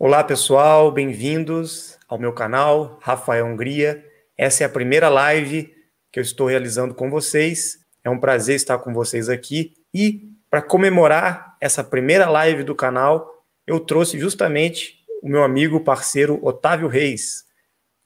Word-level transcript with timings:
Olá 0.00 0.22
pessoal, 0.22 0.92
bem-vindos 0.92 1.98
ao 2.06 2.20
meu 2.20 2.32
canal 2.32 3.00
Rafael 3.02 3.44
Hungria. 3.44 4.06
Essa 4.36 4.62
é 4.62 4.66
a 4.66 4.68
primeira 4.68 5.08
live 5.08 5.74
que 6.12 6.20
eu 6.20 6.22
estou 6.22 6.46
realizando 6.46 6.94
com 6.94 7.10
vocês. 7.10 7.80
É 8.04 8.08
um 8.08 8.20
prazer 8.20 8.54
estar 8.54 8.78
com 8.78 8.94
vocês 8.94 9.28
aqui 9.28 9.74
e 9.92 10.30
para 10.48 10.62
comemorar 10.62 11.56
essa 11.60 11.82
primeira 11.82 12.30
live 12.30 12.62
do 12.62 12.76
canal, 12.76 13.44
eu 13.66 13.80
trouxe 13.80 14.20
justamente 14.20 15.04
o 15.20 15.28
meu 15.28 15.42
amigo 15.42 15.80
parceiro 15.80 16.38
Otávio 16.46 16.86
Reis. 16.86 17.44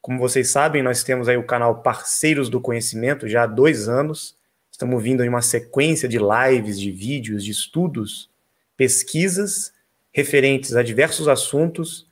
Como 0.00 0.18
vocês 0.18 0.48
sabem, 0.48 0.82
nós 0.82 1.04
temos 1.04 1.29
aí 1.29 1.36
o 1.36 1.46
canal 1.46 1.82
Parceiros 1.82 2.48
do 2.48 2.59
Conhecimento 2.59 3.29
já 3.29 3.43
há 3.43 3.46
dois 3.46 3.86
anos. 3.86 4.34
Estamos 4.70 5.02
vindo 5.02 5.22
em 5.22 5.29
uma 5.29 5.43
sequência 5.43 6.09
de 6.09 6.16
lives, 6.18 6.80
de 6.80 6.90
vídeos, 6.90 7.45
de 7.45 7.50
estudos, 7.50 8.30
pesquisas 8.79 9.74
referentes 10.12 10.76
a 10.76 10.82
diversos 10.82 11.26
assuntos, 11.26 12.06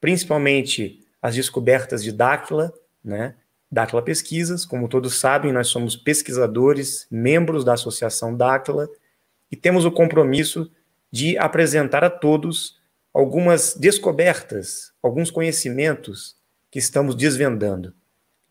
principalmente 0.00 1.04
as 1.20 1.34
descobertas 1.34 2.02
de 2.02 2.12
Dáquila, 2.12 2.72
né? 3.02 3.34
Dáquila 3.70 4.02
Pesquisas. 4.02 4.64
Como 4.64 4.88
todos 4.88 5.18
sabem, 5.18 5.52
nós 5.52 5.68
somos 5.68 5.96
pesquisadores, 5.96 7.06
membros 7.10 7.64
da 7.64 7.74
Associação 7.74 8.36
Dáquila, 8.36 8.88
e 9.50 9.56
temos 9.56 9.84
o 9.84 9.90
compromisso 9.90 10.70
de 11.10 11.36
apresentar 11.38 12.04
a 12.04 12.10
todos 12.10 12.78
algumas 13.12 13.74
descobertas, 13.74 14.92
alguns 15.02 15.30
conhecimentos 15.30 16.36
que 16.70 16.78
estamos 16.78 17.14
desvendando. 17.14 17.94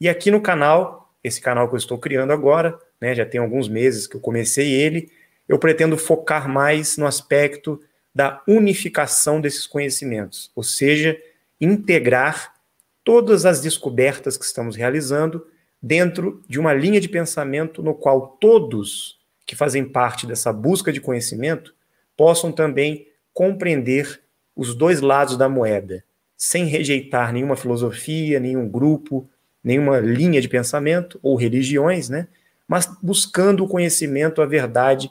E 0.02 0.10
aqui 0.10 0.32
no 0.32 0.42
canal, 0.42 1.16
esse 1.24 1.40
canal 1.40 1.68
que 1.68 1.76
eu 1.76 1.78
estou 1.78 1.98
criando 1.98 2.34
agora, 2.34 2.78
né, 3.00 3.14
já 3.14 3.26
tem 3.26 3.40
alguns 3.40 3.70
meses 3.70 4.08
que 4.08 4.16
eu 4.16 4.20
comecei 4.20 4.72
ele, 4.72 5.12
eu 5.48 5.58
pretendo 5.60 5.98
focar 5.98 6.50
mais 6.50 6.98
no 6.98 7.06
aspecto 7.06 7.80
da 8.18 8.42
unificação 8.48 9.40
desses 9.40 9.68
conhecimentos, 9.68 10.52
ou 10.56 10.64
seja, 10.64 11.16
integrar 11.62 12.56
todas 13.04 13.46
as 13.46 13.62
descobertas 13.62 14.36
que 14.36 14.44
estamos 14.44 14.76
realizando 14.76 15.46
dentro 15.80 16.44
de 16.50 16.60
uma 16.60 16.74
linha 16.74 17.00
de 17.00 17.08
pensamento 17.08 17.84
no 17.84 17.94
qual 17.94 18.30
todos 18.42 19.20
que 19.46 19.56
fazem 19.56 19.86
parte 19.86 20.26
dessa 20.26 20.52
busca 20.52 20.92
de 20.92 21.00
conhecimento 21.00 21.76
possam 22.18 22.52
também 22.52 23.08
compreender 23.32 24.20
os 24.56 24.74
dois 24.74 25.00
lados 25.00 25.38
da 25.38 25.48
moeda, 25.48 26.04
sem 26.36 26.66
rejeitar 26.66 27.32
nenhuma 27.32 27.56
filosofia, 27.56 28.40
nenhum 28.40 28.68
grupo, 28.68 29.30
nenhuma 29.64 30.00
linha 30.00 30.42
de 30.42 30.50
pensamento 30.50 31.20
ou 31.22 31.36
religiões, 31.36 32.10
né? 32.10 32.28
Mas 32.68 32.90
buscando 33.00 33.64
o 33.64 33.68
conhecimento, 33.68 34.42
a 34.42 34.46
verdade 34.48 35.08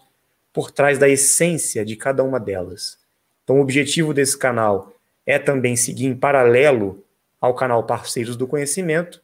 por 0.53 0.73
trás 0.73 0.99
da 0.99 1.09
essência 1.09 1.85
de 1.85 1.95
cada 1.95 2.25
uma 2.25 2.41
delas. 2.41 3.06
Então, 3.47 3.59
o 3.59 3.61
objetivo 3.61 4.13
desse 4.13 4.37
canal 4.37 4.93
é 5.25 5.39
também 5.39 5.77
seguir 5.77 6.07
em 6.07 6.17
paralelo 6.17 7.05
ao 7.41 7.55
canal 7.55 7.87
Parceiros 7.87 8.37
do 8.37 8.45
Conhecimento, 8.45 9.23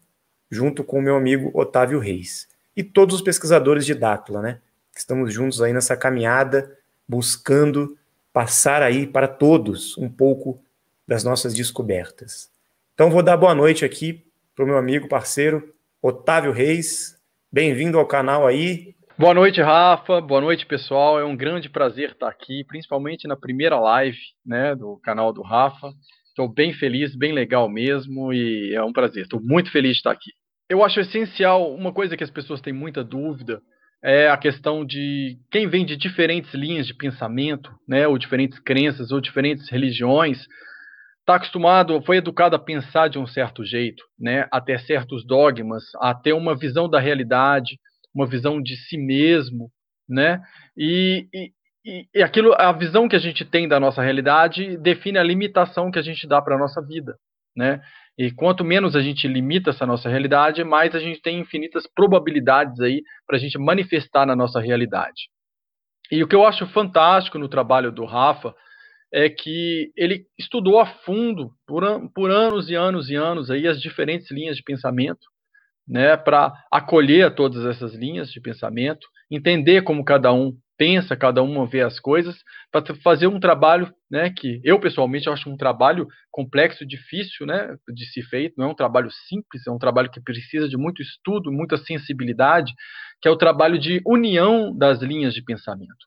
junto 0.48 0.84
com 0.84 1.00
o 1.00 1.02
meu 1.02 1.16
amigo 1.16 1.50
Otávio 1.52 1.98
Reis. 1.98 2.46
E 2.76 2.84
todos 2.84 3.16
os 3.16 3.20
pesquisadores 3.20 3.84
de 3.84 3.96
Dáquila, 3.96 4.40
né? 4.40 4.60
Estamos 4.96 5.34
juntos 5.34 5.60
aí 5.60 5.72
nessa 5.72 5.96
caminhada, 5.96 6.78
buscando 7.08 7.98
passar 8.32 8.80
aí 8.80 9.08
para 9.08 9.26
todos 9.26 9.98
um 9.98 10.08
pouco 10.08 10.62
das 11.04 11.24
nossas 11.24 11.52
descobertas. 11.52 12.48
Então, 12.94 13.10
vou 13.10 13.24
dar 13.24 13.36
boa 13.36 13.56
noite 13.56 13.84
aqui 13.84 14.24
para 14.54 14.64
o 14.64 14.68
meu 14.68 14.78
amigo, 14.78 15.08
parceiro, 15.08 15.74
Otávio 16.00 16.52
Reis. 16.52 17.18
Bem-vindo 17.50 17.98
ao 17.98 18.06
canal 18.06 18.46
aí. 18.46 18.94
Boa 19.22 19.34
noite, 19.34 19.62
Rafa. 19.62 20.20
Boa 20.20 20.40
noite, 20.40 20.66
pessoal. 20.66 21.16
É 21.16 21.24
um 21.24 21.36
grande 21.36 21.68
prazer 21.68 22.10
estar 22.10 22.28
aqui, 22.28 22.64
principalmente 22.64 23.28
na 23.28 23.36
primeira 23.36 23.78
live 23.78 24.18
né, 24.44 24.74
do 24.74 24.98
canal 25.00 25.32
do 25.32 25.42
Rafa. 25.42 25.92
Estou 26.26 26.52
bem 26.52 26.72
feliz, 26.72 27.14
bem 27.14 27.32
legal 27.32 27.68
mesmo, 27.68 28.32
e 28.32 28.74
é 28.74 28.82
um 28.82 28.92
prazer. 28.92 29.22
Estou 29.22 29.40
muito 29.40 29.70
feliz 29.70 29.92
de 29.92 29.98
estar 29.98 30.10
aqui. 30.10 30.32
Eu 30.68 30.82
acho 30.82 30.98
essencial, 30.98 31.72
uma 31.72 31.92
coisa 31.92 32.16
que 32.16 32.24
as 32.24 32.32
pessoas 32.32 32.60
têm 32.60 32.72
muita 32.72 33.04
dúvida, 33.04 33.60
é 34.02 34.28
a 34.28 34.36
questão 34.36 34.84
de 34.84 35.38
quem 35.52 35.68
vem 35.68 35.86
de 35.86 35.96
diferentes 35.96 36.52
linhas 36.52 36.88
de 36.88 36.94
pensamento, 36.94 37.70
né, 37.88 38.08
ou 38.08 38.18
diferentes 38.18 38.58
crenças, 38.58 39.12
ou 39.12 39.20
diferentes 39.20 39.70
religiões, 39.70 40.40
está 41.20 41.36
acostumado, 41.36 42.02
foi 42.02 42.16
educado 42.16 42.56
a 42.56 42.58
pensar 42.58 43.06
de 43.06 43.20
um 43.20 43.26
certo 43.28 43.64
jeito, 43.64 44.02
né, 44.18 44.48
a 44.50 44.60
ter 44.60 44.80
certos 44.80 45.24
dogmas, 45.24 45.84
a 46.00 46.12
ter 46.12 46.32
uma 46.32 46.58
visão 46.58 46.88
da 46.88 46.98
realidade, 46.98 47.78
uma 48.14 48.26
visão 48.26 48.62
de 48.62 48.76
si 48.76 48.96
mesmo, 48.96 49.70
né? 50.08 50.42
E, 50.76 51.26
e, 51.84 52.08
e 52.14 52.22
aquilo, 52.22 52.54
a 52.54 52.72
visão 52.72 53.08
que 53.08 53.16
a 53.16 53.18
gente 53.18 53.44
tem 53.44 53.66
da 53.66 53.80
nossa 53.80 54.02
realidade 54.02 54.76
define 54.76 55.18
a 55.18 55.22
limitação 55.22 55.90
que 55.90 55.98
a 55.98 56.02
gente 56.02 56.26
dá 56.26 56.40
para 56.40 56.56
a 56.56 56.58
nossa 56.58 56.80
vida, 56.80 57.16
né? 57.56 57.80
E 58.18 58.30
quanto 58.30 58.62
menos 58.64 58.94
a 58.94 59.00
gente 59.00 59.26
limita 59.26 59.70
essa 59.70 59.86
nossa 59.86 60.08
realidade, 60.08 60.62
mais 60.64 60.94
a 60.94 61.00
gente 61.00 61.20
tem 61.22 61.40
infinitas 61.40 61.86
probabilidades 61.86 62.78
aí 62.80 63.02
para 63.26 63.36
a 63.36 63.40
gente 63.40 63.58
manifestar 63.58 64.26
na 64.26 64.36
nossa 64.36 64.60
realidade. 64.60 65.30
E 66.10 66.22
o 66.22 66.28
que 66.28 66.34
eu 66.34 66.44
acho 66.44 66.66
fantástico 66.66 67.38
no 67.38 67.48
trabalho 67.48 67.90
do 67.90 68.04
Rafa 68.04 68.54
é 69.12 69.30
que 69.30 69.90
ele 69.96 70.26
estudou 70.38 70.78
a 70.78 70.86
fundo 70.86 71.52
por, 71.66 71.82
por 72.14 72.30
anos 72.30 72.68
e 72.68 72.74
anos 72.74 73.08
e 73.10 73.14
anos 73.14 73.50
aí 73.50 73.66
as 73.66 73.80
diferentes 73.80 74.30
linhas 74.30 74.56
de 74.56 74.62
pensamento 74.62 75.31
né, 75.86 76.16
para 76.16 76.52
acolher 76.70 77.34
todas 77.34 77.64
essas 77.64 77.94
linhas 77.94 78.30
de 78.30 78.40
pensamento, 78.40 79.06
entender 79.30 79.82
como 79.82 80.04
cada 80.04 80.32
um 80.32 80.52
pensa, 80.76 81.16
cada 81.16 81.42
um 81.42 81.64
vê 81.66 81.80
as 81.80 82.00
coisas, 82.00 82.36
para 82.72 82.82
fazer 83.04 83.26
um 83.26 83.38
trabalho, 83.38 83.92
né, 84.10 84.32
que 84.36 84.60
eu 84.64 84.80
pessoalmente 84.80 85.28
acho 85.28 85.48
um 85.48 85.56
trabalho 85.56 86.08
complexo, 86.30 86.84
difícil, 86.84 87.46
né, 87.46 87.76
de 87.94 88.04
ser 88.12 88.22
feito, 88.22 88.54
não 88.58 88.66
é 88.66 88.68
um 88.70 88.74
trabalho 88.74 89.10
simples, 89.28 89.66
é 89.66 89.70
um 89.70 89.78
trabalho 89.78 90.10
que 90.10 90.20
precisa 90.20 90.68
de 90.68 90.76
muito 90.76 91.00
estudo, 91.00 91.52
muita 91.52 91.76
sensibilidade, 91.76 92.72
que 93.20 93.28
é 93.28 93.30
o 93.30 93.36
trabalho 93.36 93.78
de 93.78 94.02
união 94.04 94.76
das 94.76 95.00
linhas 95.00 95.34
de 95.34 95.44
pensamento. 95.44 96.06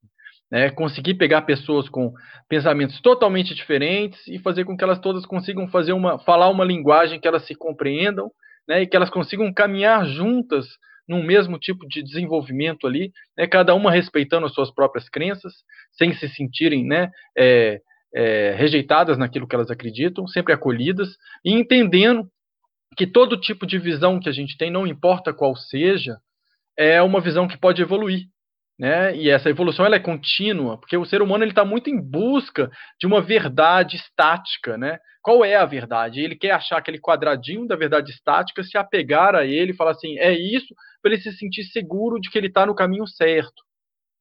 Né, 0.52 0.70
conseguir 0.70 1.16
pegar 1.16 1.42
pessoas 1.42 1.90
com 1.90 2.14
pensamentos 2.48 3.02
totalmente 3.02 3.56
diferentes 3.56 4.28
e 4.28 4.38
fazer 4.40 4.64
com 4.64 4.78
que 4.78 4.84
elas 4.84 5.00
todas 5.00 5.26
consigam 5.26 5.68
fazer 5.70 5.92
uma, 5.94 6.20
falar 6.20 6.50
uma 6.50 6.64
linguagem 6.64 7.20
que 7.20 7.28
elas 7.28 7.48
se 7.48 7.56
compreendam 7.56 8.30
né, 8.68 8.82
e 8.82 8.88
que 8.88 8.96
elas 8.96 9.10
consigam 9.10 9.54
caminhar 9.54 10.06
juntas 10.06 10.66
num 11.08 11.24
mesmo 11.24 11.60
tipo 11.60 11.88
de 11.88 12.02
desenvolvimento 12.02 12.88
ali, 12.88 13.12
né, 13.38 13.48
cada 13.48 13.76
uma 13.76 13.92
respeitando 13.92 14.46
as 14.46 14.54
suas 14.54 14.72
próprias 14.74 15.08
crenças, 15.08 15.54
sem 15.92 16.14
se 16.14 16.28
sentirem 16.30 16.86
né, 16.86 17.12
é, 17.38 17.80
é, 18.14 18.56
rejeitadas 18.58 19.18
naquilo 19.18 19.48
que 19.48 19.56
elas 19.56 19.70
acreditam, 19.70 20.28
sempre 20.28 20.54
acolhidas, 20.54 21.10
e 21.44 21.54
entendendo 21.54 22.28
que 22.98 23.06
todo 23.06 23.40
tipo 23.40 23.66
de 23.66 23.78
visão 23.78 24.20
que 24.20 24.30
a 24.30 24.32
gente 24.32 24.58
tem, 24.58 24.72
não 24.72 24.88
importa 24.88 25.34
qual 25.34 25.56
seja, 25.56 26.18
é 26.78 27.02
uma 27.02 27.22
visão 27.22 27.48
que 27.48 27.58
pode 27.58 27.82
evoluir. 27.82 28.26
Né? 28.78 29.16
E 29.16 29.30
essa 29.30 29.50
evolução 29.50 29.86
ela 29.86 29.96
é 29.96 30.00
contínua, 30.00 30.78
porque 30.78 30.98
o 30.98 31.06
ser 31.06 31.22
humano 31.22 31.44
ele 31.44 31.52
está 31.52 31.64
muito 31.64 31.90
em 31.90 32.02
busca 32.02 32.70
de 33.00 33.08
uma 33.08 33.22
verdade 33.22 33.96
estática, 33.96 34.78
né? 34.78 35.00
Qual 35.22 35.46
é 35.46 35.56
a 35.56 35.66
verdade? 35.66 36.20
Ele 36.20 36.36
quer 36.36 36.52
achar 36.52 36.78
aquele 36.78 37.00
quadradinho 37.00 37.66
da 37.66 37.76
verdade 37.76 38.12
estática, 38.12 38.64
se 38.64 38.78
apegar 38.78 39.34
a 39.34 39.46
ele, 39.46 39.74
falar 39.74 39.92
assim, 39.92 40.20
é 40.20 40.32
isso, 40.34 40.76
para 41.02 41.14
ele 41.14 41.22
se 41.22 41.32
sentir 41.32 41.64
seguro 41.64 42.20
de 42.20 42.30
que 42.30 42.38
ele 42.38 42.48
está 42.48 42.66
no 42.66 42.76
caminho 42.76 43.08
certo. 43.08 43.64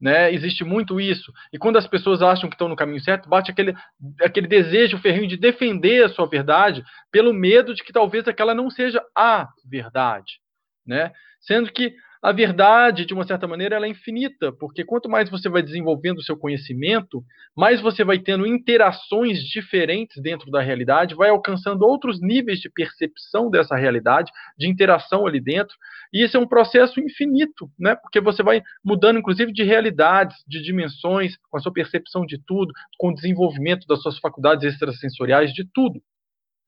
Né? 0.00 0.32
Existe 0.32 0.64
muito 0.64 1.00
isso. 1.00 1.32
E 1.52 1.58
quando 1.58 1.76
as 1.76 1.86
pessoas 1.86 2.22
acham 2.22 2.48
que 2.48 2.54
estão 2.54 2.68
no 2.68 2.76
caminho 2.76 3.00
certo, 3.00 3.28
bate 3.28 3.50
aquele, 3.50 3.74
aquele 4.22 4.46
desejo 4.46 4.98
ferrinho 4.98 5.26
de 5.26 5.36
defender 5.36 6.04
a 6.04 6.08
sua 6.08 6.26
verdade, 6.26 6.82
pelo 7.10 7.34
medo 7.34 7.74
de 7.74 7.82
que 7.82 7.92
talvez 7.92 8.26
aquela 8.28 8.54
não 8.54 8.70
seja 8.70 9.02
a 9.16 9.48
verdade. 9.68 10.40
Né? 10.86 11.12
Sendo 11.40 11.72
que 11.72 11.94
a 12.24 12.32
verdade, 12.32 13.04
de 13.04 13.12
uma 13.12 13.26
certa 13.26 13.46
maneira, 13.46 13.76
ela 13.76 13.84
é 13.84 13.90
infinita, 13.90 14.50
porque 14.50 14.82
quanto 14.82 15.10
mais 15.10 15.28
você 15.28 15.46
vai 15.46 15.62
desenvolvendo 15.62 16.20
o 16.20 16.22
seu 16.22 16.38
conhecimento, 16.38 17.22
mais 17.54 17.82
você 17.82 18.02
vai 18.02 18.18
tendo 18.18 18.46
interações 18.46 19.40
diferentes 19.40 20.22
dentro 20.22 20.50
da 20.50 20.62
realidade, 20.62 21.14
vai 21.14 21.28
alcançando 21.28 21.84
outros 21.84 22.22
níveis 22.22 22.60
de 22.60 22.70
percepção 22.70 23.50
dessa 23.50 23.76
realidade, 23.76 24.32
de 24.56 24.66
interação 24.66 25.26
ali 25.26 25.38
dentro, 25.38 25.76
e 26.14 26.24
isso 26.24 26.34
é 26.38 26.40
um 26.40 26.48
processo 26.48 26.98
infinito, 26.98 27.70
né? 27.78 27.94
Porque 27.94 28.22
você 28.22 28.42
vai 28.42 28.62
mudando, 28.82 29.18
inclusive, 29.18 29.52
de 29.52 29.62
realidades, 29.62 30.38
de 30.48 30.62
dimensões, 30.62 31.36
com 31.50 31.58
a 31.58 31.60
sua 31.60 31.74
percepção 31.74 32.24
de 32.24 32.38
tudo, 32.46 32.72
com 32.98 33.10
o 33.10 33.14
desenvolvimento 33.14 33.86
das 33.86 34.00
suas 34.00 34.18
faculdades 34.18 34.64
extrasensoriais, 34.64 35.52
de 35.52 35.68
tudo. 35.74 36.00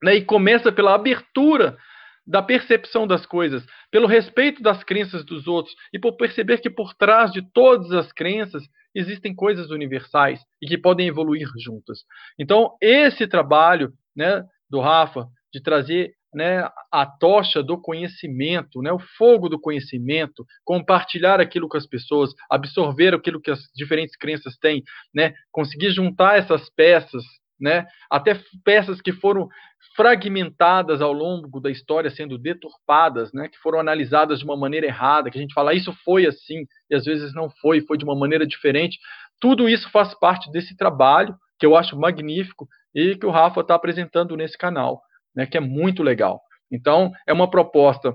Né? 0.02 0.16
E 0.16 0.22
começa 0.22 0.70
pela 0.70 0.94
abertura 0.94 1.78
da 2.26 2.42
percepção 2.42 3.06
das 3.06 3.24
coisas, 3.24 3.64
pelo 3.90 4.06
respeito 4.06 4.62
das 4.62 4.82
crenças 4.82 5.24
dos 5.24 5.46
outros 5.46 5.74
e 5.92 5.98
por 5.98 6.16
perceber 6.16 6.58
que 6.58 6.68
por 6.68 6.94
trás 6.94 7.30
de 7.30 7.42
todas 7.52 7.92
as 7.92 8.10
crenças 8.12 8.64
existem 8.94 9.34
coisas 9.34 9.70
universais 9.70 10.40
e 10.60 10.66
que 10.66 10.78
podem 10.78 11.06
evoluir 11.06 11.48
juntas. 11.58 12.00
Então, 12.38 12.74
esse 12.80 13.26
trabalho 13.26 13.92
né, 14.16 14.42
do 14.68 14.80
Rafa 14.80 15.26
de 15.52 15.62
trazer 15.62 16.14
né, 16.34 16.68
a 16.92 17.06
tocha 17.06 17.62
do 17.62 17.80
conhecimento, 17.80 18.82
né, 18.82 18.92
o 18.92 18.98
fogo 18.98 19.48
do 19.48 19.60
conhecimento, 19.60 20.44
compartilhar 20.64 21.40
aquilo 21.40 21.68
com 21.68 21.76
as 21.76 21.86
pessoas, 21.86 22.30
absorver 22.50 23.14
aquilo 23.14 23.40
que 23.40 23.50
as 23.50 23.60
diferentes 23.74 24.16
crenças 24.16 24.56
têm, 24.58 24.82
né, 25.14 25.32
conseguir 25.50 25.90
juntar 25.90 26.38
essas 26.38 26.68
peças 26.70 27.22
né? 27.60 27.86
Até 28.10 28.40
peças 28.64 29.00
que 29.00 29.12
foram 29.12 29.48
fragmentadas 29.94 31.00
ao 31.00 31.12
longo 31.12 31.60
da 31.60 31.70
história, 31.70 32.10
sendo 32.10 32.38
deturpadas, 32.38 33.32
né? 33.32 33.48
Que 33.48 33.58
foram 33.58 33.78
analisadas 33.80 34.38
de 34.38 34.44
uma 34.44 34.56
maneira 34.56 34.86
errada, 34.86 35.30
que 35.30 35.38
a 35.38 35.40
gente 35.40 35.54
fala 35.54 35.74
isso 35.74 35.92
foi 36.04 36.26
assim 36.26 36.66
e 36.90 36.94
às 36.94 37.04
vezes 37.04 37.34
não 37.34 37.48
foi, 37.48 37.80
foi 37.80 37.96
de 37.96 38.04
uma 38.04 38.16
maneira 38.16 38.46
diferente. 38.46 38.98
Tudo 39.40 39.68
isso 39.68 39.90
faz 39.90 40.14
parte 40.18 40.50
desse 40.50 40.76
trabalho 40.76 41.34
que 41.58 41.64
eu 41.64 41.76
acho 41.76 41.98
magnífico 41.98 42.68
e 42.94 43.16
que 43.16 43.26
o 43.26 43.30
Rafa 43.30 43.60
está 43.60 43.74
apresentando 43.74 44.36
nesse 44.36 44.58
canal, 44.58 45.00
né? 45.34 45.46
Que 45.46 45.56
é 45.56 45.60
muito 45.60 46.02
legal. 46.02 46.40
Então 46.70 47.12
é 47.26 47.32
uma 47.32 47.50
proposta 47.50 48.14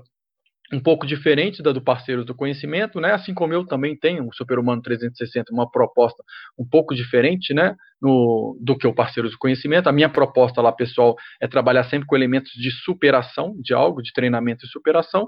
um 0.72 0.80
pouco 0.80 1.06
diferente 1.06 1.62
da 1.62 1.70
do 1.70 1.82
Parceiros 1.82 2.24
do 2.24 2.34
Conhecimento, 2.34 2.98
né? 2.98 3.12
Assim 3.12 3.34
como 3.34 3.52
eu 3.52 3.66
também 3.66 3.94
tenho 3.94 4.26
o 4.26 4.34
Super-Humano 4.34 4.80
360, 4.80 5.52
uma 5.52 5.70
proposta 5.70 6.22
um 6.58 6.66
pouco 6.66 6.94
diferente, 6.94 7.52
né? 7.52 7.76
No, 8.00 8.58
do 8.60 8.76
que 8.76 8.86
o 8.86 8.94
Parceiros 8.94 9.32
do 9.32 9.38
Conhecimento. 9.38 9.88
A 9.88 9.92
minha 9.92 10.08
proposta 10.08 10.62
lá, 10.62 10.72
pessoal, 10.72 11.14
é 11.40 11.46
trabalhar 11.46 11.84
sempre 11.84 12.06
com 12.06 12.16
elementos 12.16 12.52
de 12.52 12.70
superação 12.70 13.54
de 13.60 13.74
algo, 13.74 14.02
de 14.02 14.12
treinamento 14.12 14.64
e 14.64 14.68
superação. 14.68 15.26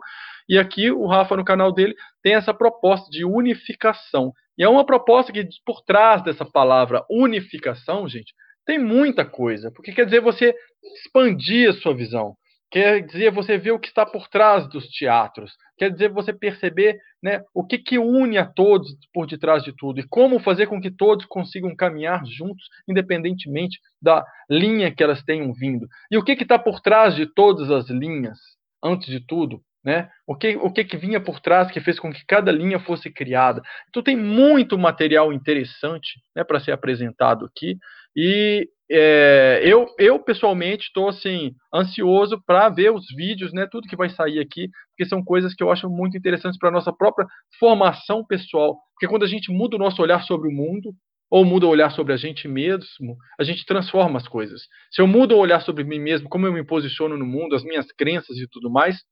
E 0.49 0.58
aqui 0.58 0.91
o 0.91 1.06
Rafa, 1.06 1.37
no 1.37 1.44
canal 1.44 1.73
dele, 1.73 1.94
tem 2.23 2.35
essa 2.35 2.55
proposta 2.55 3.11
de 3.11 3.25
unificação. 3.25 4.32
E 4.56 4.62
é 4.62 4.69
uma 4.69 4.87
proposta 4.87 5.31
que, 5.31 5.46
por 5.64 5.82
trás 5.82 6.23
dessa 6.23 6.44
palavra 6.44 7.05
unificação, 7.11 8.08
gente, 8.08 8.32
tem 8.64 8.79
muita 8.79 9.26
coisa, 9.26 9.70
porque 9.70 9.93
quer 9.93 10.06
dizer 10.06 10.20
você 10.20 10.55
expandir 11.02 11.69
a 11.69 11.75
sua 11.75 11.94
visão 11.94 12.35
quer 12.74 13.06
dizer 13.06 13.30
você 13.30 13.56
ver 13.56 13.70
o 13.70 13.78
que 13.78 13.86
está 13.86 14.04
por 14.04 14.26
trás 14.26 14.68
dos 14.68 14.88
teatros, 14.88 15.52
quer 15.78 15.92
dizer 15.92 16.08
você 16.08 16.32
perceber 16.32 16.98
né, 17.22 17.40
o 17.54 17.64
que, 17.64 17.78
que 17.78 18.00
une 18.00 18.36
a 18.36 18.44
todos 18.44 18.90
por 19.12 19.28
detrás 19.28 19.62
de 19.62 19.72
tudo 19.76 20.00
e 20.00 20.08
como 20.08 20.40
fazer 20.40 20.66
com 20.66 20.80
que 20.80 20.90
todos 20.90 21.24
consigam 21.26 21.76
caminhar 21.76 22.26
juntos, 22.26 22.66
independentemente 22.88 23.78
da 24.02 24.26
linha 24.50 24.92
que 24.92 25.04
elas 25.04 25.22
tenham 25.22 25.52
vindo. 25.52 25.86
E 26.10 26.18
o 26.18 26.24
que 26.24 26.32
está 26.32 26.58
por 26.58 26.80
trás 26.80 27.14
de 27.14 27.32
todas 27.32 27.70
as 27.70 27.88
linhas, 27.88 28.40
antes 28.82 29.06
de 29.06 29.24
tudo, 29.24 29.62
né? 29.84 30.08
O 30.26 30.34
que, 30.34 30.56
o 30.56 30.72
que, 30.72 30.82
que 30.82 30.96
vinha 30.96 31.20
por 31.20 31.38
trás 31.38 31.70
que 31.70 31.80
fez 31.80 32.00
com 32.00 32.12
que 32.12 32.24
cada 32.26 32.50
linha 32.50 32.80
fosse 32.80 33.08
criada. 33.08 33.62
Então 33.88 34.02
tem 34.02 34.16
muito 34.16 34.76
material 34.76 35.32
interessante 35.32 36.20
né, 36.34 36.42
para 36.42 36.58
ser 36.58 36.72
apresentado 36.72 37.44
aqui. 37.44 37.76
E 38.16 38.69
é, 38.90 39.62
eu, 39.64 39.87
eu 39.99 40.19
pessoalmente 40.19 40.87
estou 40.87 41.08
assim 41.08 41.55
ansioso 41.72 42.40
para 42.46 42.69
ver 42.69 42.93
os 42.93 43.06
vídeos, 43.14 43.52
né, 43.52 43.66
tudo 43.70 43.88
que 43.88 43.96
vai 43.96 44.11
sair 44.11 44.38
aqui, 44.38 44.69
porque 44.90 45.08
são 45.08 45.25
coisas 45.25 45.55
que 45.55 45.62
eu 45.62 45.70
acho 45.70 45.88
muito 45.88 46.16
interessantes 46.16 46.58
para 46.58 46.69
a 46.69 46.72
nossa 46.72 46.93
própria 46.93 47.26
formação 47.58 48.25
pessoal. 48.25 48.76
Porque 48.93 49.08
quando 49.08 49.25
a 49.25 49.28
gente 49.28 49.50
muda 49.50 49.76
o 49.76 49.78
nosso 49.78 50.00
olhar 50.02 50.22
sobre 50.22 50.49
o 50.49 50.52
mundo, 50.52 50.93
ou 51.31 51.44
muda 51.44 51.66
o 51.66 51.70
olhar 51.70 51.90
sobre 51.90 52.12
a 52.12 52.16
gente 52.16 52.46
mesmo, 52.46 53.16
a 53.40 53.43
gente 53.43 53.66
transforma 53.66 54.19
as 54.19 54.28
coisas. 54.28 54.62
Se 54.93 55.02
eu 55.02 55.06
mudo 55.06 55.34
o 55.34 55.38
olhar 55.38 55.60
sobre 55.62 55.82
mim 55.82 55.99
mesmo, 55.99 56.28
como 56.28 56.46
eu 56.46 56.52
me 56.52 56.64
posiciono 56.64 57.17
no 57.17 57.26
mundo, 57.26 57.56
as 57.56 57.64
minhas 57.64 57.90
crenças 57.96 58.37
e 58.37 58.46
tudo 58.46 58.70
mais, 58.70 59.02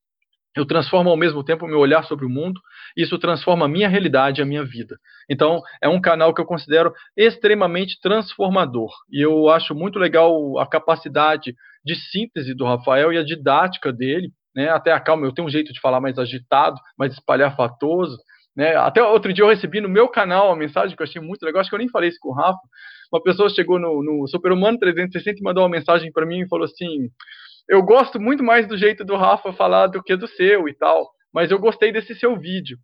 eu 0.57 0.67
transformo 0.67 1.11
ao 1.11 1.17
mesmo 1.17 1.43
tempo 1.43 1.65
o 1.65 1.69
meu 1.69 1.79
olhar 1.79 2.05
sobre 2.05 2.27
o 2.27 2.31
mundo, 2.31 2.61
isso 2.97 3.19
transforma 3.19 3.65
a 3.65 3.69
minha 3.69 3.89
realidade 3.89 4.43
a 4.43 4.45
minha 4.45 4.65
vida. 4.65 4.97
Então, 5.29 5.63
é 5.81 5.89
um 5.89 6.01
canal 6.01 6.35
que 6.35 6.41
eu 6.41 6.45
considero 6.45 6.93
extremamente 7.17 7.99
transformador. 8.01 8.91
E 9.11 9.25
eu 9.25 9.49
acho 9.49 9.75
muito 9.75 9.99
legal 9.99 10.59
a 10.59 10.67
capacidade 10.67 11.55
de 11.85 11.95
síntese 11.95 12.55
do 12.55 12.65
Rafael 12.65 13.13
e 13.13 13.19
a 13.19 13.25
didática 13.25 13.93
dele, 13.93 14.31
né? 14.55 14.69
Até 14.69 14.93
a 14.93 15.01
calma, 15.01 15.27
eu 15.27 15.33
tenho 15.33 15.49
um 15.49 15.51
jeito 15.51 15.73
de 15.73 15.81
falar 15.81 16.01
mais 16.01 16.19
agitado, 16.19 16.77
mais 16.99 17.13
espalhafatoso, 17.15 18.17
né? 18.55 18.77
Até 18.77 19.03
outro 19.03 19.33
dia 19.33 19.45
eu 19.45 19.49
recebi 19.49 19.81
no 19.81 19.89
meu 19.89 20.09
canal 20.09 20.49
uma 20.49 20.57
mensagem 20.57 20.95
que 20.95 21.03
eu 21.03 21.07
achei 21.07 21.21
muito 21.21 21.43
legal, 21.43 21.61
acho 21.61 21.71
que 21.71 21.75
eu 21.75 21.79
nem 21.79 21.89
falei 21.89 22.11
isso 22.11 22.19
com 22.21 22.29
o 22.29 22.35
Rafa. 22.35 22.61
Uma 23.11 23.23
pessoa 23.23 23.49
chegou 23.49 23.79
no, 23.79 24.03
no 24.03 24.29
Superhumano 24.29 24.79
360 24.79 25.39
e 25.39 25.43
mandou 25.43 25.63
uma 25.63 25.71
mensagem 25.71 26.13
para 26.13 26.27
mim 26.27 26.41
e 26.41 26.49
falou 26.49 26.65
assim: 26.65 27.09
eu 27.69 27.83
gosto 27.83 28.21
muito 28.21 28.43
mais 28.43 28.67
do 28.67 28.77
jeito 28.77 29.05
do 29.05 29.17
Rafa 29.17 29.53
falar 29.53 29.87
do 29.89 30.03
que 30.03 30.17
do 30.17 30.27
seu 30.27 30.69
e 30.69 30.75
tal, 30.75 31.11
mas 31.33 31.51
eu 31.51 31.59
gostei 31.59 31.93
desse 31.93 32.15
seu 32.15 32.37
vídeo. 32.37 32.79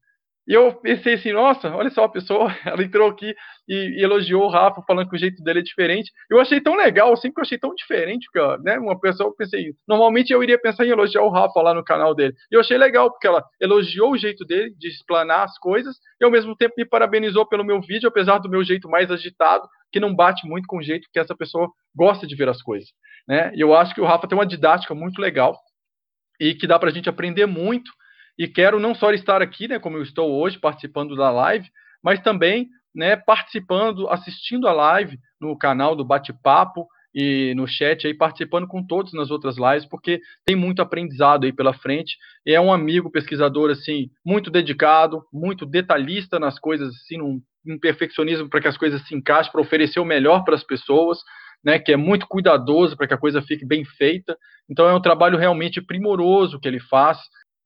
E 0.49 0.55
eu 0.55 0.73
pensei 0.73 1.13
assim, 1.13 1.31
nossa, 1.31 1.69
olha 1.77 1.91
só 1.91 2.05
a 2.05 2.09
pessoa, 2.09 2.51
ela 2.65 2.83
entrou 2.83 3.11
aqui 3.11 3.35
e, 3.69 4.01
e, 4.01 4.03
elogiou 4.03 4.45
o 4.45 4.49
Rafa, 4.49 4.81
falando 4.81 5.11
que 5.11 5.15
o 5.15 5.19
jeito 5.19 5.43
dele 5.43 5.59
é 5.59 5.63
diferente. 5.63 6.11
Eu 6.31 6.41
achei 6.41 6.59
tão 6.59 6.75
legal, 6.75 7.15
sempre 7.17 7.35
que 7.35 7.41
eu 7.41 7.45
achei 7.45 7.59
tão 7.59 7.75
diferente, 7.75 8.27
porque, 8.33 8.63
né, 8.63 8.79
uma 8.79 8.99
pessoa, 8.99 9.29
eu 9.29 9.35
pensei, 9.35 9.75
normalmente 9.87 10.33
eu 10.33 10.43
iria 10.43 10.59
pensar 10.59 10.87
em 10.87 10.89
elogiar 10.89 11.23
o 11.23 11.29
Rafa 11.29 11.61
lá 11.61 11.75
no 11.75 11.85
canal 11.85 12.15
dele. 12.15 12.33
E 12.51 12.55
eu 12.55 12.61
achei 12.61 12.79
legal, 12.79 13.11
porque 13.11 13.27
ela 13.27 13.45
elogiou 13.61 14.13
o 14.13 14.17
jeito 14.17 14.43
dele 14.47 14.75
de 14.79 14.89
explanar 14.89 15.45
as 15.45 15.59
coisas, 15.59 15.95
e 16.19 16.25
ao 16.25 16.31
mesmo 16.31 16.57
tempo 16.57 16.73
me 16.79 16.87
parabenizou 16.87 17.47
pelo 17.47 17.63
meu 17.63 17.83
vídeo, 17.83 18.09
apesar 18.09 18.39
do 18.39 18.49
meu 18.49 18.65
jeito 18.65 18.89
mais 18.89 19.11
agitado, 19.11 19.69
que 19.93 20.01
não 20.01 20.15
bate 20.15 20.49
muito 20.49 20.67
com 20.67 20.79
o 20.79 20.83
jeito 20.83 21.09
que 21.13 21.19
essa 21.19 21.37
pessoa 21.37 21.69
gosta 21.95 22.27
de 22.27 22.35
ver 22.35 22.49
as 22.49 22.63
coisas. 22.63 22.89
Né? 23.29 23.53
E 23.55 23.61
eu 23.61 23.75
acho 23.75 23.95
que 23.95 24.01
o 24.01 24.07
Rafa 24.07 24.27
tem 24.27 24.39
uma 24.39 24.47
didática 24.47 24.95
muito 24.95 25.21
legal 25.21 25.59
e 26.41 26.55
que 26.55 26.67
dá 26.67 26.79
para 26.79 26.89
a 26.89 26.93
gente 26.93 27.09
aprender 27.09 27.45
muito. 27.45 27.91
E 28.39 28.47
quero 28.47 28.79
não 28.79 28.95
só 28.95 29.11
estar 29.13 29.43
aqui, 29.43 29.69
né, 29.69 29.79
como 29.79 29.97
eu 29.97 30.03
estou 30.03 30.31
hoje, 30.41 30.59
participando 30.59 31.17
da 31.17 31.31
live, 31.31 31.69
mas 32.03 32.21
também 32.21 32.69
né, 32.95 33.17
participando, 33.17 34.09
assistindo 34.09 34.67
a 34.69 34.73
live 34.73 35.19
no 35.41 35.57
canal 35.57 35.95
do 35.95 36.05
Bate-Papo 36.05 36.87
e 37.15 37.53
no 37.57 37.67
chat 37.67 38.07
aí, 38.07 38.15
participando 38.15 38.67
com 38.67 38.87
todos 38.87 39.13
nas 39.13 39.31
outras 39.31 39.57
lives, 39.57 39.87
porque 39.87 40.21
tem 40.45 40.55
muito 40.55 40.81
aprendizado 40.81 41.45
aí 41.45 41.53
pela 41.53 41.73
frente. 41.73 42.17
É 42.47 42.61
um 42.61 42.73
amigo 42.73 43.11
pesquisador, 43.11 43.71
assim, 43.71 44.11
muito 44.25 44.51
dedicado, 44.51 45.25
muito 45.33 45.67
detalhista 45.67 46.39
nas 46.39 46.59
coisas, 46.59 46.95
assim, 46.95 47.19
num, 47.19 47.41
num 47.65 47.79
perfeccionismo 47.79 48.49
para 48.49 48.61
que 48.61 48.69
as 48.69 48.77
coisas 48.77 49.07
se 49.07 49.15
encaixem, 49.15 49.51
para 49.51 49.61
oferecer 49.61 50.01
o 50.01 50.05
melhor 50.05 50.45
para 50.45 50.55
as 50.55 50.63
pessoas 50.63 51.19
né, 51.65 51.79
que 51.79 51.93
é 51.93 51.97
muito 51.97 52.27
cuidadoso 52.27 52.97
para 52.97 53.07
que 53.07 53.15
a 53.15 53.19
coisa 53.19 53.43
fique 53.43 53.67
bem 53.67 53.85
feita. 53.85 54.37
Então 54.71 54.89
é 54.89 54.95
um 54.95 55.03
trabalho 55.03 55.39
realmente 55.39 55.81
primoroso 55.81 56.61
que 56.61 56.69
ele 56.69 56.81
faz. 56.81 57.19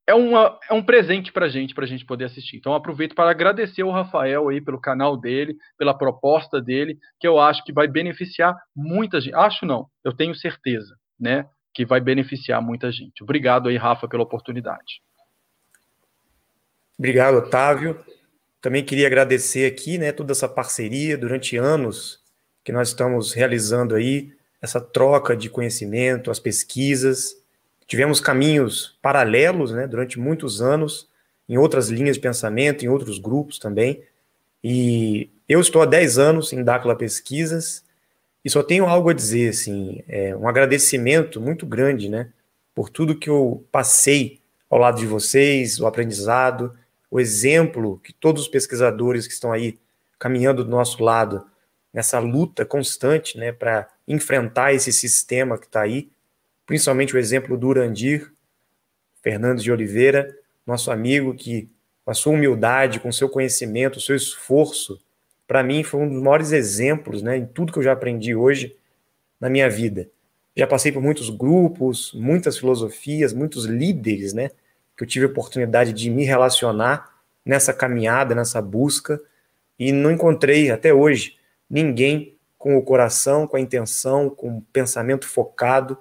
É, 0.06 0.14
uma, 0.14 0.58
é 0.68 0.74
um 0.74 0.82
presente 0.82 1.32
para 1.32 1.48
gente, 1.48 1.74
para 1.74 1.84
a 1.84 1.86
gente 1.86 2.04
poder 2.04 2.24
assistir. 2.24 2.56
Então 2.56 2.74
aproveito 2.74 3.14
para 3.14 3.30
agradecer 3.30 3.82
ao 3.82 3.90
Rafael 3.90 4.48
aí 4.48 4.60
pelo 4.60 4.80
canal 4.80 5.16
dele, 5.16 5.56
pela 5.78 5.96
proposta 5.96 6.60
dele, 6.60 6.98
que 7.20 7.26
eu 7.26 7.38
acho 7.38 7.64
que 7.64 7.72
vai 7.72 7.86
beneficiar 7.86 8.56
muita 8.74 9.20
gente. 9.20 9.34
Acho 9.34 9.64
não, 9.64 9.86
eu 10.04 10.12
tenho 10.12 10.34
certeza, 10.34 10.96
né, 11.18 11.46
que 11.72 11.86
vai 11.86 12.00
beneficiar 12.00 12.60
muita 12.60 12.90
gente. 12.90 13.22
Obrigado 13.22 13.68
aí, 13.68 13.76
Rafa, 13.76 14.08
pela 14.08 14.24
oportunidade. 14.24 15.00
Obrigado, 16.98 17.36
Otávio. 17.36 17.98
Também 18.60 18.84
queria 18.84 19.06
agradecer 19.06 19.66
aqui, 19.66 19.98
né, 19.98 20.12
toda 20.12 20.32
essa 20.32 20.48
parceria 20.48 21.16
durante 21.16 21.56
anos 21.56 22.20
que 22.64 22.70
nós 22.70 22.88
estamos 22.88 23.32
realizando 23.32 23.94
aí, 23.94 24.32
essa 24.60 24.80
troca 24.80 25.36
de 25.36 25.50
conhecimento, 25.50 26.30
as 26.30 26.38
pesquisas. 26.38 27.41
Tivemos 27.86 28.20
caminhos 28.20 28.98
paralelos 29.02 29.72
né, 29.72 29.86
durante 29.86 30.18
muitos 30.18 30.62
anos, 30.62 31.08
em 31.48 31.58
outras 31.58 31.88
linhas 31.88 32.16
de 32.16 32.22
pensamento, 32.22 32.84
em 32.84 32.88
outros 32.88 33.18
grupos 33.18 33.58
também. 33.58 34.02
E 34.62 35.30
eu 35.48 35.60
estou 35.60 35.82
há 35.82 35.86
10 35.86 36.18
anos 36.18 36.52
em 36.52 36.62
Dácula 36.62 36.96
Pesquisas 36.96 37.84
e 38.44 38.50
só 38.50 38.62
tenho 38.62 38.86
algo 38.86 39.10
a 39.10 39.12
dizer, 39.12 39.50
assim, 39.50 40.02
é 40.08 40.34
um 40.34 40.48
agradecimento 40.48 41.40
muito 41.40 41.66
grande, 41.66 42.08
né, 42.08 42.30
por 42.74 42.88
tudo 42.88 43.18
que 43.18 43.30
eu 43.30 43.64
passei 43.70 44.40
ao 44.68 44.78
lado 44.78 44.98
de 44.98 45.06
vocês, 45.06 45.78
o 45.78 45.86
aprendizado, 45.86 46.74
o 47.10 47.20
exemplo 47.20 48.00
que 48.02 48.12
todos 48.12 48.42
os 48.42 48.48
pesquisadores 48.48 49.26
que 49.26 49.34
estão 49.34 49.52
aí 49.52 49.78
caminhando 50.18 50.64
do 50.64 50.70
nosso 50.70 51.02
lado 51.02 51.44
nessa 51.92 52.18
luta 52.18 52.64
constante 52.64 53.36
né, 53.36 53.52
para 53.52 53.86
enfrentar 54.08 54.72
esse 54.72 54.92
sistema 54.92 55.58
que 55.58 55.66
está 55.66 55.82
aí, 55.82 56.08
principalmente 56.72 57.14
o 57.14 57.18
exemplo 57.18 57.54
do 57.54 57.68
Urandir, 57.68 58.32
Fernandes 59.22 59.62
de 59.62 59.70
Oliveira, 59.70 60.34
nosso 60.66 60.90
amigo 60.90 61.34
que, 61.34 61.68
com 62.02 62.10
a 62.10 62.14
sua 62.14 62.32
humildade, 62.32 62.98
com 62.98 63.12
seu 63.12 63.28
conhecimento, 63.28 63.98
o 63.98 64.00
seu 64.00 64.16
esforço, 64.16 64.98
para 65.46 65.62
mim 65.62 65.82
foi 65.82 66.00
um 66.00 66.08
dos 66.08 66.22
maiores 66.22 66.50
exemplos 66.50 67.20
né, 67.20 67.36
em 67.36 67.44
tudo 67.44 67.74
que 67.74 67.78
eu 67.78 67.82
já 67.82 67.92
aprendi 67.92 68.34
hoje 68.34 68.74
na 69.38 69.50
minha 69.50 69.68
vida. 69.68 70.08
Já 70.56 70.66
passei 70.66 70.90
por 70.90 71.02
muitos 71.02 71.28
grupos, 71.28 72.10
muitas 72.14 72.56
filosofias, 72.56 73.34
muitos 73.34 73.66
líderes, 73.66 74.32
né, 74.32 74.48
que 74.96 75.04
eu 75.04 75.06
tive 75.06 75.26
a 75.26 75.28
oportunidade 75.28 75.92
de 75.92 76.08
me 76.08 76.24
relacionar 76.24 77.18
nessa 77.44 77.74
caminhada, 77.74 78.34
nessa 78.34 78.62
busca, 78.62 79.20
e 79.78 79.92
não 79.92 80.10
encontrei 80.10 80.70
até 80.70 80.94
hoje 80.94 81.36
ninguém 81.68 82.34
com 82.56 82.78
o 82.78 82.82
coração, 82.82 83.46
com 83.46 83.58
a 83.58 83.60
intenção, 83.60 84.30
com 84.30 84.56
o 84.56 84.62
pensamento 84.72 85.28
focado 85.28 85.98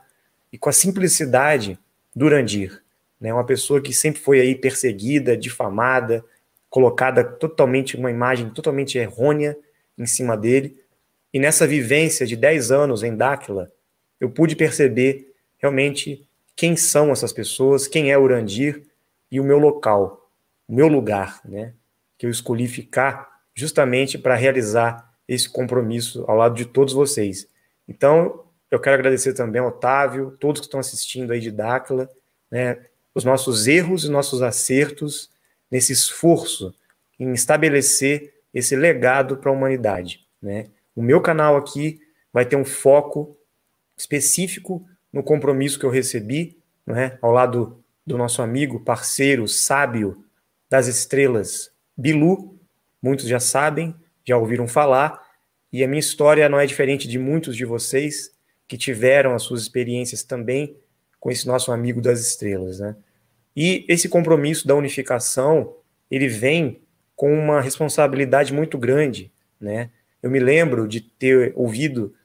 e 0.51 0.57
com 0.57 0.69
a 0.69 0.73
simplicidade 0.73 1.79
do 2.15 2.25
Urandir. 2.25 2.81
Né? 3.19 3.33
Uma 3.33 3.45
pessoa 3.45 3.81
que 3.81 3.93
sempre 3.93 4.21
foi 4.21 4.39
aí 4.39 4.55
perseguida, 4.55 5.37
difamada, 5.37 6.23
colocada 6.69 7.23
totalmente, 7.23 7.95
uma 7.95 8.09
imagem 8.09 8.49
totalmente 8.49 8.97
errônea 8.97 9.57
em 9.97 10.05
cima 10.05 10.35
dele. 10.35 10.77
E 11.33 11.39
nessa 11.39 11.67
vivência 11.67 12.25
de 12.25 12.35
10 12.35 12.71
anos 12.71 13.03
em 13.03 13.15
Dáquila, 13.15 13.71
eu 14.19 14.29
pude 14.29 14.55
perceber 14.55 15.33
realmente 15.57 16.27
quem 16.55 16.75
são 16.75 17.11
essas 17.11 17.31
pessoas, 17.31 17.87
quem 17.87 18.11
é 18.11 18.17
Urandir 18.17 18.83
e 19.31 19.39
o 19.39 19.43
meu 19.43 19.57
local, 19.57 20.29
o 20.67 20.73
meu 20.75 20.87
lugar, 20.87 21.39
né? 21.45 21.73
Que 22.17 22.25
eu 22.25 22.29
escolhi 22.29 22.67
ficar 22.67 23.41
justamente 23.55 24.17
para 24.17 24.35
realizar 24.35 25.11
esse 25.27 25.49
compromisso 25.49 26.25
ao 26.27 26.35
lado 26.35 26.55
de 26.55 26.65
todos 26.65 26.93
vocês. 26.93 27.47
Então, 27.87 28.43
eu 28.71 28.79
quero 28.79 28.95
agradecer 28.95 29.33
também 29.33 29.61
ao 29.61 29.67
Otávio, 29.67 30.37
todos 30.39 30.61
que 30.61 30.67
estão 30.67 30.79
assistindo 30.79 31.31
aí 31.31 31.41
de 31.41 31.51
Dáquila, 31.51 32.09
né, 32.49 32.85
os 33.13 33.25
nossos 33.25 33.67
erros 33.67 34.05
e 34.05 34.09
nossos 34.09 34.41
acertos 34.41 35.29
nesse 35.69 35.91
esforço 35.91 36.73
em 37.19 37.33
estabelecer 37.33 38.33
esse 38.53 38.75
legado 38.75 39.37
para 39.37 39.51
a 39.51 39.53
humanidade. 39.53 40.25
Né? 40.41 40.67
O 40.95 41.01
meu 41.01 41.21
canal 41.21 41.57
aqui 41.57 42.01
vai 42.31 42.45
ter 42.45 42.55
um 42.55 42.63
foco 42.63 43.37
específico 43.97 44.87
no 45.11 45.21
compromisso 45.21 45.77
que 45.77 45.85
eu 45.85 45.89
recebi, 45.89 46.57
né, 46.85 47.17
ao 47.21 47.31
lado 47.31 47.83
do 48.07 48.17
nosso 48.17 48.41
amigo, 48.41 48.79
parceiro, 48.79 49.47
sábio 49.47 50.23
das 50.69 50.87
estrelas, 50.87 51.71
Bilu. 51.95 52.57
Muitos 53.01 53.27
já 53.27 53.39
sabem, 53.39 53.93
já 54.25 54.37
ouviram 54.37 54.67
falar, 54.67 55.21
e 55.71 55.83
a 55.83 55.87
minha 55.87 55.99
história 55.99 56.47
não 56.47 56.59
é 56.59 56.65
diferente 56.65 57.07
de 57.07 57.19
muitos 57.19 57.55
de 57.55 57.65
vocês 57.65 58.31
que 58.71 58.77
tiveram 58.77 59.35
as 59.35 59.43
suas 59.43 59.63
experiências 59.63 60.23
também 60.23 60.77
com 61.19 61.29
esse 61.29 61.45
nosso 61.45 61.73
amigo 61.73 61.99
das 61.99 62.21
estrelas, 62.21 62.79
né? 62.79 62.95
E 63.53 63.83
esse 63.89 64.07
compromisso 64.07 64.65
da 64.65 64.73
unificação, 64.73 65.75
ele 66.09 66.29
vem 66.29 66.79
com 67.13 67.33
uma 67.33 67.59
responsabilidade 67.59 68.53
muito 68.53 68.77
grande, 68.77 69.29
né? 69.59 69.89
Eu 70.23 70.31
me 70.31 70.39
lembro 70.39 70.87
de 70.87 71.01
ter 71.01 71.51
ouvido 71.53 72.15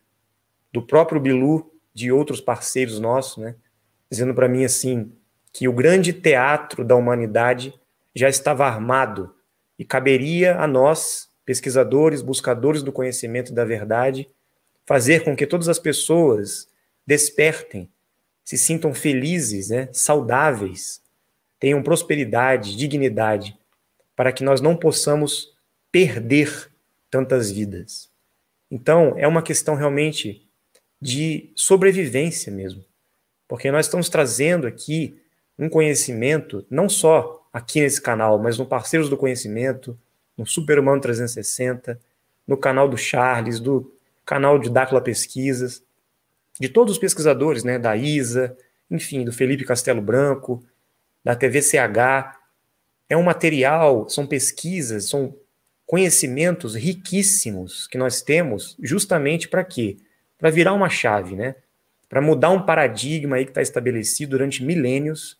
do 0.72 0.80
próprio 0.80 1.20
Bilu, 1.20 1.68
de 1.92 2.12
outros 2.12 2.40
parceiros 2.40 3.00
nossos, 3.00 3.38
né, 3.38 3.56
dizendo 4.08 4.32
para 4.32 4.48
mim 4.48 4.64
assim 4.64 5.10
que 5.52 5.66
o 5.66 5.72
grande 5.72 6.12
teatro 6.12 6.84
da 6.84 6.94
humanidade 6.94 7.74
já 8.14 8.28
estava 8.28 8.66
armado 8.66 9.34
e 9.76 9.84
caberia 9.84 10.60
a 10.60 10.66
nós, 10.68 11.28
pesquisadores, 11.44 12.22
buscadores 12.22 12.84
do 12.84 12.92
conhecimento 12.92 13.50
e 13.50 13.54
da 13.54 13.64
verdade, 13.64 14.30
fazer 14.86 15.24
com 15.24 15.36
que 15.36 15.46
todas 15.46 15.68
as 15.68 15.78
pessoas 15.78 16.68
despertem, 17.06 17.88
se 18.44 18.56
sintam 18.56 18.94
felizes, 18.94 19.70
né, 19.70 19.88
saudáveis, 19.92 21.02
tenham 21.58 21.82
prosperidade, 21.82 22.76
dignidade, 22.76 23.58
para 24.14 24.32
que 24.32 24.44
nós 24.44 24.60
não 24.60 24.76
possamos 24.76 25.52
perder 25.90 26.70
tantas 27.10 27.50
vidas. 27.50 28.08
Então, 28.70 29.14
é 29.16 29.26
uma 29.26 29.42
questão 29.42 29.74
realmente 29.74 30.46
de 31.00 31.50
sobrevivência 31.54 32.52
mesmo, 32.52 32.84
porque 33.48 33.70
nós 33.70 33.86
estamos 33.86 34.08
trazendo 34.08 34.66
aqui 34.66 35.20
um 35.58 35.68
conhecimento, 35.68 36.64
não 36.70 36.88
só 36.88 37.46
aqui 37.52 37.80
nesse 37.80 38.00
canal, 38.00 38.38
mas 38.38 38.58
no 38.58 38.66
Parceiros 38.66 39.08
do 39.08 39.16
Conhecimento, 39.16 39.98
no 40.36 40.46
Superhumano 40.46 41.00
360, 41.00 41.98
no 42.46 42.56
canal 42.56 42.88
do 42.88 42.96
Charles, 42.96 43.58
do 43.58 43.95
canal 44.26 44.58
de 44.58 44.68
Dácula 44.68 45.00
Pesquisas, 45.00 45.82
de 46.58 46.68
todos 46.68 46.94
os 46.94 46.98
pesquisadores, 46.98 47.62
né, 47.62 47.78
da 47.78 47.96
ISA, 47.96 48.56
enfim, 48.90 49.24
do 49.24 49.32
Felipe 49.32 49.64
Castelo 49.64 50.02
Branco, 50.02 50.62
da 51.24 51.36
TVCH. 51.36 52.36
É 53.08 53.16
um 53.16 53.22
material, 53.22 54.08
são 54.08 54.26
pesquisas, 54.26 55.08
são 55.08 55.34
conhecimentos 55.86 56.74
riquíssimos 56.74 57.86
que 57.86 57.96
nós 57.96 58.20
temos 58.20 58.76
justamente 58.82 59.48
para 59.48 59.62
quê? 59.62 59.96
Para 60.36 60.50
virar 60.50 60.72
uma 60.72 60.88
chave, 60.88 61.36
né? 61.36 61.54
Para 62.08 62.20
mudar 62.20 62.50
um 62.50 62.66
paradigma 62.66 63.36
aí 63.36 63.44
que 63.44 63.52
está 63.52 63.62
estabelecido 63.62 64.30
durante 64.32 64.64
milênios 64.64 65.38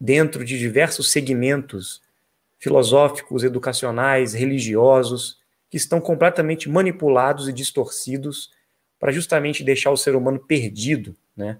dentro 0.00 0.44
de 0.44 0.58
diversos 0.58 1.10
segmentos 1.10 2.00
filosóficos, 2.58 3.42
educacionais, 3.42 4.34
religiosos, 4.34 5.37
que 5.70 5.76
estão 5.76 6.00
completamente 6.00 6.68
manipulados 6.68 7.48
e 7.48 7.52
distorcidos 7.52 8.50
para 8.98 9.12
justamente 9.12 9.62
deixar 9.62 9.90
o 9.90 9.96
ser 9.96 10.16
humano 10.16 10.40
perdido, 10.40 11.16
né? 11.36 11.58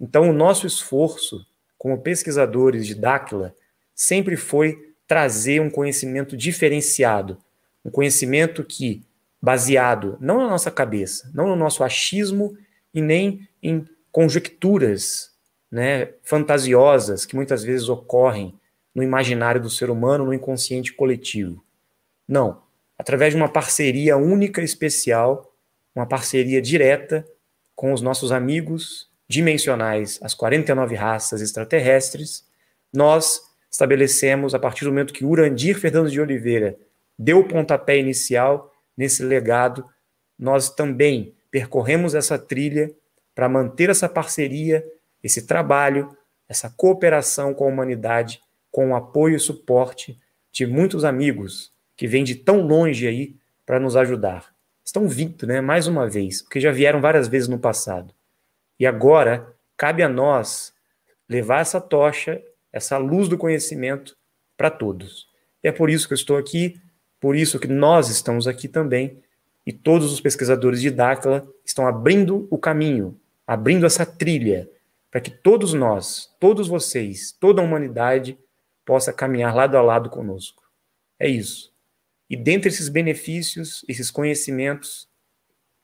Então, 0.00 0.30
o 0.30 0.32
nosso 0.32 0.66
esforço 0.66 1.44
como 1.76 2.00
pesquisadores 2.00 2.86
de 2.86 2.94
Dáquila 2.94 3.54
sempre 3.94 4.36
foi 4.36 4.94
trazer 5.06 5.60
um 5.60 5.70
conhecimento 5.70 6.36
diferenciado, 6.36 7.38
um 7.84 7.90
conhecimento 7.90 8.62
que, 8.62 9.02
baseado 9.40 10.16
não 10.20 10.38
na 10.38 10.48
nossa 10.48 10.70
cabeça, 10.70 11.30
não 11.34 11.48
no 11.48 11.56
nosso 11.56 11.82
achismo 11.82 12.56
e 12.92 13.00
nem 13.00 13.48
em 13.62 13.84
conjecturas 14.12 15.32
né, 15.70 16.12
fantasiosas 16.22 17.24
que 17.24 17.36
muitas 17.36 17.62
vezes 17.62 17.88
ocorrem 17.88 18.54
no 18.94 19.02
imaginário 19.02 19.60
do 19.60 19.70
ser 19.70 19.90
humano, 19.90 20.24
no 20.24 20.34
inconsciente 20.34 20.92
coletivo. 20.92 21.64
Não. 22.26 22.62
Através 22.98 23.32
de 23.32 23.36
uma 23.36 23.48
parceria 23.48 24.16
única 24.16 24.60
especial, 24.60 25.54
uma 25.94 26.06
parceria 26.06 26.60
direta 26.60 27.24
com 27.76 27.92
os 27.92 28.02
nossos 28.02 28.32
amigos 28.32 29.08
dimensionais, 29.28 30.18
as 30.22 30.34
49 30.34 30.96
raças 30.96 31.40
extraterrestres, 31.40 32.44
nós 32.92 33.40
estabelecemos, 33.70 34.54
a 34.54 34.58
partir 34.58 34.84
do 34.84 34.90
momento 34.90 35.12
que 35.12 35.24
Urandir 35.24 35.78
Fernandes 35.78 36.12
de 36.12 36.20
Oliveira 36.20 36.76
deu 37.16 37.40
o 37.40 37.46
pontapé 37.46 37.98
inicial 37.98 38.72
nesse 38.96 39.22
legado, 39.22 39.84
nós 40.38 40.70
também 40.70 41.34
percorremos 41.50 42.14
essa 42.14 42.38
trilha 42.38 42.90
para 43.34 43.48
manter 43.48 43.90
essa 43.90 44.08
parceria, 44.08 44.84
esse 45.22 45.46
trabalho, 45.46 46.16
essa 46.48 46.68
cooperação 46.70 47.54
com 47.54 47.64
a 47.64 47.68
humanidade, 47.68 48.40
com 48.70 48.90
o 48.90 48.96
apoio 48.96 49.36
e 49.36 49.40
suporte 49.40 50.18
de 50.50 50.66
muitos 50.66 51.04
amigos 51.04 51.72
que 51.98 52.06
vêm 52.06 52.24
de 52.24 52.34
tão 52.34 52.62
longe 52.62 53.06
aí 53.06 53.36
para 53.66 53.78
nos 53.78 53.94
ajudar. 53.94 54.54
Estão 54.82 55.06
vindo, 55.06 55.46
né, 55.46 55.60
mais 55.60 55.86
uma 55.86 56.08
vez, 56.08 56.40
porque 56.40 56.60
já 56.60 56.72
vieram 56.72 57.02
várias 57.02 57.28
vezes 57.28 57.46
no 57.46 57.58
passado. 57.58 58.14
E 58.80 58.86
agora 58.86 59.54
cabe 59.76 60.02
a 60.02 60.08
nós 60.08 60.72
levar 61.28 61.60
essa 61.60 61.78
tocha, 61.78 62.40
essa 62.72 62.96
luz 62.96 63.28
do 63.28 63.36
conhecimento 63.36 64.16
para 64.56 64.70
todos. 64.70 65.28
E 65.62 65.68
é 65.68 65.72
por 65.72 65.90
isso 65.90 66.08
que 66.08 66.14
eu 66.14 66.16
estou 66.16 66.38
aqui 66.38 66.80
por 67.20 67.34
isso 67.34 67.58
que 67.58 67.66
nós 67.66 68.08
estamos 68.08 68.46
aqui 68.46 68.68
também 68.68 69.20
e 69.66 69.72
todos 69.72 70.12
os 70.12 70.20
pesquisadores 70.20 70.80
de 70.80 70.90
Dáquila 70.90 71.46
estão 71.64 71.86
abrindo 71.86 72.46
o 72.50 72.56
caminho, 72.56 73.18
abrindo 73.46 73.86
essa 73.86 74.06
trilha 74.06 74.68
para 75.10 75.20
que 75.20 75.30
todos 75.30 75.72
nós, 75.72 76.32
todos 76.38 76.68
vocês, 76.68 77.32
toda 77.32 77.60
a 77.60 77.64
humanidade 77.64 78.38
possa 78.84 79.12
caminhar 79.12 79.54
lado 79.54 79.76
a 79.76 79.82
lado 79.82 80.08
conosco. 80.10 80.62
É 81.18 81.28
isso. 81.28 81.72
E 82.28 82.36
dentre 82.36 82.68
esses 82.68 82.88
benefícios, 82.88 83.84
esses 83.88 84.10
conhecimentos, 84.10 85.08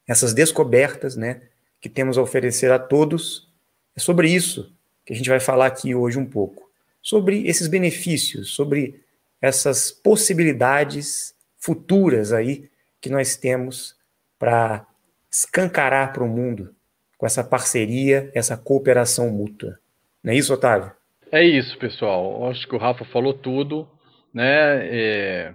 essas 0.07 0.35
descobertas, 0.35 1.17
né, 1.17 1.43
que 1.81 1.89
temos 1.89 2.19
a 2.19 2.23
oferecer 2.23 2.71
a 2.71 2.79
todos, 2.79 3.49
é 3.97 4.01
sobre 4.01 4.29
isso 4.29 4.75
que 5.05 5.13
a 5.13 5.17
gente 5.17 5.29
vai 5.29 5.41
falar 5.41 5.67
aqui 5.67 5.95
hoje 5.95 6.19
um 6.19 6.27
pouco. 6.27 6.71
Sobre 7.03 7.47
esses 7.47 7.69
benefícios, 7.69 8.51
sobre 8.55 9.03
essas 9.41 9.91
possibilidades 9.91 11.35
futuras 11.59 12.33
aí 12.33 12.71
que 13.01 13.11
nós 13.11 13.37
temos 13.37 13.97
para 14.39 14.87
escancarar 15.31 16.13
para 16.13 16.25
o 16.25 16.29
mundo 16.29 16.75
com 17.19 17.27
essa 17.27 17.45
parceria, 17.45 18.31
essa 18.35 18.57
cooperação 18.57 19.31
mútua. 19.31 19.79
Não 20.23 20.33
é 20.33 20.37
isso, 20.37 20.55
Otávio? 20.55 20.93
É 21.31 21.43
isso, 21.43 21.77
pessoal. 21.79 22.49
Acho 22.49 22.67
que 22.67 22.75
o 22.75 22.79
Rafa 22.79 23.05
falou 23.05 23.35
tudo, 23.35 23.89
né? 24.33 24.87
É... 24.87 25.55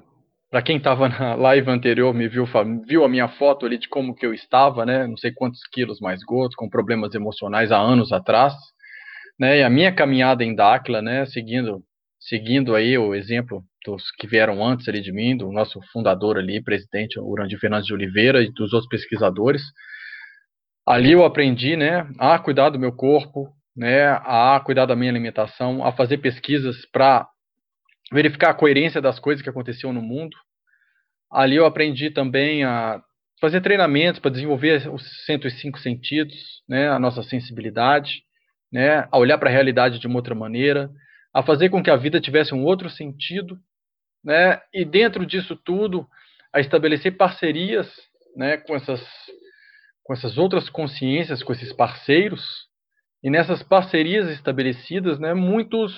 Para 0.50 0.64
quem 0.64 0.78
estava 0.78 1.08
na 1.08 1.36
live 1.36 1.70
anterior, 1.70 2.14
me 2.14 2.28
viu, 2.28 2.46
viu 2.88 3.04
a 3.04 3.10
minha 3.10 3.28
foto 3.28 3.66
ali 3.66 3.78
de 3.78 3.88
como 3.88 4.16
que 4.16 4.26
eu 4.26 4.34
estava, 4.34 4.86
né? 4.86 5.06
Não 5.06 5.16
sei 5.16 5.32
quantos 5.32 5.62
quilos 5.72 6.00
mais 6.00 6.24
gordo, 6.24 6.56
com 6.56 6.68
problemas 6.68 7.14
emocionais 7.14 7.72
há 7.72 7.78
anos 7.78 8.12
atrás, 8.12 8.54
né? 9.40 9.60
E 9.60 9.64
a 9.64 9.70
minha 9.70 9.94
caminhada 9.94 10.44
em 10.44 10.56
Dáquila, 10.56 11.02
né? 11.02 11.26
Seguindo 11.28 11.84
seguindo 12.20 12.76
aí 12.76 12.98
o 12.98 13.16
exemplo 13.16 13.64
dos 13.86 14.12
que 14.12 14.28
vieram 14.28 14.66
antes 14.66 14.88
ali 14.90 15.02
de 15.02 15.12
mim, 15.12 15.38
do 15.38 15.52
nosso 15.52 15.80
fundador 15.94 16.38
ali, 16.38 16.62
presidente 16.62 17.20
Urandir 17.20 17.60
Fernandes 17.60 17.88
de 17.88 17.94
Oliveira 17.94 18.44
e 18.44 18.52
dos 18.52 18.74
outros 18.74 18.90
pesquisadores. 18.90 19.62
Ali 20.86 21.14
eu 21.14 21.24
aprendi, 21.24 21.78
né, 21.78 22.08
a 22.18 22.38
cuidar 22.40 22.72
do 22.72 22.80
meu 22.80 22.92
corpo, 22.92 23.48
né, 23.76 24.08
a 24.10 24.62
cuidar 24.66 24.86
da 24.86 24.96
minha 24.96 25.12
alimentação, 25.12 25.86
a 25.86 25.92
fazer 25.92 26.18
pesquisas 26.18 26.86
para 26.92 27.28
verificar 28.12 28.52
a 28.52 28.54
coerência 28.54 29.02
das 29.02 29.20
coisas 29.20 29.42
que 29.42 29.50
aconteciam 29.50 29.94
no 29.94 30.02
mundo. 30.02 30.36
Ali 31.32 31.56
eu 31.56 31.66
aprendi 31.66 32.10
também 32.10 32.64
a 32.64 33.02
fazer 33.40 33.62
treinamentos 33.62 34.20
para 34.20 34.32
desenvolver 34.32 34.90
os 34.92 35.26
105 35.26 35.80
sentidos, 35.80 36.36
né, 36.68 36.90
a 36.90 37.00
nossa 37.00 37.24
sensibilidade, 37.24 38.24
né, 38.72 39.08
a 39.12 39.18
olhar 39.18 39.38
para 39.38 39.50
a 39.50 39.54
realidade 39.54 40.00
de 40.00 40.08
uma 40.08 40.18
outra 40.18 40.36
maneira, 40.36 40.90
a 41.34 41.42
fazer 41.44 41.70
com 41.70 41.82
que 41.82 41.90
a 41.90 41.96
vida 41.96 42.20
tivesse 42.20 42.54
um 42.54 42.64
outro 42.64 42.90
sentido, 42.90 43.58
né? 44.24 44.60
E 44.74 44.84
dentro 44.84 45.26
disso 45.26 45.56
tudo, 45.56 46.08
a 46.54 46.60
estabelecer 46.60 47.16
parcerias, 47.16 47.88
né, 48.36 48.58
com 48.58 48.76
essas 48.76 49.02
com 50.04 50.14
essas 50.14 50.40
outras 50.40 50.70
consciências, 50.72 51.44
com 51.44 51.54
esses 51.54 51.72
parceiros, 51.72 52.44
e 53.24 53.30
nessas 53.30 53.62
parcerias 53.62 54.28
estabelecidas, 54.32 55.20
né, 55.20 55.36
muitos 55.36 55.96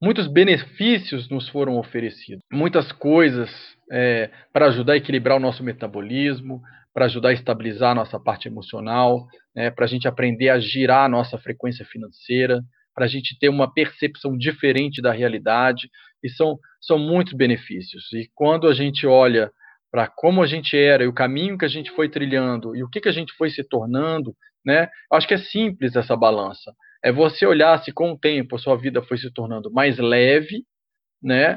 muitos 0.00 0.26
benefícios 0.26 1.28
nos 1.28 1.48
foram 1.48 1.78
oferecidos, 1.78 2.42
muitas 2.52 2.92
coisas 2.92 3.50
é, 3.90 4.30
para 4.52 4.66
ajudar 4.66 4.94
a 4.94 4.96
equilibrar 4.96 5.36
o 5.36 5.40
nosso 5.40 5.62
metabolismo, 5.62 6.60
para 6.92 7.06
ajudar 7.06 7.30
a 7.30 7.32
estabilizar 7.32 7.92
a 7.92 7.94
nossa 7.94 8.18
parte 8.18 8.48
emocional, 8.48 9.26
né, 9.54 9.70
para 9.70 9.84
a 9.84 9.88
gente 9.88 10.08
aprender 10.08 10.48
a 10.48 10.58
girar 10.58 11.04
a 11.04 11.08
nossa 11.08 11.38
frequência 11.38 11.84
financeira, 11.84 12.62
para 12.94 13.04
a 13.04 13.08
gente 13.08 13.38
ter 13.38 13.50
uma 13.50 13.72
percepção 13.72 14.36
diferente 14.36 15.02
da 15.02 15.12
realidade, 15.12 15.90
e 16.22 16.30
são, 16.30 16.58
são 16.80 16.98
muitos 16.98 17.34
benefícios. 17.34 18.10
E 18.12 18.30
quando 18.34 18.66
a 18.66 18.74
gente 18.74 19.06
olha 19.06 19.50
para 19.90 20.08
como 20.08 20.42
a 20.42 20.46
gente 20.46 20.76
era 20.76 21.04
e 21.04 21.06
o 21.06 21.12
caminho 21.12 21.56
que 21.56 21.64
a 21.64 21.68
gente 21.68 21.90
foi 21.92 22.08
trilhando 22.08 22.74
e 22.74 22.82
o 22.82 22.88
que, 22.88 23.00
que 23.00 23.08
a 23.08 23.12
gente 23.12 23.32
foi 23.34 23.50
se 23.50 23.62
tornando, 23.62 24.34
né? 24.64 24.88
Acho 25.12 25.28
que 25.28 25.34
é 25.34 25.38
simples 25.38 25.94
essa 25.94 26.16
balança. 26.16 26.74
É 27.06 27.12
você 27.12 27.46
olhar 27.46 27.78
se 27.84 27.92
com 27.92 28.10
o 28.10 28.18
tempo 28.18 28.56
a 28.56 28.58
sua 28.58 28.76
vida 28.76 29.00
foi 29.00 29.16
se 29.16 29.32
tornando 29.32 29.70
mais 29.70 29.96
leve, 29.96 30.64
né? 31.22 31.56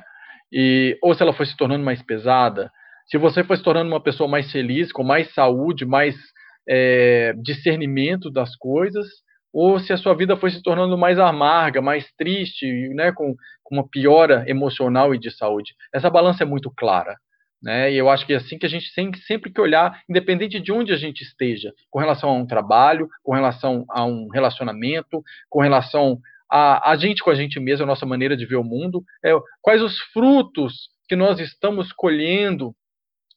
E, 0.53 0.95
ou 1.01 1.11
se 1.15 1.23
ela 1.23 1.33
foi 1.33 1.47
se 1.47 1.57
tornando 1.57 1.83
mais 1.83 2.03
pesada. 2.03 2.71
Se 3.07 3.17
você 3.17 3.43
foi 3.43 3.57
se 3.57 3.63
tornando 3.63 3.89
uma 3.89 3.99
pessoa 3.99 4.29
mais 4.29 4.51
feliz, 4.51 4.91
com 4.91 5.03
mais 5.03 5.33
saúde, 5.33 5.87
mais 5.87 6.15
é, 6.69 7.33
discernimento 7.41 8.29
das 8.29 8.55
coisas, 8.57 9.07
ou 9.51 9.79
se 9.79 9.91
a 9.91 9.97
sua 9.97 10.13
vida 10.13 10.37
foi 10.37 10.51
se 10.51 10.61
tornando 10.61 10.95
mais 10.95 11.17
amarga, 11.17 11.81
mais 11.81 12.05
triste, 12.15 12.67
né, 12.89 13.11
com, 13.11 13.33
com 13.63 13.75
uma 13.75 13.89
piora 13.89 14.45
emocional 14.47 15.15
e 15.15 15.19
de 15.19 15.31
saúde. 15.31 15.73
Essa 15.91 16.11
balança 16.11 16.43
é 16.43 16.45
muito 16.45 16.71
clara. 16.77 17.17
Né? 17.61 17.91
E 17.91 17.97
eu 17.97 18.09
acho 18.09 18.25
que 18.25 18.33
é 18.33 18.37
assim 18.37 18.57
que 18.57 18.65
a 18.65 18.69
gente 18.69 18.93
tem 18.93 19.11
sempre 19.27 19.51
que 19.51 19.59
olhar, 19.59 20.01
independente 20.09 20.59
de 20.59 20.71
onde 20.71 20.93
a 20.93 20.97
gente 20.97 21.21
esteja, 21.21 21.73
com 21.89 21.99
relação 21.99 22.29
a 22.29 22.33
um 22.33 22.45
trabalho, 22.45 23.09
com 23.21 23.33
relação 23.33 23.85
a 23.89 24.05
um 24.05 24.29
relacionamento, 24.29 25.21
com 25.49 25.61
relação 25.61 26.19
a, 26.49 26.91
a 26.91 26.95
gente 26.95 27.21
com 27.21 27.29
a 27.29 27.35
gente 27.35 27.59
mesmo, 27.59 27.83
a 27.83 27.87
nossa 27.87 28.05
maneira 28.05 28.35
de 28.35 28.45
ver 28.45 28.55
o 28.55 28.63
mundo, 28.63 29.03
é, 29.23 29.31
quais 29.61 29.81
os 29.81 29.99
frutos 30.13 30.89
que 31.07 31.15
nós 31.15 31.39
estamos 31.39 31.91
colhendo 31.91 32.73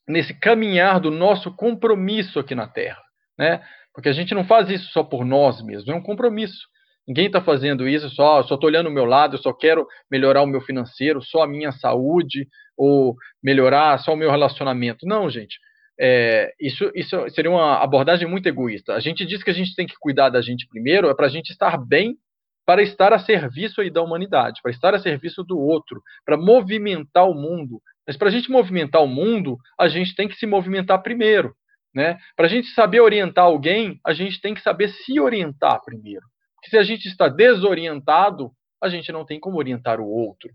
nesse 0.09 0.35
caminhar 0.39 1.01
do 1.01 1.11
nosso 1.11 1.55
compromisso 1.55 2.39
aqui 2.39 2.55
na 2.55 2.67
Terra, 2.67 3.03
né? 3.39 3.63
Porque 3.95 4.09
a 4.09 4.13
gente 4.13 4.35
não 4.35 4.45
faz 4.45 4.71
isso 4.71 4.91
só 4.93 5.03
por 5.03 5.25
nós 5.25 5.63
mesmos, 5.63 5.89
é 5.89 5.95
um 5.95 6.03
compromisso. 6.03 6.71
Ninguém 7.07 7.27
está 7.27 7.41
fazendo 7.41 7.89
isso 7.89 8.09
só, 8.11 8.43
só 8.45 8.55
estou 8.55 8.69
olhando 8.69 8.89
o 8.89 8.93
meu 8.93 9.05
lado, 9.05 9.35
eu 9.35 9.43
só 9.43 9.53
quero 9.53 9.87
melhorar 10.11 10.43
o 10.43 10.47
meu 10.47 10.61
financeiro, 10.61 11.21
só 11.21 11.43
a 11.43 11.49
minha 11.49 11.73
saúde, 11.73 12.47
ou 12.77 13.17
melhorar 13.43 13.99
só 13.99 14.13
o 14.13 14.17
meu 14.17 14.31
relacionamento. 14.31 15.07
Não, 15.07 15.29
gente. 15.31 15.59
É, 16.01 16.53
isso, 16.61 16.91
isso 16.95 17.29
seria 17.31 17.51
uma 17.51 17.83
abordagem 17.83 18.27
muito 18.27 18.49
egoísta. 18.49 18.95
A 18.95 19.01
gente 19.01 19.25
diz 19.25 19.43
que 19.43 19.51
a 19.51 19.55
gente 19.55 19.75
tem 19.75 19.87
que 19.87 19.97
cuidar 20.01 20.31
da 20.31 20.41
gente 20.41 20.67
primeiro, 20.67 21.09
é 21.09 21.15
para 21.15 21.27
a 21.27 21.31
gente 21.31 21.51
estar 21.51 21.77
bem, 21.77 22.17
para 22.65 22.83
estar 22.83 23.13
a 23.13 23.19
serviço 23.19 23.81
aí 23.81 23.91
da 23.91 24.03
humanidade, 24.03 24.61
para 24.63 24.71
estar 24.71 24.95
a 24.95 24.99
serviço 24.99 25.43
do 25.43 25.59
outro, 25.59 26.03
para 26.25 26.37
movimentar 26.37 27.29
o 27.29 27.35
mundo. 27.35 27.81
Mas 28.07 28.17
para 28.17 28.29
a 28.29 28.31
gente 28.31 28.51
movimentar 28.51 29.03
o 29.03 29.07
mundo, 29.07 29.57
a 29.79 29.89
gente 29.89 30.15
tem 30.15 30.29
que 30.29 30.37
se 30.37 30.47
movimentar 30.47 31.03
primeiro. 31.03 31.55
Né? 31.95 32.19
Para 32.35 32.47
a 32.47 32.49
gente 32.49 32.69
saber 32.69 33.01
orientar 33.01 33.45
alguém, 33.45 34.01
a 34.05 34.15
gente 34.15 34.41
tem 34.41 34.55
que 34.55 34.63
saber 34.63 34.89
se 34.89 35.21
orientar 35.21 35.81
primeiro. 35.85 36.25
Porque 36.57 36.71
se 36.71 36.79
a 36.79 36.83
gente 36.83 37.07
está 37.07 37.29
desorientado, 37.29 38.51
a 38.83 38.89
gente 38.89 39.13
não 39.13 39.25
tem 39.25 39.39
como 39.39 39.59
orientar 39.59 40.01
o 40.01 40.09
outro. 40.09 40.51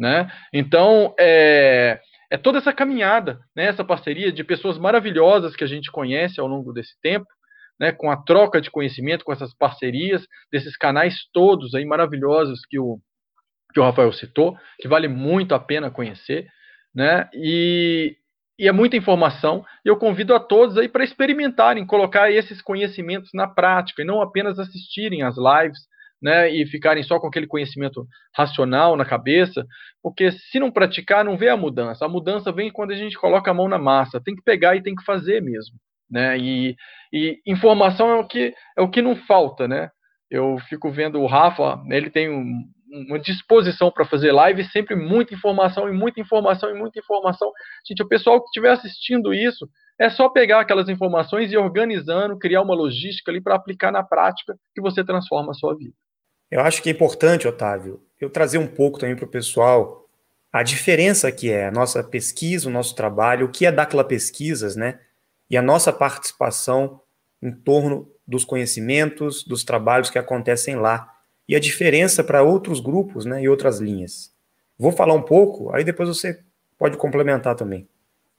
Né? 0.00 0.32
Então, 0.50 1.14
é, 1.20 2.00
é 2.30 2.38
toda 2.38 2.56
essa 2.56 2.72
caminhada, 2.72 3.38
né, 3.54 3.66
essa 3.66 3.84
parceria 3.84 4.32
de 4.32 4.42
pessoas 4.42 4.78
maravilhosas 4.78 5.54
que 5.54 5.62
a 5.62 5.66
gente 5.66 5.92
conhece 5.92 6.40
ao 6.40 6.46
longo 6.46 6.72
desse 6.72 6.98
tempo, 7.02 7.26
né, 7.78 7.92
com 7.92 8.10
a 8.10 8.16
troca 8.16 8.62
de 8.62 8.70
conhecimento, 8.70 9.26
com 9.26 9.32
essas 9.32 9.54
parcerias, 9.54 10.26
desses 10.50 10.74
canais 10.74 11.16
todos 11.34 11.74
aí 11.74 11.84
maravilhosos 11.84 12.60
que 12.66 12.78
o, 12.78 12.98
que 13.74 13.78
o 13.78 13.82
Rafael 13.82 14.10
citou, 14.14 14.56
que 14.78 14.88
vale 14.88 15.06
muito 15.06 15.54
a 15.54 15.60
pena 15.60 15.90
conhecer, 15.90 16.46
né, 16.94 17.28
e, 17.34 18.16
e 18.58 18.66
é 18.66 18.72
muita 18.72 18.96
informação, 18.96 19.66
e 19.84 19.88
eu 19.90 19.98
convido 19.98 20.34
a 20.34 20.40
todos 20.40 20.78
aí 20.78 20.88
para 20.88 21.04
experimentarem, 21.04 21.86
colocar 21.86 22.32
esses 22.32 22.62
conhecimentos 22.62 23.32
na 23.34 23.46
prática, 23.46 24.00
e 24.00 24.06
não 24.06 24.22
apenas 24.22 24.58
assistirem 24.58 25.22
às 25.24 25.36
lives, 25.36 25.89
né, 26.20 26.50
e 26.50 26.66
ficarem 26.66 27.02
só 27.02 27.18
com 27.18 27.26
aquele 27.26 27.46
conhecimento 27.46 28.06
racional 28.34 28.96
na 28.96 29.04
cabeça, 29.04 29.66
porque 30.02 30.30
se 30.32 30.58
não 30.58 30.70
praticar, 30.70 31.24
não 31.24 31.36
vê 31.36 31.48
a 31.48 31.56
mudança. 31.56 32.04
A 32.04 32.08
mudança 32.08 32.52
vem 32.52 32.70
quando 32.70 32.90
a 32.90 32.96
gente 32.96 33.18
coloca 33.18 33.50
a 33.50 33.54
mão 33.54 33.68
na 33.68 33.78
massa, 33.78 34.20
tem 34.22 34.34
que 34.34 34.42
pegar 34.42 34.76
e 34.76 34.82
tem 34.82 34.94
que 34.94 35.04
fazer 35.04 35.40
mesmo, 35.40 35.76
né? 36.10 36.38
E, 36.38 36.76
e 37.12 37.40
informação 37.46 38.10
é 38.10 38.16
o 38.16 38.26
que 38.26 38.54
é 38.76 38.82
o 38.82 38.90
que 38.90 39.02
não 39.02 39.16
falta, 39.16 39.66
né? 39.66 39.90
Eu 40.30 40.58
fico 40.68 40.90
vendo 40.90 41.20
o 41.20 41.26
Rafa, 41.26 41.82
ele 41.90 42.10
tem 42.10 42.30
um, 42.30 42.62
uma 43.08 43.18
disposição 43.18 43.90
para 43.90 44.04
fazer 44.04 44.32
live, 44.32 44.64
sempre 44.64 44.94
muita 44.94 45.34
informação 45.34 45.88
e 45.88 45.92
muita 45.92 46.20
informação 46.20 46.70
e 46.70 46.78
muita 46.78 46.98
informação. 47.00 47.50
Gente, 47.88 48.02
o 48.02 48.08
pessoal 48.08 48.40
que 48.40 48.46
estiver 48.46 48.70
assistindo 48.70 49.34
isso, 49.34 49.68
é 50.00 50.08
só 50.08 50.30
pegar 50.30 50.60
aquelas 50.60 50.88
informações 50.88 51.52
e 51.52 51.58
organizando, 51.58 52.38
criar 52.38 52.62
uma 52.62 52.74
logística 52.74 53.30
ali 53.30 53.40
para 53.40 53.54
aplicar 53.54 53.92
na 53.92 54.02
prática 54.02 54.56
que 54.74 54.80
você 54.80 55.04
transforma 55.04 55.50
a 55.50 55.54
sua 55.54 55.76
vida. 55.76 55.92
Eu 56.50 56.60
acho 56.60 56.82
que 56.82 56.88
é 56.88 56.92
importante, 56.92 57.46
Otávio, 57.46 58.02
eu 58.20 58.28
trazer 58.28 58.58
um 58.58 58.66
pouco 58.66 58.98
também 58.98 59.14
para 59.14 59.24
o 59.24 59.28
pessoal 59.28 60.08
a 60.52 60.62
diferença 60.62 61.30
que 61.30 61.50
é 61.50 61.66
a 61.66 61.70
nossa 61.70 62.02
pesquisa, 62.02 62.68
o 62.68 62.72
nosso 62.72 62.94
trabalho, 62.94 63.46
o 63.46 63.50
que 63.50 63.64
é 63.64 63.70
Dacla 63.70 64.02
Pesquisas, 64.02 64.74
né? 64.74 64.98
E 65.48 65.56
a 65.56 65.62
nossa 65.62 65.92
participação 65.92 67.00
em 67.40 67.52
torno 67.52 68.10
dos 68.26 68.44
conhecimentos, 68.44 69.44
dos 69.44 69.62
trabalhos 69.62 70.10
que 70.10 70.18
acontecem 70.18 70.76
lá. 70.76 71.08
E 71.48 71.54
a 71.54 71.60
diferença 71.60 72.24
para 72.24 72.42
outros 72.42 72.80
grupos, 72.80 73.24
né? 73.24 73.42
E 73.42 73.48
outras 73.48 73.78
linhas. 73.78 74.32
Vou 74.76 74.90
falar 74.90 75.14
um 75.14 75.22
pouco, 75.22 75.72
aí 75.72 75.84
depois 75.84 76.08
você 76.08 76.40
pode 76.76 76.96
complementar 76.96 77.54
também. 77.54 77.88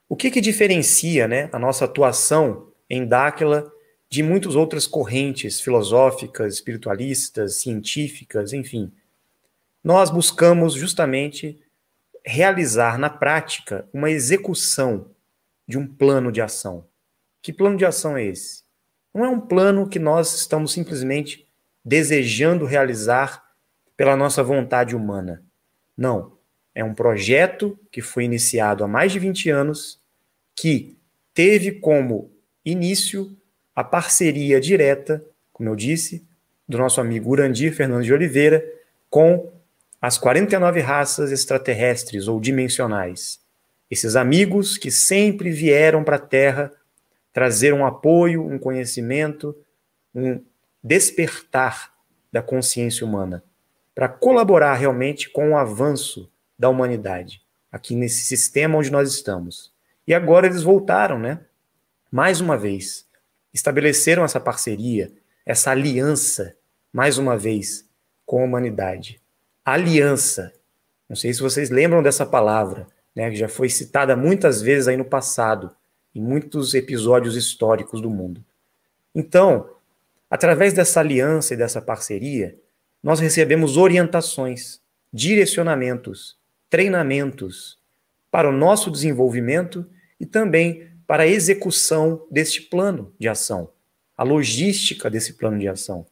O 0.09 0.15
que, 0.15 0.29
que 0.29 0.41
diferencia 0.41 1.27
né, 1.27 1.47
a 1.53 1.59
nossa 1.59 1.85
atuação 1.85 2.67
em 2.89 3.05
Dáquila 3.05 3.71
de 4.11 4.21
muitas 4.21 4.57
outras 4.57 4.85
correntes 4.85 5.61
filosóficas, 5.61 6.55
espiritualistas, 6.55 7.55
científicas, 7.55 8.51
enfim. 8.51 8.91
Nós 9.81 10.09
buscamos 10.09 10.73
justamente 10.73 11.57
realizar 12.25 12.99
na 12.99 13.09
prática 13.09 13.87
uma 13.93 14.11
execução 14.11 15.09
de 15.65 15.77
um 15.77 15.87
plano 15.87 16.29
de 16.29 16.41
ação. 16.41 16.85
Que 17.41 17.53
plano 17.53 17.77
de 17.77 17.85
ação 17.85 18.17
é 18.17 18.25
esse? 18.25 18.63
Não 19.13 19.23
é 19.23 19.29
um 19.29 19.39
plano 19.39 19.87
que 19.87 19.97
nós 19.97 20.35
estamos 20.35 20.73
simplesmente 20.73 21.47
desejando 21.83 22.65
realizar 22.65 23.41
pela 23.95 24.17
nossa 24.17 24.43
vontade 24.43 24.93
humana. 24.93 25.41
Não. 25.95 26.37
É 26.75 26.83
um 26.83 26.93
projeto 26.93 27.79
que 27.89 28.01
foi 28.01 28.25
iniciado 28.25 28.83
há 28.83 28.87
mais 28.87 29.13
de 29.13 29.19
20 29.19 29.49
anos, 29.49 30.01
que 30.55 30.97
teve 31.33 31.71
como 31.71 32.31
início 32.63 33.35
a 33.75 33.83
parceria 33.83 34.59
direta, 34.59 35.23
como 35.51 35.69
eu 35.69 35.75
disse, 35.75 36.25
do 36.67 36.77
nosso 36.77 37.01
amigo 37.01 37.29
Urandir 37.29 37.73
Fernandes 37.73 38.05
de 38.05 38.13
Oliveira 38.13 38.63
com 39.09 39.51
as 40.01 40.17
49 40.17 40.79
raças 40.79 41.31
extraterrestres 41.31 42.27
ou 42.27 42.39
dimensionais. 42.39 43.39
Esses 43.89 44.15
amigos 44.15 44.77
que 44.77 44.89
sempre 44.89 45.51
vieram 45.51 46.03
para 46.03 46.15
a 46.15 46.19
Terra 46.19 46.71
trazer 47.33 47.73
um 47.73 47.85
apoio, 47.85 48.45
um 48.45 48.57
conhecimento, 48.57 49.55
um 50.15 50.41
despertar 50.83 51.93
da 52.31 52.41
consciência 52.41 53.05
humana, 53.05 53.43
para 53.93 54.07
colaborar 54.07 54.75
realmente 54.75 55.29
com 55.29 55.51
o 55.51 55.57
avanço 55.57 56.31
da 56.57 56.69
humanidade, 56.69 57.41
aqui 57.71 57.95
nesse 57.95 58.23
sistema 58.23 58.77
onde 58.77 58.91
nós 58.91 59.13
estamos. 59.13 59.71
E 60.07 60.13
agora 60.13 60.47
eles 60.47 60.63
voltaram, 60.63 61.19
né? 61.19 61.41
Mais 62.09 62.41
uma 62.41 62.57
vez, 62.57 63.05
estabeleceram 63.53 64.23
essa 64.23 64.39
parceria, 64.39 65.11
essa 65.45 65.71
aliança, 65.71 66.55
mais 66.91 67.17
uma 67.17 67.37
vez, 67.37 67.85
com 68.25 68.41
a 68.41 68.45
humanidade. 68.45 69.19
Aliança. 69.63 70.53
Não 71.09 71.15
sei 71.15 71.33
se 71.33 71.41
vocês 71.41 71.69
lembram 71.69 72.01
dessa 72.01 72.25
palavra, 72.25 72.87
né, 73.15 73.29
que 73.29 73.35
já 73.35 73.47
foi 73.47 73.69
citada 73.69 74.15
muitas 74.15 74.61
vezes 74.61 74.87
aí 74.87 74.97
no 74.97 75.05
passado, 75.05 75.75
em 76.15 76.21
muitos 76.21 76.73
episódios 76.73 77.35
históricos 77.35 78.01
do 78.01 78.09
mundo. 78.09 78.43
Então, 79.13 79.69
através 80.29 80.73
dessa 80.73 80.99
aliança 80.99 81.53
e 81.53 81.57
dessa 81.57 81.81
parceria, 81.81 82.57
nós 83.03 83.19
recebemos 83.19 83.77
orientações, 83.77 84.79
direcionamentos, 85.11 86.37
treinamentos 86.69 87.77
para 88.29 88.47
o 88.47 88.53
nosso 88.53 88.89
desenvolvimento 88.89 89.85
e 90.19 90.25
também 90.25 90.90
para 91.11 91.23
a 91.23 91.27
execução 91.27 92.25
deste 92.31 92.61
plano 92.61 93.13
de 93.19 93.27
ação, 93.27 93.69
a 94.15 94.23
logística 94.23 95.09
desse 95.09 95.33
plano 95.33 95.59
de 95.59 95.67
ação. 95.67 96.05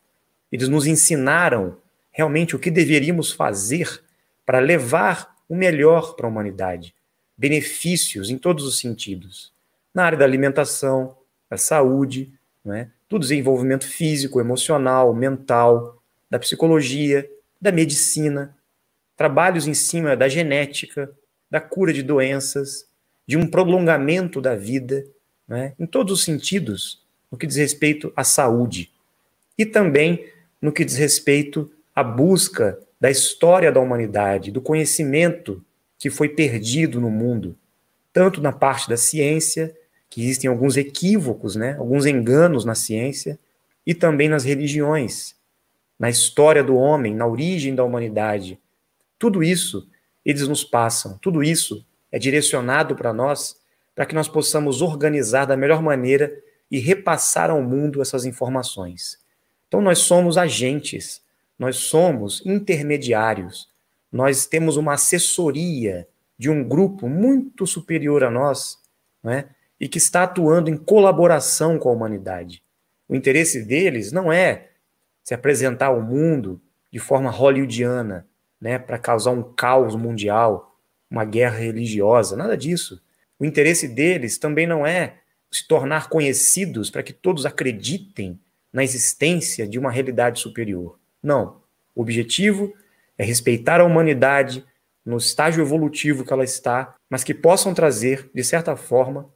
Eles 0.51 0.67
nos 0.67 0.85
ensinaram 0.85 1.77
realmente 2.11 2.53
o 2.53 2.59
que 2.59 2.69
deveríamos 2.69 3.31
fazer 3.31 4.03
para 4.45 4.59
levar 4.59 5.37
o 5.47 5.55
melhor 5.55 6.17
para 6.17 6.27
a 6.27 6.29
humanidade, 6.29 6.93
benefícios 7.37 8.29
em 8.29 8.37
todos 8.37 8.65
os 8.65 8.77
sentidos, 8.77 9.53
na 9.93 10.03
área 10.03 10.17
da 10.17 10.25
alimentação, 10.25 11.15
da 11.49 11.55
saúde, 11.55 12.33
né? 12.61 12.91
do 13.07 13.17
desenvolvimento 13.17 13.87
físico, 13.87 14.41
emocional, 14.41 15.13
mental, 15.13 16.03
da 16.29 16.37
psicologia, 16.37 17.25
da 17.61 17.71
medicina, 17.71 18.53
trabalhos 19.15 19.65
em 19.65 19.73
cima 19.73 20.13
da 20.17 20.27
genética, 20.27 21.09
da 21.49 21.61
cura 21.61 21.93
de 21.93 22.03
doenças, 22.03 22.88
de 23.29 23.37
um 23.37 23.45
prolongamento 23.45 24.41
da 24.41 24.55
vida, 24.55 25.05
né, 25.47 25.75
em 25.77 25.85
todos 25.85 26.11
os 26.17 26.25
sentidos, 26.25 26.99
no 27.31 27.37
que 27.37 27.45
diz 27.45 27.57
respeito 27.57 28.11
à 28.15 28.23
saúde. 28.23 28.91
E 29.55 29.67
também 29.67 30.25
no 30.59 30.71
que 30.71 30.83
diz 30.83 30.95
respeito 30.95 31.71
à 31.95 32.03
busca 32.03 32.79
da 32.99 33.11
história 33.11 33.71
da 33.71 33.79
humanidade, 33.79 34.49
do 34.49 34.59
conhecimento 34.59 35.63
que 35.99 36.09
foi 36.09 36.29
perdido 36.29 36.99
no 36.99 37.11
mundo, 37.11 37.55
tanto 38.11 38.41
na 38.41 38.51
parte 38.51 38.89
da 38.89 38.97
ciência, 38.97 39.77
que 40.09 40.23
existem 40.23 40.49
alguns 40.49 40.75
equívocos, 40.75 41.55
né, 41.55 41.75
alguns 41.77 42.07
enganos 42.07 42.65
na 42.65 42.73
ciência, 42.73 43.37
e 43.85 43.93
também 43.93 44.27
nas 44.27 44.43
religiões, 44.43 45.35
na 45.99 46.09
história 46.09 46.63
do 46.63 46.75
homem, 46.75 47.13
na 47.13 47.27
origem 47.27 47.75
da 47.75 47.83
humanidade. 47.83 48.57
Tudo 49.19 49.43
isso 49.43 49.87
eles 50.25 50.47
nos 50.47 50.63
passam, 50.63 51.15
tudo 51.21 51.43
isso 51.43 51.85
é 52.11 52.19
direcionado 52.19 52.95
para 52.95 53.13
nós, 53.13 53.55
para 53.95 54.05
que 54.05 54.15
nós 54.15 54.27
possamos 54.27 54.81
organizar 54.81 55.45
da 55.45 55.57
melhor 55.57 55.81
maneira 55.81 56.31
e 56.71 56.79
repassar 56.79 57.49
ao 57.49 57.61
mundo 57.61 58.01
essas 58.01 58.25
informações. 58.25 59.19
Então, 59.67 59.81
nós 59.81 59.99
somos 59.99 60.37
agentes, 60.37 61.21
nós 61.57 61.77
somos 61.77 62.41
intermediários, 62.45 63.69
nós 64.11 64.45
temos 64.45 64.77
uma 64.77 64.93
assessoria 64.93 66.07
de 66.37 66.49
um 66.49 66.63
grupo 66.63 67.07
muito 67.07 67.67
superior 67.67 68.23
a 68.23 68.31
nós, 68.31 68.79
né, 69.21 69.49
e 69.79 69.87
que 69.87 69.97
está 69.97 70.23
atuando 70.23 70.69
em 70.69 70.77
colaboração 70.77 71.77
com 71.77 71.89
a 71.89 71.91
humanidade. 71.91 72.63
O 73.07 73.15
interesse 73.15 73.63
deles 73.63 74.11
não 74.11 74.31
é 74.31 74.69
se 75.23 75.33
apresentar 75.33 75.87
ao 75.87 76.01
mundo 76.01 76.61
de 76.91 76.97
forma 76.97 77.29
hollywoodiana, 77.29 78.27
né, 78.59 78.79
para 78.79 78.97
causar 78.97 79.31
um 79.31 79.43
caos 79.43 79.95
mundial, 79.95 80.68
uma 81.09 81.25
guerra 81.25 81.57
religiosa, 81.57 82.35
nada 82.37 82.55
disso. 82.55 83.01
O 83.39 83.45
interesse 83.45 83.87
deles 83.87 84.37
também 84.37 84.67
não 84.67 84.85
é 84.85 85.17
se 85.51 85.67
tornar 85.67 86.09
conhecidos 86.09 86.89
para 86.89 87.01
que 87.01 87.13
todos 87.13 87.45
acreditem 87.45 88.39
na 88.71 88.83
existência 88.83 89.67
de 89.67 89.79
uma 89.79 89.91
realidade 89.91 90.39
superior. 90.39 90.99
Não. 91.23 91.61
O 91.95 92.01
objetivo 92.01 92.73
é 93.17 93.23
respeitar 93.23 93.81
a 93.81 93.85
humanidade 93.85 94.63
no 95.03 95.17
estágio 95.17 95.61
evolutivo 95.61 96.23
que 96.23 96.31
ela 96.31 96.43
está, 96.43 96.95
mas 97.09 97.23
que 97.23 97.33
possam 97.33 97.73
trazer, 97.73 98.29
de 98.33 98.43
certa 98.43 98.75
forma, 98.75 99.27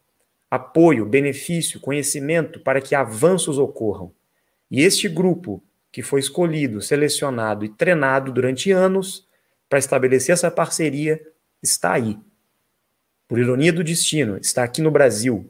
apoio, 0.52 1.06
benefício, 1.06 1.80
conhecimento 1.80 2.60
para 2.60 2.80
que 2.80 2.94
avanços 2.94 3.58
ocorram. 3.58 4.12
E 4.70 4.82
este 4.82 5.10
grupo 5.10 5.64
que 5.92 6.04
foi 6.04 6.20
escolhido, 6.20 6.82
selecionado 6.82 7.66
e 7.66 7.70
treinado 7.70 8.32
durante 8.32 8.72
anos 8.72 9.28
para 9.68 9.80
estabelecer 9.80 10.34
essa 10.34 10.52
parceria 10.52 11.20
está 11.63 11.93
aí. 11.93 12.19
Por 13.28 13.39
ironia 13.39 13.71
do 13.71 13.84
destino, 13.84 14.38
está 14.38 14.63
aqui 14.63 14.82
no 14.82 14.91
Brasil, 14.91 15.49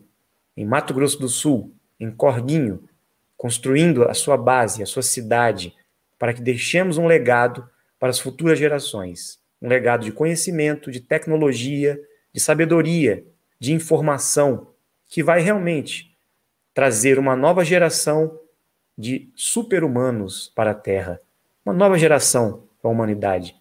em 0.56 0.66
Mato 0.66 0.94
Grosso 0.94 1.20
do 1.20 1.28
Sul, 1.28 1.74
em 2.00 2.12
Corguinho, 2.12 2.88
construindo 3.36 4.04
a 4.04 4.14
sua 4.14 4.38
base, 4.38 4.84
a 4.84 4.86
sua 4.86 5.02
cidade, 5.02 5.76
para 6.18 6.34
que 6.34 6.42
deixemos 6.42 6.98
um 6.98 7.08
legado 7.08 7.68
para 8.00 8.10
as 8.10 8.20
futuras 8.20 8.60
gerações. 8.60 9.42
Um 9.62 9.68
legado 9.68 10.06
de 10.06 10.12
conhecimento, 10.12 10.92
de 10.92 11.00
tecnologia, 11.02 12.00
de 12.32 12.40
sabedoria, 12.40 13.26
de 13.60 13.74
informação, 13.74 14.68
que 15.08 15.24
vai 15.24 15.42
realmente 15.42 16.16
trazer 16.74 17.20
uma 17.20 17.36
nova 17.36 17.64
geração 17.64 18.40
de 18.98 19.30
super-humanos 19.36 20.52
para 20.56 20.72
a 20.72 20.76
Terra. 20.76 21.20
Uma 21.66 21.74
nova 21.74 21.98
geração 21.98 22.68
para 22.82 22.90
a 22.90 22.94
humanidade, 22.94 23.56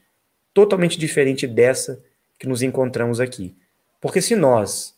totalmente 0.53 0.99
diferente 0.99 1.47
dessa 1.47 2.03
que 2.43 2.49
nos 2.49 2.61
encontramos 2.61 3.21
aqui. 3.21 3.55
Porque 4.01 4.21
se 4.21 4.35
nós 4.35 4.97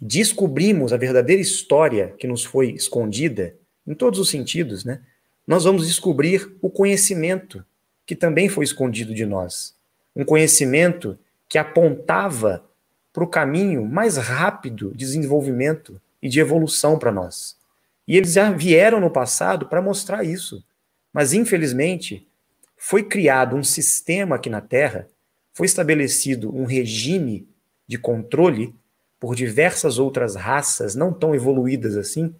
descobrimos 0.00 0.92
a 0.92 0.96
verdadeira 0.96 1.42
história 1.42 2.14
que 2.16 2.28
nos 2.28 2.44
foi 2.44 2.70
escondida, 2.70 3.56
em 3.84 3.92
todos 3.92 4.20
os 4.20 4.30
sentidos, 4.30 4.84
né, 4.84 5.00
nós 5.44 5.64
vamos 5.64 5.84
descobrir 5.84 6.56
o 6.62 6.70
conhecimento 6.70 7.66
que 8.06 8.14
também 8.14 8.48
foi 8.48 8.64
escondido 8.64 9.12
de 9.12 9.26
nós. 9.26 9.74
Um 10.14 10.24
conhecimento 10.24 11.18
que 11.48 11.58
apontava 11.58 12.64
para 13.12 13.24
o 13.24 13.28
caminho 13.28 13.84
mais 13.84 14.16
rápido 14.16 14.92
de 14.92 14.98
desenvolvimento 14.98 16.00
e 16.22 16.28
de 16.28 16.38
evolução 16.38 17.00
para 17.00 17.10
nós. 17.10 17.56
E 18.06 18.16
eles 18.16 18.34
já 18.34 18.52
vieram 18.52 19.00
no 19.00 19.10
passado 19.10 19.66
para 19.66 19.82
mostrar 19.82 20.22
isso. 20.22 20.64
Mas, 21.12 21.32
infelizmente, 21.32 22.28
foi 22.76 23.02
criado 23.02 23.56
um 23.56 23.64
sistema 23.64 24.36
aqui 24.36 24.48
na 24.48 24.60
Terra 24.60 25.08
foi 25.60 25.66
estabelecido 25.66 26.56
um 26.56 26.64
regime 26.64 27.46
de 27.86 27.98
controle 27.98 28.74
por 29.20 29.36
diversas 29.36 29.98
outras 29.98 30.34
raças 30.34 30.94
não 30.94 31.12
tão 31.12 31.34
evoluídas 31.34 31.98
assim, 31.98 32.34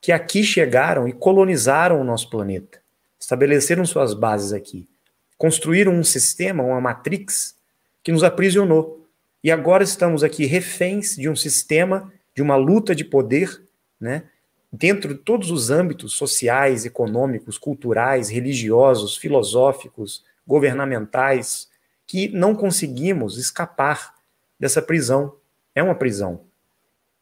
que 0.00 0.12
aqui 0.12 0.44
chegaram 0.44 1.08
e 1.08 1.12
colonizaram 1.12 2.00
o 2.00 2.04
nosso 2.04 2.30
planeta, 2.30 2.80
estabeleceram 3.18 3.84
suas 3.84 4.14
bases 4.14 4.52
aqui, 4.52 4.88
construíram 5.36 5.92
um 5.92 6.04
sistema, 6.04 6.62
uma 6.62 6.80
matrix 6.80 7.56
que 8.04 8.12
nos 8.12 8.22
aprisionou. 8.22 9.04
E 9.42 9.50
agora 9.50 9.82
estamos 9.82 10.22
aqui 10.22 10.46
reféns 10.46 11.16
de 11.16 11.28
um 11.28 11.34
sistema, 11.34 12.12
de 12.36 12.40
uma 12.40 12.54
luta 12.54 12.94
de 12.94 13.04
poder, 13.04 13.64
né? 14.00 14.28
Dentro 14.72 15.12
de 15.12 15.20
todos 15.20 15.50
os 15.50 15.70
âmbitos 15.70 16.12
sociais, 16.12 16.84
econômicos, 16.84 17.58
culturais, 17.58 18.28
religiosos, 18.28 19.16
filosóficos, 19.16 20.24
governamentais, 20.46 21.68
que 22.10 22.28
não 22.30 22.56
conseguimos 22.56 23.38
escapar 23.38 24.16
dessa 24.58 24.82
prisão. 24.82 25.36
É 25.76 25.80
uma 25.80 25.94
prisão. 25.94 26.40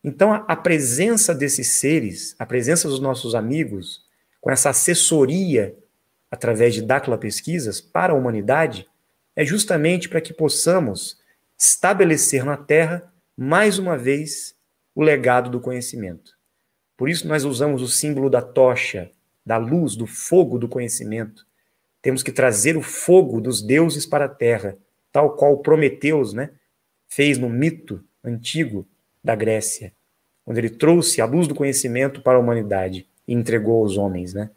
Então, 0.03 0.33
a, 0.33 0.57
presença 0.57 1.35
desses 1.35 1.73
seres, 1.73 2.35
a 2.39 2.47
presença 2.47 2.89
dos 2.89 2.99
nossos 2.99 3.35
amigos, 3.35 4.03
com 4.41 4.51
essa 4.51 4.71
assessoria 4.71 5.77
através 6.31 6.73
de 6.73 6.81
Dácula 6.81 7.19
Pesquisas 7.19 7.83
para 7.83 8.15
a 8.15 8.17
humanidade, 8.17 8.89
é 9.37 9.45
justamente 9.45 10.09
para 10.09 10.23
que 10.23 10.33
possamos 10.33 11.21
estabelecer 11.59 12.43
na 12.43 12.57
Terra, 12.57 13.13
mais 13.37 13.79
uma 13.79 13.99
vez, 13.99 14.55
o 14.95 15.03
legado 15.03 15.51
do 15.51 15.61
conhecimento. 15.61 16.33
Por 16.97 17.11
isso, 17.11 17.29
nós 17.29 17.45
usamos 17.45 17.83
o 17.83 17.89
símbolo 17.89 18.31
da 18.31 18.41
tocha, 18.41 19.11
da 19.45 19.59
luz, 19.59 19.95
do 19.95 20.07
fogo 20.07 20.59
do 20.59 20.67
conhecimento, 20.67 21.47
temos 22.01 22.23
que 22.23 22.33
trazer 22.33 22.77
o 22.77 22.83
fogo 22.83 23.41
dos 23.41 23.61
deuses 23.61 24.07
para 24.07 24.27
a 24.27 24.29
terra, 24.29 24.77
tal 25.13 25.35
qual 25.35 25.59
Prometeus 25.59 26.33
né, 26.33 26.51
fez 27.09 27.39
no 27.39 27.49
mito 27.49 28.05
antigo 28.23 28.87
da 29.23 29.35
Grécia, 29.35 29.93
onde 30.47 30.61
ele 30.61 30.71
trouxe 30.71 31.21
a 31.21 31.27
luz 31.27 31.49
do 31.49 31.55
conhecimento 31.55 32.23
para 32.23 32.39
a 32.39 32.41
humanidade 32.41 33.07
e 33.27 33.35
entregou 33.35 33.83
aos 33.83 33.97
homens. 33.97 34.33
Né? 34.33 34.51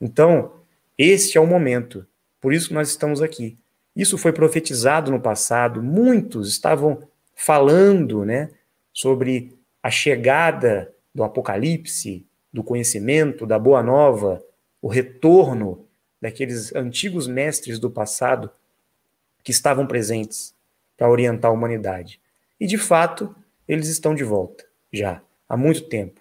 Então, 0.00 0.52
este 0.96 1.38
é 1.38 1.40
o 1.40 1.46
momento, 1.46 2.06
por 2.40 2.52
isso 2.52 2.74
nós 2.74 2.88
estamos 2.88 3.22
aqui. 3.22 3.56
Isso 3.94 4.18
foi 4.18 4.32
profetizado 4.32 5.10
no 5.10 5.20
passado, 5.20 5.82
muitos 5.82 6.48
estavam 6.48 7.02
falando 7.34 8.24
né, 8.24 8.50
sobre 8.92 9.56
a 9.82 9.90
chegada 9.90 10.92
do 11.14 11.22
Apocalipse, 11.24 12.26
do 12.52 12.62
conhecimento, 12.62 13.46
da 13.46 13.58
Boa 13.58 13.82
Nova, 13.82 14.42
o 14.80 14.88
retorno 14.88 15.87
daqueles 16.20 16.74
antigos 16.74 17.26
mestres 17.26 17.78
do 17.78 17.90
passado 17.90 18.50
que 19.42 19.50
estavam 19.50 19.86
presentes 19.86 20.54
para 20.96 21.10
orientar 21.10 21.50
a 21.50 21.54
humanidade. 21.54 22.20
E, 22.58 22.66
de 22.66 22.76
fato, 22.76 23.34
eles 23.66 23.88
estão 23.88 24.14
de 24.14 24.24
volta, 24.24 24.64
já, 24.92 25.22
há 25.48 25.56
muito 25.56 25.82
tempo. 25.88 26.20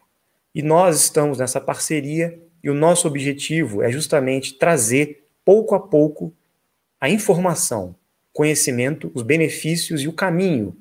E 0.53 0.62
nós 0.62 1.01
estamos 1.01 1.39
nessa 1.39 1.60
parceria 1.60 2.39
e 2.63 2.69
o 2.69 2.73
nosso 2.73 3.07
objetivo 3.07 3.81
é 3.81 3.91
justamente 3.91 4.53
trazer, 4.53 5.27
pouco 5.43 5.75
a 5.75 5.79
pouco, 5.79 6.33
a 6.99 7.10
informação, 7.10 7.95
conhecimento, 8.33 9.12
os 9.13 9.23
benefícios 9.23 10.01
e 10.01 10.07
o 10.07 10.13
caminho 10.13 10.75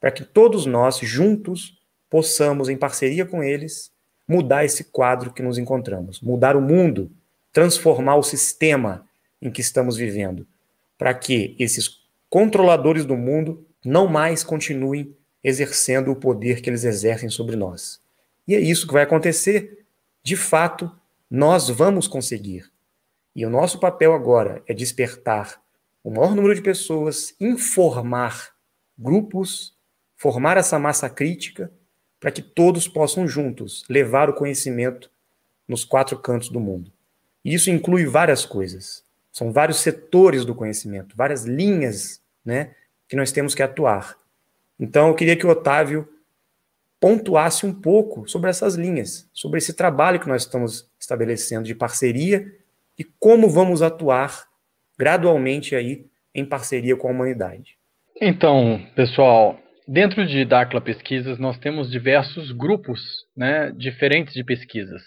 para 0.00 0.10
que 0.10 0.24
todos 0.24 0.64
nós, 0.64 0.98
juntos, 0.98 1.78
possamos, 2.08 2.68
em 2.68 2.76
parceria 2.76 3.26
com 3.26 3.42
eles, 3.42 3.92
mudar 4.26 4.64
esse 4.64 4.84
quadro 4.84 5.32
que 5.32 5.42
nos 5.42 5.58
encontramos, 5.58 6.20
mudar 6.20 6.56
o 6.56 6.60
mundo 6.60 7.10
transformar 7.52 8.16
o 8.16 8.22
sistema 8.22 9.06
em 9.40 9.50
que 9.50 9.60
estamos 9.60 9.96
vivendo, 9.96 10.46
para 10.96 11.14
que 11.14 11.56
esses 11.58 12.00
controladores 12.28 13.04
do 13.04 13.16
mundo 13.16 13.66
não 13.84 14.06
mais 14.06 14.44
continuem 14.44 15.16
exercendo 15.42 16.10
o 16.10 16.16
poder 16.16 16.60
que 16.60 16.68
eles 16.68 16.84
exercem 16.84 17.30
sobre 17.30 17.56
nós. 17.56 18.00
E 18.46 18.54
é 18.54 18.60
isso 18.60 18.86
que 18.86 18.92
vai 18.92 19.02
acontecer. 19.02 19.84
De 20.22 20.36
fato, 20.36 20.90
nós 21.30 21.68
vamos 21.68 22.06
conseguir. 22.06 22.70
E 23.34 23.46
o 23.46 23.50
nosso 23.50 23.78
papel 23.78 24.12
agora 24.12 24.62
é 24.66 24.74
despertar 24.74 25.62
o 26.02 26.10
maior 26.10 26.34
número 26.34 26.54
de 26.54 26.62
pessoas, 26.62 27.34
informar 27.40 28.50
grupos, 28.98 29.74
formar 30.16 30.56
essa 30.56 30.78
massa 30.78 31.08
crítica, 31.08 31.72
para 32.18 32.30
que 32.30 32.42
todos 32.42 32.86
possam 32.86 33.26
juntos 33.26 33.84
levar 33.88 34.28
o 34.28 34.34
conhecimento 34.34 35.10
nos 35.66 35.84
quatro 35.84 36.18
cantos 36.18 36.50
do 36.50 36.60
mundo. 36.60 36.92
E 37.44 37.54
isso 37.54 37.70
inclui 37.70 38.06
várias 38.06 38.44
coisas. 38.44 39.04
São 39.32 39.52
vários 39.52 39.78
setores 39.78 40.44
do 40.44 40.54
conhecimento, 40.54 41.16
várias 41.16 41.44
linhas 41.44 42.20
né, 42.44 42.74
que 43.08 43.16
nós 43.16 43.32
temos 43.32 43.54
que 43.54 43.62
atuar. 43.62 44.16
Então, 44.78 45.08
eu 45.08 45.14
queria 45.14 45.36
que 45.36 45.46
o 45.46 45.50
Otávio 45.50 46.08
pontuasse 47.00 47.64
um 47.64 47.72
pouco 47.72 48.28
sobre 48.28 48.50
essas 48.50 48.74
linhas, 48.74 49.28
sobre 49.32 49.58
esse 49.58 49.72
trabalho 49.72 50.20
que 50.20 50.28
nós 50.28 50.42
estamos 50.42 50.90
estabelecendo 50.98 51.64
de 51.64 51.74
parceria 51.74 52.46
e 52.98 53.04
como 53.04 53.48
vamos 53.48 53.80
atuar 53.80 54.46
gradualmente 54.98 55.74
aí 55.74 56.06
em 56.34 56.44
parceria 56.44 56.94
com 56.94 57.08
a 57.08 57.10
humanidade. 57.10 57.78
Então, 58.20 58.86
pessoal, 58.94 59.58
dentro 59.88 60.26
de 60.26 60.44
Dacla 60.44 60.80
Pesquisas 60.80 61.38
nós 61.38 61.58
temos 61.58 61.90
diversos 61.90 62.52
grupos, 62.52 63.00
né, 63.34 63.72
diferentes 63.74 64.34
de 64.34 64.44
pesquisas. 64.44 65.02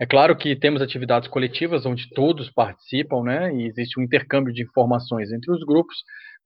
É 0.00 0.06
claro 0.06 0.36
que 0.36 0.54
temos 0.54 0.80
atividades 0.80 1.28
coletivas 1.28 1.84
onde 1.84 2.08
todos 2.10 2.50
participam, 2.50 3.24
né, 3.24 3.52
e 3.52 3.66
existe 3.66 3.98
um 3.98 4.02
intercâmbio 4.02 4.52
de 4.52 4.62
informações 4.62 5.32
entre 5.32 5.50
os 5.50 5.64
grupos, 5.64 5.96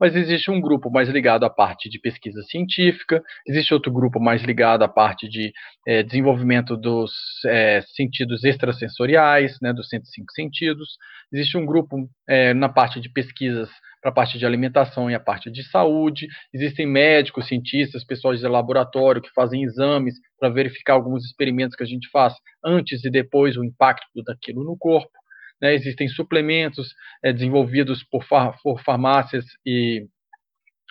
mas 0.02 0.16
existe 0.16 0.50
um 0.50 0.60
grupo 0.60 0.90
mais 0.90 1.08
ligado 1.08 1.44
à 1.44 1.48
parte 1.48 1.88
de 1.88 1.96
pesquisa 1.96 2.42
científica, 2.42 3.22
existe 3.46 3.72
outro 3.72 3.92
grupo 3.92 4.18
mais 4.18 4.42
ligado 4.42 4.82
à 4.82 4.88
parte 4.88 5.28
de 5.28 5.52
é, 5.86 6.02
desenvolvimento 6.02 6.76
dos 6.76 7.12
é, 7.46 7.82
sentidos 7.94 8.42
extrasensoriais, 8.42 9.58
né, 9.62 9.72
dos 9.72 9.88
105 9.88 10.32
sentidos, 10.32 10.98
existe 11.32 11.56
um 11.56 11.64
grupo 11.64 12.10
é, 12.28 12.52
na 12.52 12.68
parte 12.68 13.00
de 13.00 13.08
pesquisas 13.08 13.70
para 14.00 14.10
a 14.10 14.14
parte 14.14 14.36
de 14.36 14.44
alimentação 14.44 15.08
e 15.08 15.14
a 15.14 15.20
parte 15.20 15.48
de 15.48 15.62
saúde. 15.70 16.26
Existem 16.52 16.84
médicos, 16.84 17.46
cientistas, 17.46 18.04
pessoas 18.04 18.40
de 18.40 18.48
laboratório 18.48 19.22
que 19.22 19.30
fazem 19.30 19.62
exames 19.62 20.16
para 20.36 20.48
verificar 20.48 20.94
alguns 20.94 21.24
experimentos 21.24 21.76
que 21.76 21.84
a 21.84 21.86
gente 21.86 22.10
faz 22.10 22.34
antes 22.64 23.04
e 23.04 23.10
depois 23.10 23.56
o 23.56 23.62
impacto 23.62 24.20
daquilo 24.26 24.64
no 24.64 24.76
corpo. 24.76 25.21
Né? 25.62 25.74
Existem 25.74 26.08
suplementos 26.08 26.92
é, 27.22 27.32
desenvolvidos 27.32 28.02
por, 28.02 28.24
far, 28.24 28.58
por 28.62 28.82
farmácias 28.82 29.44
e, 29.64 30.04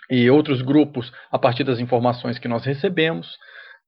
e 0.10 0.30
outros 0.30 0.62
grupos 0.62 1.12
a 1.30 1.38
partir 1.38 1.66
das 1.66 1.80
informações 1.80 2.40
que 2.40 2.48
nós 2.48 2.64
recebemos. 2.64 3.38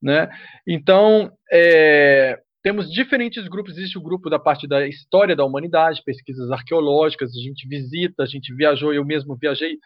Né? 0.02 0.30
Então, 0.68 1.32
é, 1.52 2.38
temos 2.62 2.92
diferentes 2.92 3.48
grupos. 3.48 3.78
Existe 3.78 3.98
o 3.98 4.04
grupo 4.04 4.30
da 4.30 4.38
parte 4.38 4.68
da 4.68 4.86
história 4.86 5.36
da 5.36 5.46
humanidade, 5.46 6.04
pesquisas 6.06 6.52
arqueológicas, 6.52 7.32
a 7.32 7.42
gente 7.42 7.66
visita, 7.68 8.24
a 8.24 8.28
gente 8.28 8.54
viajou, 8.54 8.94
eu 8.94 9.06
mesmo 9.06 9.38
viajei 9.38 9.78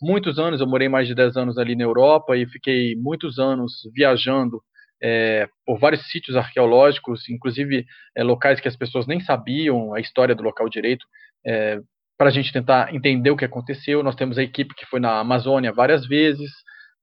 muitos 0.00 0.38
anos, 0.38 0.60
eu 0.60 0.66
morei 0.66 0.88
mais 0.88 1.08
de 1.08 1.14
10 1.14 1.36
anos 1.36 1.58
ali 1.58 1.74
na 1.74 1.84
Europa 1.84 2.36
e 2.36 2.46
fiquei 2.46 2.94
muitos 2.96 3.38
anos 3.38 3.72
viajando 3.94 4.60
é, 5.02 5.48
por 5.66 5.78
vários 5.78 6.08
sítios 6.10 6.36
arqueológicos, 6.36 7.28
inclusive 7.28 7.84
é, 8.16 8.22
locais 8.22 8.60
que 8.60 8.68
as 8.68 8.76
pessoas 8.76 9.06
nem 9.06 9.20
sabiam 9.20 9.92
a 9.94 10.00
história 10.00 10.34
do 10.34 10.42
local 10.42 10.68
direito, 10.68 11.04
é, 11.44 11.80
para 12.16 12.28
a 12.28 12.32
gente 12.32 12.52
tentar 12.52 12.94
entender 12.94 13.30
o 13.30 13.36
que 13.36 13.44
aconteceu. 13.44 14.02
Nós 14.02 14.14
temos 14.14 14.38
a 14.38 14.42
equipe 14.42 14.74
que 14.74 14.86
foi 14.86 15.00
na 15.00 15.18
Amazônia 15.18 15.72
várias 15.72 16.06
vezes, 16.06 16.50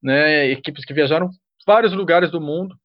né, 0.01 0.47
equipes 0.47 0.85
que 0.85 0.93
viajaram 0.93 1.29
vários 1.67 1.91
lugares 1.91 2.31
do 2.31 2.39
mundo. 2.39 2.75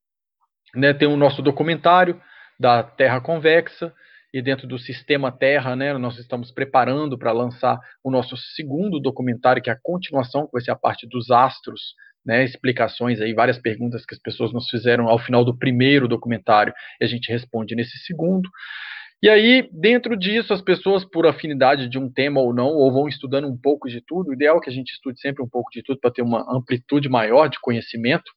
Né, 0.74 0.92
tem 0.92 1.06
o 1.06 1.16
nosso 1.16 1.40
documentário, 1.40 2.20
da 2.58 2.82
Terra 2.82 3.20
convexa 3.20 3.92
e 4.32 4.42
dentro 4.42 4.66
do 4.66 4.78
sistema 4.78 5.30
Terra, 5.30 5.76
né, 5.76 5.96
nós 5.96 6.18
estamos 6.18 6.50
preparando 6.50 7.16
para 7.16 7.30
lançar 7.30 7.78
o 8.02 8.10
nosso 8.10 8.36
segundo 8.36 8.98
documentário, 8.98 9.62
que 9.62 9.70
é 9.70 9.72
a 9.72 9.78
continuação, 9.80 10.46
que 10.46 10.52
vai 10.52 10.62
ser 10.62 10.72
a 10.72 10.76
parte 10.76 11.06
dos 11.06 11.30
astros, 11.30 11.94
né, 12.24 12.44
explicações 12.44 13.20
aí, 13.20 13.34
várias 13.34 13.58
perguntas 13.58 14.04
que 14.06 14.14
as 14.14 14.20
pessoas 14.20 14.52
nos 14.52 14.68
fizeram 14.68 15.08
ao 15.08 15.18
final 15.18 15.44
do 15.44 15.56
primeiro 15.56 16.08
documentário, 16.08 16.72
e 17.00 17.04
a 17.04 17.08
gente 17.08 17.30
responde 17.30 17.74
nesse 17.74 17.98
segundo. 17.98 18.48
E 19.22 19.28
aí, 19.28 19.68
dentro 19.72 20.16
disso, 20.16 20.52
as 20.52 20.60
pessoas, 20.60 21.04
por 21.04 21.26
afinidade 21.26 21.88
de 21.88 21.98
um 21.98 22.12
tema 22.12 22.40
ou 22.40 22.52
não, 22.52 22.68
ou 22.68 22.92
vão 22.92 23.08
estudando 23.08 23.48
um 23.48 23.56
pouco 23.56 23.88
de 23.88 24.02
tudo, 24.06 24.28
o 24.28 24.34
ideal 24.34 24.58
é 24.58 24.60
que 24.60 24.70
a 24.70 24.72
gente 24.72 24.90
estude 24.90 25.18
sempre 25.20 25.42
um 25.42 25.48
pouco 25.48 25.70
de 25.72 25.82
tudo 25.82 25.98
para 25.98 26.10
ter 26.10 26.22
uma 26.22 26.44
amplitude 26.54 27.08
maior 27.08 27.48
de 27.48 27.58
conhecimento, 27.60 28.30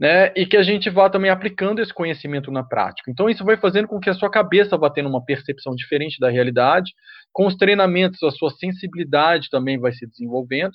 né, 0.00 0.32
e 0.34 0.46
que 0.46 0.56
a 0.56 0.62
gente 0.62 0.88
vá 0.90 1.08
também 1.08 1.30
aplicando 1.30 1.80
esse 1.80 1.92
conhecimento 1.92 2.50
na 2.50 2.64
prática. 2.64 3.10
Então, 3.10 3.28
isso 3.28 3.44
vai 3.44 3.56
fazendo 3.56 3.86
com 3.86 4.00
que 4.00 4.10
a 4.10 4.14
sua 4.14 4.30
cabeça 4.30 4.76
vá 4.76 4.90
tendo 4.90 5.08
uma 5.08 5.24
percepção 5.24 5.74
diferente 5.74 6.18
da 6.18 6.30
realidade, 6.30 6.92
com 7.32 7.46
os 7.46 7.54
treinamentos, 7.54 8.22
a 8.22 8.30
sua 8.30 8.50
sensibilidade 8.50 9.48
também 9.50 9.78
vai 9.78 9.92
se 9.92 10.06
desenvolvendo, 10.06 10.72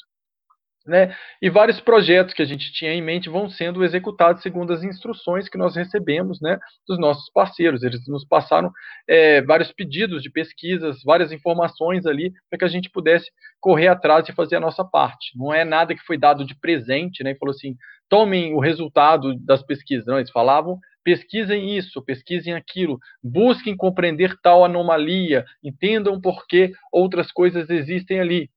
né? 0.88 1.16
E 1.42 1.50
vários 1.50 1.80
projetos 1.80 2.34
que 2.34 2.42
a 2.42 2.46
gente 2.46 2.72
tinha 2.72 2.94
em 2.94 3.02
mente 3.02 3.30
vão 3.30 3.50
sendo 3.50 3.84
executados 3.84 4.42
segundo 4.42 4.74
as 4.74 4.84
instruções 4.84 5.50
que 5.50 5.58
nós 5.58 5.76
recebemos 5.76 6.40
né, 6.42 6.58
dos 6.88 6.98
nossos 6.98 7.30
parceiros. 7.32 7.84
Eles 7.84 8.08
nos 8.08 8.26
passaram 8.26 8.72
é, 9.08 9.42
vários 9.42 9.72
pedidos 9.72 10.24
de 10.24 10.32
pesquisas, 10.32 11.02
várias 11.04 11.32
informações 11.32 12.06
ali 12.06 12.32
para 12.50 12.60
que 12.60 12.66
a 12.66 12.70
gente 12.70 12.90
pudesse 12.90 13.30
correr 13.60 13.88
atrás 13.88 14.28
e 14.30 14.34
fazer 14.34 14.56
a 14.56 14.62
nossa 14.62 14.84
parte. 14.84 15.38
Não 15.38 15.54
é 15.54 15.66
nada 15.66 15.94
que 15.94 16.06
foi 16.06 16.18
dado 16.18 16.46
de 16.46 16.56
presente, 16.60 17.24
né? 17.24 17.32
E 17.32 17.38
falou 17.38 17.54
assim: 17.54 17.76
tomem 18.10 18.54
o 18.54 18.60
resultado 18.60 19.36
das 19.46 19.62
pesquisas. 19.62 20.06
Não, 20.06 20.18
eles 20.18 20.32
falavam 20.32 20.80
pesquisem 21.08 21.78
isso, 21.78 22.02
pesquisem 22.02 22.54
aquilo, 22.54 23.00
busquem 23.24 23.78
compreender 23.78 24.36
tal 24.42 24.66
anomalia, 24.66 25.46
entendam 25.64 26.20
por 26.20 26.46
que 26.46 26.74
outras 26.92 27.32
coisas 27.32 27.70
existem 27.70 28.20
ali. 28.20 28.50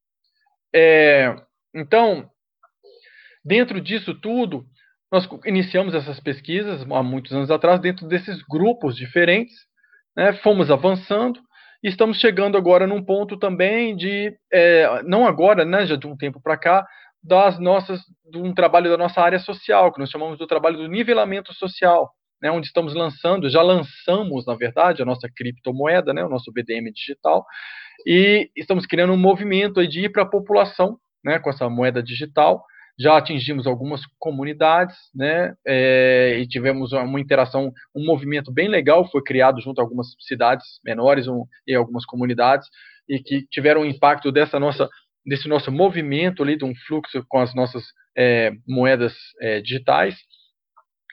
É, 0.74 1.32
então, 1.74 2.28
dentro 3.44 3.80
disso 3.80 4.14
tudo, 4.14 4.64
nós 5.10 5.28
iniciamos 5.44 5.94
essas 5.94 6.20
pesquisas 6.20 6.82
há 6.82 7.02
muitos 7.02 7.32
anos 7.32 7.50
atrás, 7.50 7.80
dentro 7.80 8.06
desses 8.06 8.42
grupos 8.42 8.96
diferentes, 8.96 9.54
né, 10.16 10.32
fomos 10.34 10.70
avançando 10.70 11.40
e 11.82 11.88
estamos 11.88 12.18
chegando 12.18 12.56
agora 12.56 12.86
num 12.86 13.02
ponto 13.02 13.38
também 13.38 13.96
de, 13.96 14.36
é, 14.52 15.02
não 15.04 15.26
agora, 15.26 15.64
né, 15.64 15.86
já 15.86 15.96
de 15.96 16.06
um 16.06 16.16
tempo 16.16 16.40
para 16.40 16.56
cá, 16.56 16.86
das 17.22 17.58
nossas, 17.58 18.00
de 18.30 18.38
um 18.38 18.54
trabalho 18.54 18.90
da 18.90 18.96
nossa 18.96 19.20
área 19.20 19.38
social, 19.38 19.92
que 19.92 19.98
nós 19.98 20.10
chamamos 20.10 20.38
do 20.38 20.46
trabalho 20.46 20.76
do 20.76 20.88
nivelamento 20.88 21.52
social, 21.54 22.10
né, 22.40 22.50
onde 22.50 22.68
estamos 22.68 22.94
lançando, 22.94 23.50
já 23.50 23.62
lançamos, 23.62 24.46
na 24.46 24.54
verdade, 24.54 25.02
a 25.02 25.04
nossa 25.04 25.28
criptomoeda, 25.34 26.14
né, 26.14 26.24
o 26.24 26.28
nosso 26.28 26.52
BDM 26.52 26.90
digital, 26.92 27.44
e 28.06 28.50
estamos 28.56 28.86
criando 28.86 29.12
um 29.12 29.18
movimento 29.18 29.86
de 29.86 30.04
ir 30.04 30.08
para 30.10 30.22
a 30.22 30.28
população 30.28 30.98
né, 31.24 31.38
com 31.38 31.50
essa 31.50 31.68
moeda 31.68 32.02
digital. 32.02 32.64
Já 32.98 33.16
atingimos 33.16 33.66
algumas 33.66 34.02
comunidades, 34.18 34.96
né, 35.14 35.54
é, 35.66 36.38
e 36.38 36.46
tivemos 36.46 36.92
uma 36.92 37.20
interação, 37.20 37.72
um 37.94 38.04
movimento 38.04 38.52
bem 38.52 38.68
legal, 38.68 39.08
foi 39.10 39.22
criado 39.22 39.60
junto 39.60 39.80
a 39.80 39.84
algumas 39.84 40.08
cidades 40.20 40.66
menores 40.84 41.26
um, 41.26 41.46
e 41.66 41.74
algumas 41.74 42.04
comunidades, 42.04 42.68
e 43.08 43.18
que 43.18 43.46
tiveram 43.50 43.82
um 43.82 43.86
impacto 43.86 44.30
dessa 44.30 44.60
nossa, 44.60 44.88
desse 45.24 45.48
nosso 45.48 45.72
movimento 45.72 46.42
ali, 46.42 46.56
de 46.56 46.64
um 46.64 46.74
fluxo 46.86 47.24
com 47.26 47.38
as 47.38 47.54
nossas 47.54 47.84
é, 48.16 48.52
moedas 48.68 49.14
é, 49.40 49.62
digitais, 49.62 50.16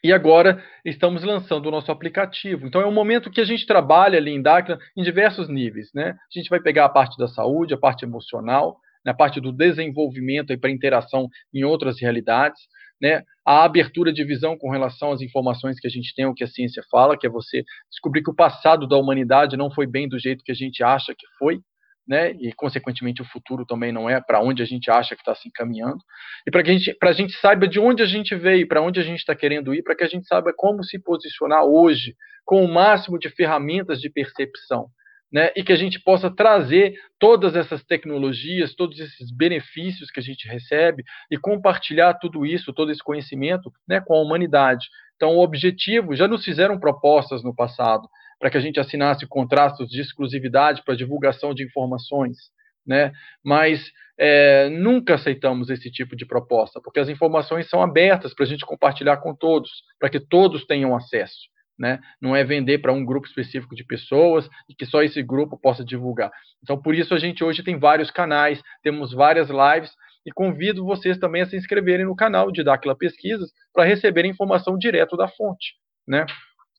e 0.04 0.14
agora 0.14 0.64
estamos 0.86 1.24
lançando 1.24 1.68
o 1.68 1.72
nosso 1.72 1.92
aplicativo. 1.92 2.68
Então 2.68 2.82
é 2.82 2.86
um 2.86 2.94
momento 2.94 3.32
que 3.32 3.42
a 3.42 3.46
gente 3.46 3.66
trabalha 3.66 4.18
ali 4.18 4.32
em 4.32 4.42
Dakar 4.42 4.78
em 4.96 5.04
diversos 5.04 5.50
níveis. 5.50 5.90
Né? 5.94 6.12
A 6.12 6.40
gente 6.40 6.50
vai 6.50 6.60
pegar 6.60 6.86
a 6.86 6.90
parte 6.90 7.18
da 7.18 7.28
saúde, 7.28 7.74
a 7.74 7.78
parte 7.78 8.06
emocional, 8.06 8.78
na 9.08 9.14
parte 9.14 9.40
do 9.40 9.54
desenvolvimento 9.54 10.52
e 10.52 10.58
para 10.58 10.70
interação 10.70 11.30
em 11.54 11.64
outras 11.64 12.02
realidades, 12.02 12.60
né? 13.02 13.24
A 13.46 13.64
abertura 13.64 14.12
de 14.12 14.22
visão 14.26 14.58
com 14.58 14.70
relação 14.70 15.14
às 15.14 15.22
informações 15.22 15.80
que 15.80 15.88
a 15.88 15.90
gente 15.90 16.14
tem, 16.14 16.26
o 16.26 16.34
que 16.34 16.44
a 16.44 16.48
ciência 16.48 16.84
fala, 16.92 17.18
que 17.18 17.26
é 17.26 17.30
você 17.30 17.64
descobrir 17.90 18.22
que 18.22 18.30
o 18.30 18.36
passado 18.36 18.86
da 18.86 18.98
humanidade 18.98 19.56
não 19.56 19.72
foi 19.72 19.88
bem 19.88 20.10
do 20.10 20.20
jeito 20.20 20.44
que 20.44 20.52
a 20.52 20.56
gente 20.56 20.84
acha 20.84 21.14
que 21.18 21.26
foi, 21.40 21.62
né? 22.06 22.32
E 22.32 22.52
consequentemente 22.52 23.22
o 23.22 23.26
futuro 23.26 23.66
também 23.66 23.94
não 23.94 24.10
é 24.10 24.20
para 24.20 24.42
onde 24.42 24.62
a 24.62 24.66
gente 24.66 24.92
acha 24.92 25.16
que 25.16 25.22
está 25.22 25.34
se 25.34 25.48
encaminhando. 25.48 26.00
E 26.46 26.52
para 26.52 26.62
que 26.62 26.72
a 26.72 26.74
gente, 26.74 26.94
para 26.96 27.12
a 27.12 27.14
gente 27.14 27.32
saiba 27.40 27.66
de 27.66 27.80
onde 27.80 28.04
a 28.04 28.06
gente 28.06 28.36
veio, 28.36 28.68
para 28.68 28.82
onde 28.82 29.00
a 29.00 29.04
gente 29.04 29.20
está 29.20 29.34
querendo 29.34 29.74
ir, 29.74 29.84
para 29.84 29.96
que 29.96 30.04
a 30.04 30.08
gente 30.08 30.28
saiba 30.28 30.52
como 30.54 30.84
se 30.84 31.00
posicionar 31.00 31.64
hoje 31.64 32.14
com 32.44 32.62
o 32.62 32.68
máximo 32.68 33.18
de 33.18 33.30
ferramentas 33.30 34.02
de 34.02 34.10
percepção 34.10 34.90
né, 35.32 35.52
e 35.56 35.64
que 35.64 35.74
a 35.74 35.76
gente 35.76 36.00
possa 36.00 36.30
trazer 36.30 36.96
todas 37.20 37.56
essas 37.56 37.84
tecnologias, 37.84 38.74
todos 38.74 39.00
esses 39.00 39.30
benefícios 39.32 40.10
que 40.10 40.20
a 40.20 40.24
gente 40.24 40.48
recebe 40.48 41.04
e 41.30 41.38
compartilhar 41.38 42.14
tudo 42.16 42.46
isso, 42.46 42.74
todo 42.74 42.92
esse 42.92 43.04
conhecimento 43.04 43.72
né, 43.88 44.00
com 44.00 44.16
a 44.16 44.22
humanidade. 44.22 44.88
Então, 45.16 45.36
o 45.36 45.44
objetivo, 45.44 46.16
já 46.16 46.28
nos 46.28 46.46
fizeram 46.46 46.80
propostas 46.80 47.44
no 47.44 47.54
passado 47.54 48.08
para 48.40 48.50
que 48.50 48.58
a 48.58 48.62
gente 48.62 48.80
assinasse 48.80 49.26
contratos 49.28 49.90
de 49.90 50.00
exclusividade 50.00 50.84
para 50.84 50.96
divulgação 50.96 51.54
de 51.54 51.64
informações, 51.64 52.38
né, 52.86 53.12
mas 53.44 53.92
é, 54.18 54.70
nunca 54.70 55.16
aceitamos 55.16 55.70
esse 55.70 55.92
tipo 55.92 56.16
de 56.16 56.26
proposta, 56.26 56.80
porque 56.82 57.00
as 57.00 57.10
informações 57.10 57.70
são 57.70 57.82
abertas 57.82 58.34
para 58.34 58.46
a 58.46 58.48
gente 58.48 58.66
compartilhar 58.66 59.18
com 59.18 59.36
todos, 59.36 59.70
para 60.00 60.10
que 60.10 60.20
todos 60.20 60.66
tenham 60.66 60.96
acesso. 60.96 61.50
Né? 61.78 62.00
Não 62.20 62.36
é 62.36 62.44
vender 62.44 62.80
para 62.80 62.92
um 62.92 63.06
grupo 63.06 63.28
específico 63.28 63.76
de 63.76 63.84
pessoas 63.84 64.50
e 64.68 64.74
que 64.74 64.86
só 64.86 65.04
esse 65.04 65.22
grupo 65.22 65.60
possa 65.60 65.86
divulgar. 65.86 66.32
Então, 66.64 66.82
por 66.82 66.96
isso 66.96 67.14
a 67.14 67.20
gente 67.20 67.44
hoje 67.44 67.64
tem 67.64 67.78
vários 67.78 68.10
canais, 68.10 68.62
temos 68.82 69.14
várias 69.14 69.50
lives 69.50 69.92
e 70.26 70.32
convido 70.32 70.84
vocês 70.84 71.18
também 71.18 71.44
a 71.44 71.46
se 71.46 71.56
inscreverem 71.56 72.06
no 72.06 72.16
canal 72.16 72.52
de 72.52 72.64
Dáquila 72.64 72.98
Pesquisas 72.98 73.52
para 73.72 73.86
receberem 73.86 74.32
informação 74.32 74.78
direto 74.78 75.16
da 75.16 75.28
fonte, 75.28 75.76
né? 76.08 76.26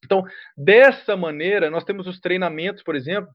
Então, 0.05 0.23
dessa 0.57 1.17
maneira, 1.17 1.71
nós 1.71 1.85
temos 1.85 2.07
os 2.07 2.21
treinamentos, 2.21 2.83
por 2.83 2.95
exemplo, 2.95 3.31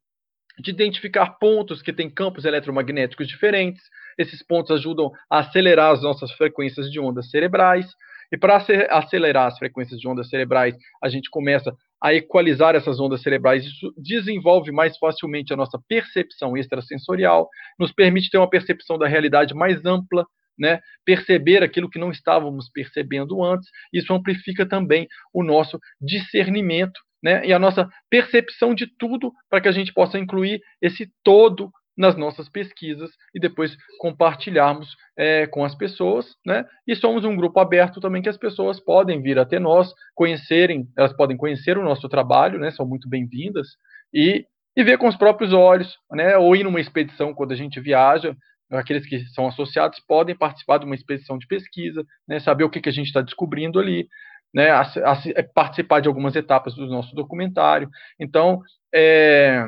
de 0.59 0.71
identificar 0.71 1.37
pontos 1.39 1.81
que 1.81 1.91
têm 1.91 2.09
campos 2.09 2.45
eletromagnéticos 2.45 3.27
diferentes. 3.27 3.83
Esses 4.17 4.43
pontos 4.43 4.71
ajudam 4.71 5.11
a 5.29 5.39
acelerar 5.39 5.91
as 5.91 6.03
nossas 6.03 6.31
frequências 6.33 6.91
de 6.91 6.99
ondas 6.99 7.29
cerebrais 7.29 7.87
E 8.33 8.37
para 8.37 8.57
acelerar 8.89 9.45
as 9.45 9.59
frequências 9.59 9.99
de 9.99 10.07
ondas 10.07 10.27
cerebrais, 10.27 10.75
a 11.03 11.07
gente 11.07 11.29
começa 11.29 11.71
a 12.01 12.15
equalizar 12.15 12.73
essas 12.73 12.99
ondas 12.99 13.21
cerebrais. 13.21 13.63
Isso 13.63 13.93
desenvolve 13.95 14.71
mais 14.71 14.97
facilmente 14.97 15.53
a 15.53 15.55
nossa 15.55 15.79
percepção 15.87 16.57
extrasensorial, 16.57 17.47
nos 17.77 17.91
permite 17.91 18.31
ter 18.31 18.39
uma 18.39 18.49
percepção 18.49 18.97
da 18.97 19.07
realidade 19.07 19.53
mais 19.53 19.85
ampla, 19.85 20.25
né, 20.57 20.79
perceber 21.05 21.61
aquilo 21.61 21.87
que 21.87 21.99
não 21.99 22.09
estávamos 22.09 22.71
percebendo 22.73 23.43
antes. 23.43 23.69
Isso 23.93 24.11
amplifica 24.11 24.65
também 24.65 25.07
o 25.31 25.43
nosso 25.43 25.79
discernimento 26.01 26.99
né, 27.21 27.45
e 27.45 27.53
a 27.53 27.59
nossa 27.59 27.87
percepção 28.09 28.73
de 28.73 28.87
tudo 28.97 29.31
para 29.47 29.61
que 29.61 29.67
a 29.67 29.71
gente 29.71 29.93
possa 29.93 30.17
incluir 30.17 30.59
esse 30.81 31.07
todo 31.23 31.71
nas 31.97 32.15
nossas 32.15 32.49
pesquisas 32.49 33.11
e 33.33 33.39
depois 33.39 33.75
compartilharmos 33.99 34.95
é, 35.17 35.45
com 35.47 35.63
as 35.63 35.75
pessoas, 35.75 36.25
né? 36.45 36.65
E 36.87 36.95
somos 36.95 37.23
um 37.23 37.35
grupo 37.35 37.59
aberto 37.59 37.99
também 37.99 38.21
que 38.21 38.29
as 38.29 38.37
pessoas 38.37 38.79
podem 38.79 39.21
vir 39.21 39.37
até 39.37 39.59
nós, 39.59 39.93
conhecerem, 40.15 40.87
elas 40.97 41.13
podem 41.13 41.37
conhecer 41.37 41.77
o 41.77 41.83
nosso 41.83 42.09
trabalho, 42.09 42.59
né? 42.59 42.71
São 42.71 42.85
muito 42.85 43.07
bem-vindas 43.07 43.67
e, 44.13 44.45
e 44.75 44.83
ver 44.83 44.97
com 44.97 45.07
os 45.07 45.15
próprios 45.15 45.53
olhos, 45.53 45.95
né? 46.11 46.37
Ou 46.37 46.55
ir 46.55 46.63
numa 46.63 46.81
expedição 46.81 47.33
quando 47.33 47.51
a 47.51 47.55
gente 47.55 47.79
viaja, 47.79 48.35
aqueles 48.71 49.05
que 49.05 49.25
são 49.29 49.47
associados 49.47 49.99
podem 49.99 50.35
participar 50.35 50.79
de 50.79 50.85
uma 50.85 50.95
expedição 50.95 51.37
de 51.37 51.47
pesquisa, 51.47 52.03
né, 52.27 52.39
saber 52.39 52.63
o 52.63 52.69
que, 52.69 52.81
que 52.81 52.89
a 52.89 52.93
gente 52.93 53.07
está 53.07 53.21
descobrindo 53.21 53.79
ali, 53.79 54.07
né, 54.53 54.69
a, 54.69 54.81
a, 54.81 55.11
a 55.13 55.43
participar 55.53 55.99
de 55.99 56.07
algumas 56.07 56.35
etapas 56.35 56.75
do 56.75 56.87
nosso 56.87 57.13
documentário. 57.15 57.89
Então, 58.19 58.61
é, 58.93 59.67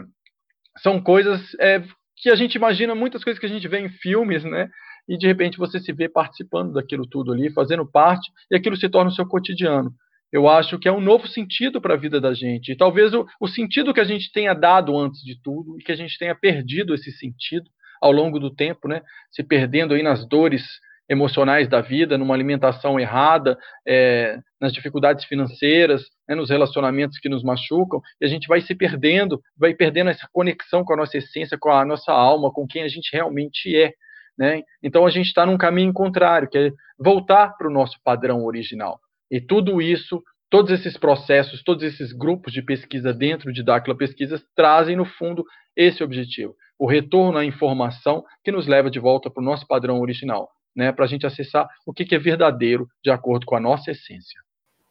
são 0.77 1.01
coisas 1.01 1.41
é, 1.59 1.83
que 2.17 2.29
a 2.29 2.35
gente 2.35 2.55
imagina, 2.55 2.95
muitas 2.95 3.23
coisas 3.23 3.39
que 3.39 3.45
a 3.45 3.49
gente 3.49 3.67
vê 3.67 3.79
em 3.79 3.89
filmes, 3.89 4.43
né, 4.43 4.69
e 5.07 5.17
de 5.17 5.27
repente 5.27 5.57
você 5.57 5.79
se 5.79 5.91
vê 5.91 6.09
participando 6.09 6.73
daquilo 6.73 7.07
tudo 7.07 7.31
ali, 7.31 7.51
fazendo 7.51 7.85
parte, 7.85 8.31
e 8.49 8.55
aquilo 8.55 8.75
se 8.75 8.89
torna 8.89 9.11
o 9.11 9.13
seu 9.13 9.25
cotidiano. 9.27 9.91
Eu 10.31 10.49
acho 10.49 10.79
que 10.79 10.87
é 10.87 10.91
um 10.91 10.99
novo 10.99 11.27
sentido 11.27 11.79
para 11.79 11.93
a 11.93 11.97
vida 11.97 12.19
da 12.19 12.33
gente. 12.33 12.71
E 12.71 12.75
talvez 12.75 13.13
o, 13.13 13.25
o 13.39 13.47
sentido 13.47 13.93
que 13.93 13.99
a 13.99 14.05
gente 14.05 14.31
tenha 14.31 14.53
dado 14.53 14.97
antes 14.97 15.21
de 15.21 15.39
tudo, 15.41 15.79
e 15.79 15.83
que 15.83 15.91
a 15.91 15.95
gente 15.95 16.17
tenha 16.17 16.35
perdido 16.35 16.93
esse 16.93 17.11
sentido, 17.11 17.69
ao 18.01 18.11
longo 18.11 18.39
do 18.39 18.53
tempo, 18.53 18.87
né, 18.87 19.01
se 19.31 19.43
perdendo 19.43 19.93
aí 19.93 20.03
nas 20.03 20.27
dores 20.27 20.63
emocionais 21.09 21.67
da 21.67 21.81
vida, 21.81 22.17
numa 22.17 22.33
alimentação 22.33 22.99
errada, 22.99 23.57
é, 23.87 24.39
nas 24.59 24.73
dificuldades 24.73 25.25
financeiras, 25.25 26.03
né, 26.27 26.35
nos 26.35 26.49
relacionamentos 26.49 27.19
que 27.19 27.29
nos 27.29 27.43
machucam, 27.43 28.01
e 28.19 28.25
a 28.25 28.27
gente 28.27 28.47
vai 28.47 28.61
se 28.61 28.73
perdendo, 28.73 29.39
vai 29.57 29.73
perdendo 29.73 30.09
essa 30.09 30.27
conexão 30.31 30.83
com 30.83 30.93
a 30.93 30.97
nossa 30.97 31.17
essência, 31.17 31.57
com 31.59 31.69
a 31.69 31.85
nossa 31.85 32.11
alma, 32.11 32.51
com 32.51 32.65
quem 32.67 32.83
a 32.83 32.87
gente 32.87 33.09
realmente 33.13 33.75
é. 33.75 33.93
Né? 34.37 34.63
Então 34.83 35.05
a 35.05 35.09
gente 35.09 35.27
está 35.27 35.45
num 35.45 35.57
caminho 35.57 35.93
contrário, 35.93 36.49
que 36.49 36.57
é 36.57 36.71
voltar 36.97 37.55
para 37.57 37.67
o 37.67 37.73
nosso 37.73 37.97
padrão 38.03 38.43
original. 38.43 38.99
E 39.31 39.39
tudo 39.39 39.81
isso, 39.81 40.21
todos 40.49 40.71
esses 40.71 40.97
processos, 40.97 41.63
todos 41.63 41.83
esses 41.83 42.11
grupos 42.11 42.51
de 42.51 42.61
pesquisa 42.61 43.13
dentro 43.13 43.53
de 43.53 43.63
Dáquila 43.63 43.95
Pesquisas 43.95 44.43
trazem, 44.55 44.95
no 44.95 45.05
fundo, 45.05 45.45
esse 45.75 46.03
objetivo 46.03 46.55
o 46.77 46.87
retorno 46.87 47.37
à 47.37 47.45
informação 47.45 48.23
que 48.43 48.51
nos 48.51 48.67
leva 48.67 48.89
de 48.89 48.99
volta 48.99 49.29
para 49.29 49.41
o 49.41 49.45
nosso 49.45 49.65
padrão 49.67 49.99
original, 49.99 50.49
né, 50.75 50.91
para 50.91 51.05
a 51.05 51.07
gente 51.07 51.25
acessar 51.25 51.67
o 51.85 51.93
que, 51.93 52.05
que 52.05 52.15
é 52.15 52.19
verdadeiro 52.19 52.89
de 53.03 53.09
acordo 53.09 53.45
com 53.45 53.55
a 53.55 53.59
nossa 53.59 53.91
essência. 53.91 54.39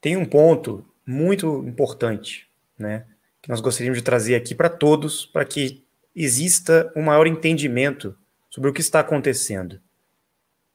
Tem 0.01 0.17
um 0.17 0.25
ponto 0.25 0.85
muito 1.07 1.65
importante, 1.67 2.49
né, 2.79 3.07
que 3.43 3.49
nós 3.49 3.61
gostaríamos 3.61 3.99
de 3.99 4.05
trazer 4.05 4.35
aqui 4.35 4.55
para 4.55 4.71
todos, 4.71 5.27
para 5.27 5.45
que 5.45 5.85
exista 6.17 6.91
um 6.97 7.03
maior 7.03 7.27
entendimento 7.27 8.17
sobre 8.49 8.71
o 8.71 8.73
que 8.73 8.81
está 8.81 9.01
acontecendo. 9.01 9.81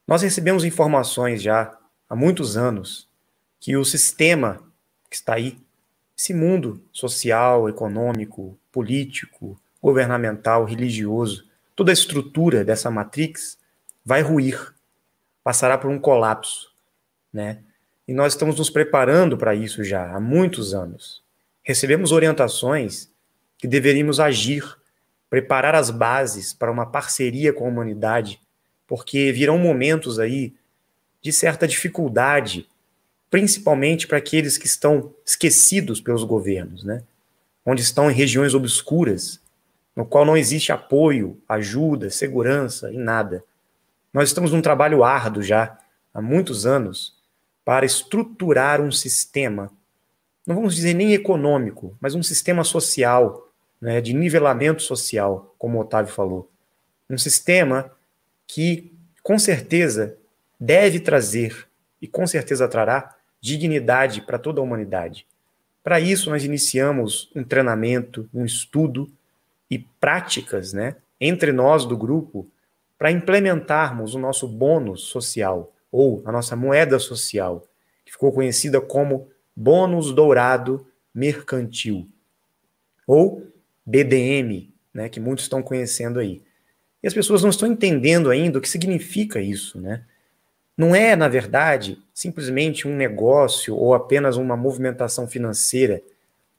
Nós 0.07 0.21
recebemos 0.21 0.65
informações 0.65 1.41
já 1.41 1.77
há 2.09 2.15
muitos 2.15 2.57
anos 2.57 3.07
que 3.59 3.75
o 3.75 3.85
sistema 3.85 4.61
que 5.09 5.15
está 5.15 5.35
aí, 5.35 5.57
esse 6.17 6.33
mundo 6.33 6.83
social, 6.91 7.69
econômico, 7.69 8.59
político, 8.71 9.59
governamental, 9.81 10.65
religioso, 10.65 11.47
toda 11.75 11.91
a 11.91 11.93
estrutura 11.93 12.63
dessa 12.63 12.91
matrix 12.91 13.57
vai 14.05 14.21
ruir, 14.21 14.73
passará 15.43 15.77
por 15.77 15.89
um 15.89 15.99
colapso, 15.99 16.71
né? 17.31 17.59
E 18.07 18.13
nós 18.13 18.33
estamos 18.33 18.57
nos 18.57 18.69
preparando 18.69 19.37
para 19.37 19.53
isso 19.53 19.83
já 19.83 20.15
há 20.15 20.19
muitos 20.19 20.73
anos. 20.73 21.21
Recebemos 21.61 22.11
orientações 22.11 23.09
que 23.57 23.67
deveríamos 23.67 24.19
agir, 24.19 24.63
preparar 25.29 25.75
as 25.75 25.91
bases 25.91 26.51
para 26.53 26.71
uma 26.71 26.85
parceria 26.85 27.53
com 27.53 27.65
a 27.65 27.67
humanidade, 27.67 28.41
porque 28.87 29.31
virão 29.31 29.59
momentos 29.59 30.17
aí 30.17 30.55
de 31.21 31.31
certa 31.31 31.67
dificuldade, 31.67 32.67
principalmente 33.29 34.07
para 34.07 34.17
aqueles 34.17 34.57
que 34.57 34.65
estão 34.65 35.13
esquecidos 35.23 36.01
pelos 36.01 36.23
governos, 36.23 36.83
né? 36.83 37.03
Onde 37.63 37.81
estão 37.81 38.09
em 38.09 38.13
regiões 38.13 38.55
obscuras, 38.55 39.39
no 39.95 40.05
qual 40.05 40.25
não 40.25 40.35
existe 40.35 40.71
apoio, 40.71 41.39
ajuda, 41.47 42.09
segurança 42.09 42.91
e 42.91 42.97
nada. 42.97 43.43
Nós 44.13 44.29
estamos 44.29 44.51
num 44.51 44.61
trabalho 44.61 45.03
árduo 45.03 45.43
já, 45.43 45.77
há 46.13 46.21
muitos 46.21 46.65
anos, 46.65 47.15
para 47.63 47.85
estruturar 47.85 48.81
um 48.81 48.91
sistema, 48.91 49.71
não 50.45 50.55
vamos 50.55 50.75
dizer 50.75 50.95
nem 50.95 51.13
econômico, 51.13 51.95
mas 52.01 52.15
um 52.15 52.23
sistema 52.23 52.63
social, 52.63 53.51
né, 53.79 54.01
de 54.01 54.13
nivelamento 54.13 54.81
social, 54.81 55.53
como 55.59 55.77
o 55.77 55.81
Otávio 55.81 56.11
falou. 56.11 56.49
Um 57.07 57.17
sistema 57.17 57.91
que, 58.47 58.91
com 59.21 59.37
certeza, 59.37 60.17
deve 60.59 60.99
trazer, 60.99 61.67
e 62.01 62.07
com 62.07 62.25
certeza 62.25 62.67
trará, 62.67 63.15
dignidade 63.39 64.21
para 64.21 64.39
toda 64.39 64.59
a 64.59 64.63
humanidade. 64.63 65.27
Para 65.83 65.99
isso, 65.99 66.31
nós 66.31 66.43
iniciamos 66.43 67.31
um 67.35 67.43
treinamento, 67.43 68.27
um 68.33 68.43
estudo 68.43 69.11
e 69.69 69.77
práticas 69.77 70.73
né, 70.73 70.95
entre 71.21 71.51
nós 71.51 71.85
do 71.85 71.95
grupo 71.95 72.47
para 72.99 73.09
implementarmos 73.09 74.13
o 74.13 74.19
nosso 74.19 74.45
bônus 74.45 75.03
social, 75.05 75.73
ou 75.89 76.21
a 76.25 76.31
nossa 76.33 76.53
moeda 76.53 76.99
social, 76.99 77.63
que 78.05 78.11
ficou 78.11 78.33
conhecida 78.33 78.81
como 78.81 79.29
bônus 79.55 80.13
dourado 80.13 80.85
mercantil, 81.15 82.07
ou 83.07 83.47
BDM, 83.85 84.69
né, 84.93 85.07
que 85.07 85.19
muitos 85.19 85.45
estão 85.45 85.63
conhecendo 85.63 86.19
aí. 86.19 86.43
E 87.01 87.07
as 87.07 87.13
pessoas 87.13 87.41
não 87.41 87.49
estão 87.49 87.69
entendendo 87.69 88.29
ainda 88.29 88.59
o 88.59 88.61
que 88.61 88.67
significa 88.67 89.41
isso, 89.41 89.79
né? 89.79 90.03
Não 90.77 90.93
é, 90.93 91.15
na 91.15 91.27
verdade, 91.27 91.97
simplesmente 92.13 92.87
um 92.87 92.95
negócio 92.95 93.75
ou 93.75 93.93
apenas 93.93 94.35
uma 94.37 94.55
movimentação 94.55 95.27
financeira 95.27 96.01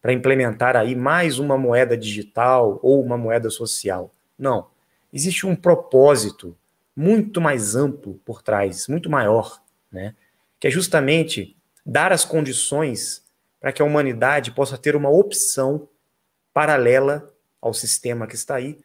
para 0.00 0.12
implementar 0.12 0.76
aí 0.76 0.94
mais 0.96 1.38
uma 1.38 1.58
moeda 1.58 1.96
digital 1.96 2.80
ou 2.82 3.02
uma 3.02 3.18
moeda 3.18 3.50
social. 3.50 4.12
Não. 4.38 4.66
Existe 5.12 5.46
um 5.46 5.56
propósito 5.56 6.56
muito 6.94 7.40
mais 7.40 7.74
amplo 7.74 8.20
por 8.24 8.42
trás, 8.42 8.86
muito 8.88 9.08
maior, 9.08 9.60
né? 9.90 10.14
Que 10.58 10.68
é 10.68 10.70
justamente 10.70 11.56
dar 11.84 12.12
as 12.12 12.24
condições 12.24 13.24
para 13.60 13.72
que 13.72 13.82
a 13.82 13.84
humanidade 13.84 14.52
possa 14.52 14.78
ter 14.78 14.94
uma 14.96 15.10
opção 15.10 15.88
paralela 16.52 17.32
ao 17.60 17.74
sistema 17.74 18.26
que 18.26 18.34
está 18.34 18.56
aí, 18.56 18.78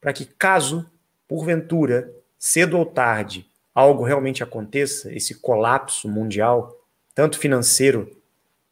para 0.00 0.12
que 0.12 0.24
caso 0.24 0.90
porventura, 1.28 2.12
cedo 2.38 2.78
ou 2.78 2.86
tarde, 2.86 3.46
algo 3.74 4.02
realmente 4.02 4.42
aconteça, 4.42 5.12
esse 5.12 5.34
colapso 5.36 6.08
mundial, 6.08 6.76
tanto 7.14 7.38
financeiro 7.38 8.16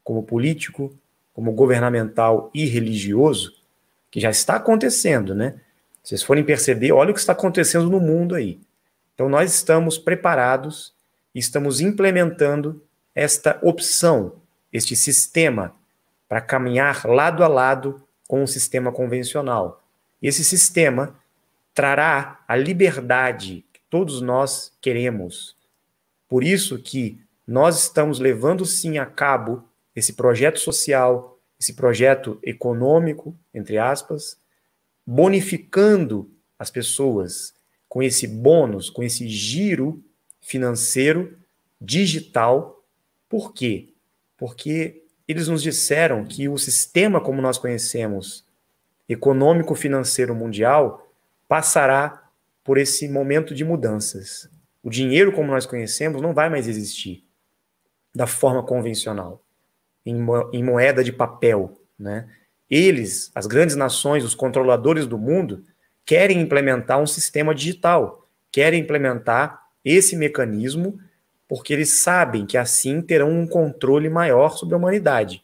como 0.03 0.23
político, 0.23 0.93
como 1.33 1.51
governamental 1.51 2.49
e 2.53 2.65
religioso, 2.65 3.53
que 4.11 4.19
já 4.19 4.29
está 4.29 4.55
acontecendo, 4.55 5.35
né? 5.35 5.61
Vocês 6.03 6.23
forem 6.23 6.43
perceber, 6.43 6.91
olha 6.91 7.11
o 7.11 7.13
que 7.13 7.19
está 7.19 7.33
acontecendo 7.33 7.89
no 7.89 7.99
mundo 7.99 8.35
aí. 8.35 8.59
Então, 9.13 9.27
nós 9.29 9.53
estamos 9.53 9.97
preparados 9.97 10.93
estamos 11.33 11.79
implementando 11.79 12.81
esta 13.13 13.59
opção, 13.61 14.33
este 14.71 14.95
sistema, 14.95 15.75
para 16.27 16.41
caminhar 16.41 17.05
lado 17.05 17.43
a 17.43 17.47
lado 17.47 18.03
com 18.27 18.43
o 18.43 18.47
sistema 18.47 18.91
convencional. 18.91 19.83
Esse 20.21 20.43
sistema 20.43 21.15
trará 21.73 22.43
a 22.47 22.55
liberdade 22.55 23.65
que 23.73 23.81
todos 23.89 24.21
nós 24.21 24.71
queremos. 24.79 25.55
Por 26.27 26.43
isso 26.43 26.77
que 26.77 27.19
nós 27.47 27.81
estamos 27.83 28.19
levando 28.19 28.65
sim 28.65 28.99
a 28.99 29.05
cabo 29.05 29.63
esse 29.95 30.13
projeto 30.13 30.59
social, 30.59 31.39
esse 31.59 31.73
projeto 31.73 32.37
econômico, 32.43 33.35
entre 33.53 33.77
aspas, 33.77 34.37
bonificando 35.11 36.29
as 36.59 36.69
pessoas 36.69 37.55
com 37.87 38.03
esse 38.03 38.27
bônus, 38.27 38.91
com 38.91 39.01
esse 39.01 39.27
giro 39.27 40.03
financeiro 40.39 41.35
digital. 41.81 42.85
Por 43.27 43.51
quê? 43.51 43.89
Porque 44.37 45.01
eles 45.27 45.47
nos 45.47 45.63
disseram 45.63 46.25
que 46.25 46.47
o 46.47 46.59
sistema 46.59 47.19
como 47.19 47.41
nós 47.41 47.57
conhecemos, 47.57 48.45
econômico 49.07 49.73
financeiro 49.73 50.35
mundial, 50.35 51.11
passará 51.47 52.29
por 52.63 52.77
esse 52.77 53.09
momento 53.09 53.55
de 53.55 53.65
mudanças. 53.65 54.47
O 54.83 54.91
dinheiro 54.91 55.31
como 55.31 55.49
nós 55.49 55.65
conhecemos 55.65 56.21
não 56.21 56.35
vai 56.35 56.51
mais 56.51 56.67
existir. 56.67 57.25
da 58.13 58.27
forma 58.27 58.63
convencional, 58.63 59.41
em, 60.05 60.63
moeda 60.63 61.03
de 61.03 61.11
papel. 61.11 61.79
Né? 61.97 62.27
Eles, 62.69 63.31
as 63.33 63.47
grandes 63.47 63.75
nações, 63.75 64.23
os 64.23 64.35
controladores 64.35 65.07
do 65.07 65.17
mundo, 65.17 65.63
querem 66.05 66.39
implementar 66.39 66.99
um 66.99 67.07
sistema 67.07 67.53
digital, 67.53 68.27
querem 68.51 68.81
implementar 68.81 69.61
esse 69.83 70.15
mecanismo 70.15 70.99
porque 71.47 71.73
eles 71.73 72.01
sabem 72.01 72.45
que 72.45 72.57
assim 72.57 73.01
terão 73.01 73.31
um 73.31 73.47
controle 73.47 74.07
maior 74.07 74.55
sobre 74.55 74.75
a 74.75 74.77
humanidade. 74.77 75.43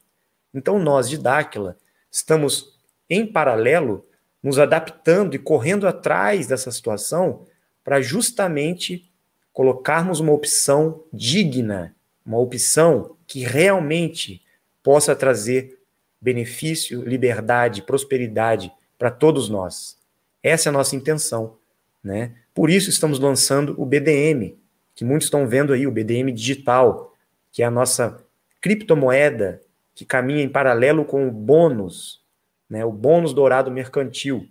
Então 0.53 0.77
nós 0.77 1.09
de 1.09 1.17
Dáquila 1.17 1.75
estamos 2.11 2.79
em 3.09 3.25
paralelo 3.25 4.05
nos 4.41 4.59
adaptando 4.59 5.35
e 5.35 5.39
correndo 5.39 5.87
atrás 5.87 6.45
dessa 6.45 6.71
situação 6.71 7.45
para 7.83 8.01
justamente 8.01 9.11
colocarmos 9.51 10.19
uma 10.19 10.31
opção 10.31 11.03
digna, 11.11 11.95
uma 12.23 12.37
opção 12.37 13.15
que 13.25 13.39
realmente 13.43 14.43
possa 14.83 15.15
trazer 15.15 15.79
benefício, 16.21 17.03
liberdade, 17.03 17.81
prosperidade 17.81 18.71
para 18.97 19.11
todos 19.11 19.49
nós. 19.49 19.97
Essa 20.41 20.69
é 20.69 20.71
a 20.71 20.73
nossa 20.73 20.95
intenção, 20.95 21.57
né? 22.03 22.33
Por 22.53 22.69
isso 22.69 22.89
estamos 22.89 23.19
lançando 23.19 23.79
o 23.79 23.85
BDM, 23.85 24.55
que 24.95 25.03
muitos 25.03 25.25
estão 25.25 25.47
vendo 25.47 25.73
aí, 25.73 25.85
o 25.85 25.91
BDM 25.91 26.31
digital, 26.31 27.13
que 27.51 27.61
é 27.61 27.65
a 27.65 27.71
nossa 27.71 28.23
criptomoeda 28.61 29.61
que 29.93 30.05
caminha 30.05 30.43
em 30.43 30.49
paralelo 30.49 31.05
com 31.05 31.27
o 31.27 31.31
bônus, 31.31 32.21
né, 32.69 32.83
o 32.83 32.91
bônus 32.91 33.33
dourado 33.33 33.71
mercantil, 33.71 34.47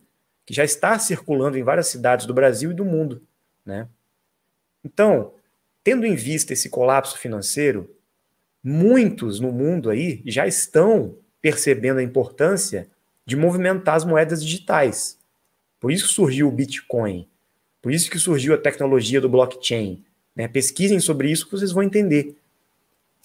que 0.46 0.54
já 0.54 0.64
está 0.64 0.98
circulando 0.98 1.58
em 1.58 1.62
várias 1.62 1.88
cidades 1.88 2.24
do 2.24 2.32
Brasil 2.32 2.70
e 2.70 2.74
do 2.74 2.84
mundo. 2.84 3.22
Né? 3.64 3.86
Então, 4.82 5.32
tendo 5.82 6.06
em 6.06 6.14
vista 6.14 6.52
esse 6.52 6.70
colapso 6.70 7.18
financeiro, 7.18 7.94
muitos 8.62 9.38
no 9.40 9.52
mundo 9.52 9.90
aí 9.90 10.22
já 10.24 10.46
estão 10.46 11.16
percebendo 11.44 11.98
a 11.98 12.02
importância 12.02 12.88
de 13.26 13.36
movimentar 13.36 13.96
as 13.96 14.04
moedas 14.06 14.42
digitais. 14.42 15.18
Por 15.78 15.92
isso 15.92 16.08
surgiu 16.08 16.48
o 16.48 16.50
Bitcoin, 16.50 17.28
por 17.82 17.92
isso 17.92 18.10
que 18.10 18.18
surgiu 18.18 18.54
a 18.54 18.56
tecnologia 18.56 19.20
do 19.20 19.28
blockchain, 19.28 20.02
né? 20.34 20.48
Pesquisem 20.48 20.98
sobre 21.00 21.30
isso 21.30 21.44
que 21.44 21.52
vocês 21.52 21.70
vão 21.70 21.82
entender. 21.82 22.34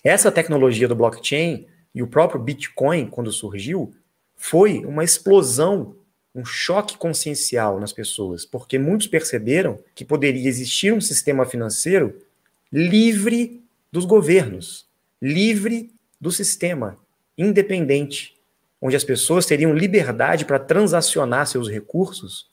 Essa 0.04 0.30
tecnologia 0.30 0.86
do 0.86 0.98
blockchain 0.98 1.66
e 1.96 2.04
o 2.04 2.08
próprio 2.08 2.42
Bitcoin, 2.42 3.08
quando 3.08 3.32
surgiu, 3.32 3.94
foi 4.36 4.84
uma 4.84 5.06
explosão, 5.06 5.96
um 6.36 6.44
choque 6.44 6.98
consciencial 6.98 7.80
nas 7.80 7.94
pessoas, 7.94 8.46
porque 8.46 8.78
muitos 8.78 9.08
perceberam 9.08 9.80
que 9.96 10.04
poderia 10.04 10.46
existir 10.46 10.92
um 10.92 11.00
sistema 11.00 11.46
financeiro 11.46 12.22
livre 12.70 13.64
dos 13.90 14.04
governos, 14.04 14.86
livre 15.22 15.90
do 16.20 16.34
sistema, 16.34 16.98
independente, 17.40 18.36
onde 18.82 18.96
as 18.96 19.04
pessoas 19.04 19.46
teriam 19.46 19.74
liberdade 19.74 20.46
para 20.46 20.60
transacionar 20.60 21.48
seus 21.48 21.70
recursos, 21.70 22.48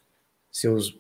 seus 0.51 0.97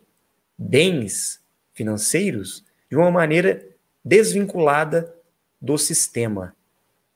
bens 0.58 1.40
financeiros 1.72 2.64
de 2.90 2.96
uma 2.96 3.10
maneira 3.10 3.64
desvinculada 4.04 5.14
do 5.60 5.78
sistema. 5.78 6.54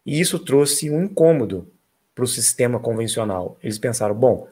E 0.07 0.21
isso 0.21 0.39
trouxe 0.39 0.91
um 0.91 1.05
incômodo 1.05 1.71
para 2.15 2.25
o 2.25 2.29
sistema 2.29 2.79
convencional. 2.79 3.59
Eles 3.63 3.79
pensaram: 3.79 4.15
bom, 4.15 4.49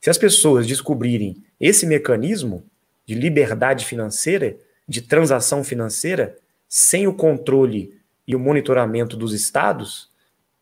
se 0.00 0.10
as 0.10 0.18
pessoas 0.18 0.66
descobrirem 0.66 1.42
esse 1.58 1.86
mecanismo 1.86 2.64
de 3.06 3.14
liberdade 3.14 3.84
financeira, 3.84 4.56
de 4.86 5.02
transação 5.02 5.64
financeira, 5.64 6.36
sem 6.68 7.06
o 7.06 7.14
controle 7.14 7.98
e 8.26 8.34
o 8.34 8.38
monitoramento 8.38 9.16
dos 9.16 9.32
estados, 9.32 10.10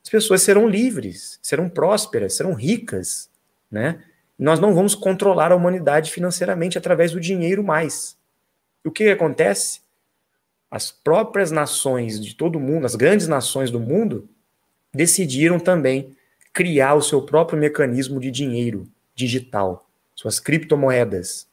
as 0.03 0.11
pessoas 0.11 0.43
serão 0.43 0.69
livres, 0.69 1.39
serão 1.43 1.69
prósperas, 1.69 2.35
serão 2.35 2.55
ricas, 2.55 3.31
né? 3.71 4.03
Nós 4.39 4.59
não 4.59 4.75
vamos 4.75 4.95
controlar 4.95 5.53
a 5.53 5.57
humanidade 5.57 6.11
financeiramente 6.11 6.77
através 6.77 7.13
do 7.13 7.21
dinheiro 7.21 7.63
mais. 7.63 8.17
E 8.85 8.89
o 8.89 8.91
que 8.91 9.09
acontece? 9.09 9.83
as 10.73 10.91
próprias 10.91 11.51
nações 11.51 12.19
de 12.19 12.35
todo 12.35 12.59
mundo, 12.59 12.87
as 12.87 12.95
grandes 12.95 13.29
nações 13.29 13.71
do 13.71 13.79
mundo, 13.79 14.27
decidiram 14.91 15.61
também 15.61 16.17
criar 16.51 16.95
o 16.95 17.03
seu 17.03 17.21
próprio 17.21 17.59
mecanismo 17.59 18.19
de 18.19 18.31
dinheiro 18.31 18.89
digital, 19.15 19.87
suas 20.15 20.41
criptomoedas. 20.41 21.47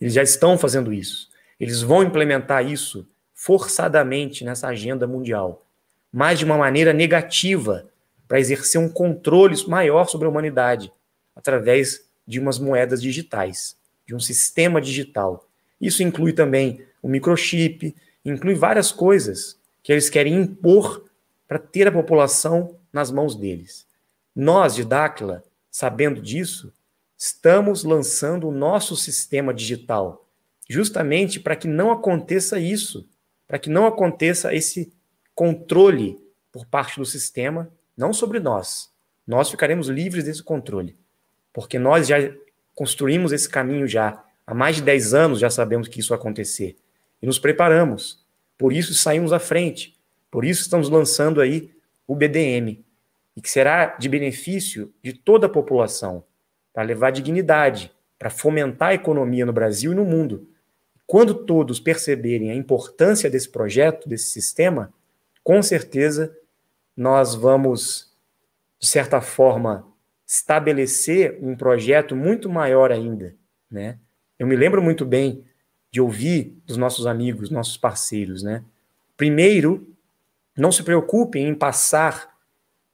Eles 0.00 0.14
já 0.14 0.22
estão 0.22 0.56
fazendo 0.56 0.94
isso. 0.94 1.28
Eles 1.60 1.82
vão 1.82 2.02
implementar 2.02 2.66
isso 2.66 3.06
forçadamente 3.34 4.46
nessa 4.46 4.68
agenda 4.68 5.06
mundial, 5.06 5.66
mas 6.12 6.38
de 6.38 6.44
uma 6.44 6.56
maneira 6.56 6.92
negativa, 6.92 7.88
para 8.26 8.38
exercer 8.40 8.80
um 8.80 8.88
controle 8.88 9.56
maior 9.66 10.06
sobre 10.06 10.26
a 10.26 10.30
humanidade, 10.30 10.92
através 11.34 12.08
de 12.26 12.38
umas 12.38 12.58
moedas 12.58 13.00
digitais, 13.00 13.76
de 14.06 14.14
um 14.14 14.20
sistema 14.20 14.80
digital. 14.80 15.48
Isso 15.80 16.02
inclui 16.02 16.32
também 16.32 16.84
o 17.02 17.08
microchip, 17.08 17.94
inclui 18.24 18.54
várias 18.54 18.92
coisas 18.92 19.58
que 19.82 19.92
eles 19.92 20.10
querem 20.10 20.34
impor 20.34 21.04
para 21.46 21.58
ter 21.58 21.88
a 21.88 21.92
população 21.92 22.76
nas 22.92 23.10
mãos 23.10 23.34
deles. 23.34 23.86
Nós, 24.34 24.74
de 24.74 24.84
Dáquila, 24.84 25.42
sabendo 25.70 26.20
disso, 26.20 26.72
estamos 27.16 27.84
lançando 27.84 28.48
o 28.48 28.52
nosso 28.52 28.96
sistema 28.96 29.54
digital, 29.54 30.28
justamente 30.68 31.40
para 31.40 31.56
que 31.56 31.66
não 31.66 31.90
aconteça 31.90 32.60
isso, 32.60 33.08
para 33.46 33.58
que 33.58 33.70
não 33.70 33.86
aconteça 33.86 34.54
esse 34.54 34.92
controle 35.38 36.18
por 36.50 36.66
parte 36.66 36.98
do 36.98 37.06
sistema, 37.06 37.70
não 37.96 38.12
sobre 38.12 38.40
nós. 38.40 38.92
Nós 39.24 39.48
ficaremos 39.48 39.86
livres 39.86 40.24
desse 40.24 40.42
controle, 40.42 40.98
porque 41.52 41.78
nós 41.78 42.08
já 42.08 42.16
construímos 42.74 43.30
esse 43.30 43.48
caminho 43.48 43.86
já 43.86 44.20
há 44.44 44.52
mais 44.52 44.74
de 44.74 44.82
10 44.82 45.14
anos, 45.14 45.38
já 45.38 45.48
sabemos 45.48 45.86
que 45.86 46.00
isso 46.00 46.08
vai 46.08 46.18
acontecer 46.18 46.76
e 47.22 47.26
nos 47.26 47.38
preparamos. 47.38 48.26
Por 48.58 48.72
isso 48.72 48.92
saímos 48.94 49.32
à 49.32 49.38
frente. 49.38 49.96
Por 50.28 50.44
isso 50.44 50.62
estamos 50.62 50.88
lançando 50.88 51.40
aí 51.40 51.70
o 52.04 52.16
BDM, 52.16 52.84
e 53.36 53.40
que 53.40 53.48
será 53.48 53.96
de 53.96 54.08
benefício 54.08 54.92
de 55.00 55.12
toda 55.12 55.46
a 55.46 55.48
população, 55.48 56.24
para 56.72 56.82
levar 56.82 57.12
dignidade, 57.12 57.92
para 58.18 58.28
fomentar 58.28 58.88
a 58.88 58.94
economia 58.94 59.46
no 59.46 59.52
Brasil 59.52 59.92
e 59.92 59.94
no 59.94 60.04
mundo. 60.04 60.48
Quando 61.06 61.32
todos 61.32 61.78
perceberem 61.78 62.50
a 62.50 62.56
importância 62.56 63.30
desse 63.30 63.48
projeto, 63.48 64.08
desse 64.08 64.30
sistema, 64.30 64.92
com 65.48 65.62
certeza 65.62 66.36
nós 66.94 67.34
vamos, 67.34 68.14
de 68.78 68.86
certa 68.86 69.18
forma, 69.18 69.90
estabelecer 70.26 71.38
um 71.40 71.56
projeto 71.56 72.14
muito 72.14 72.50
maior 72.50 72.92
ainda, 72.92 73.34
né? 73.70 73.98
Eu 74.38 74.46
me 74.46 74.54
lembro 74.54 74.82
muito 74.82 75.06
bem 75.06 75.42
de 75.90 76.02
ouvir 76.02 76.54
dos 76.66 76.76
nossos 76.76 77.06
amigos, 77.06 77.48
nossos 77.48 77.78
parceiros, 77.78 78.42
né? 78.42 78.62
Primeiro, 79.16 79.90
não 80.54 80.70
se 80.70 80.82
preocupem 80.82 81.48
em 81.48 81.54
passar 81.54 82.36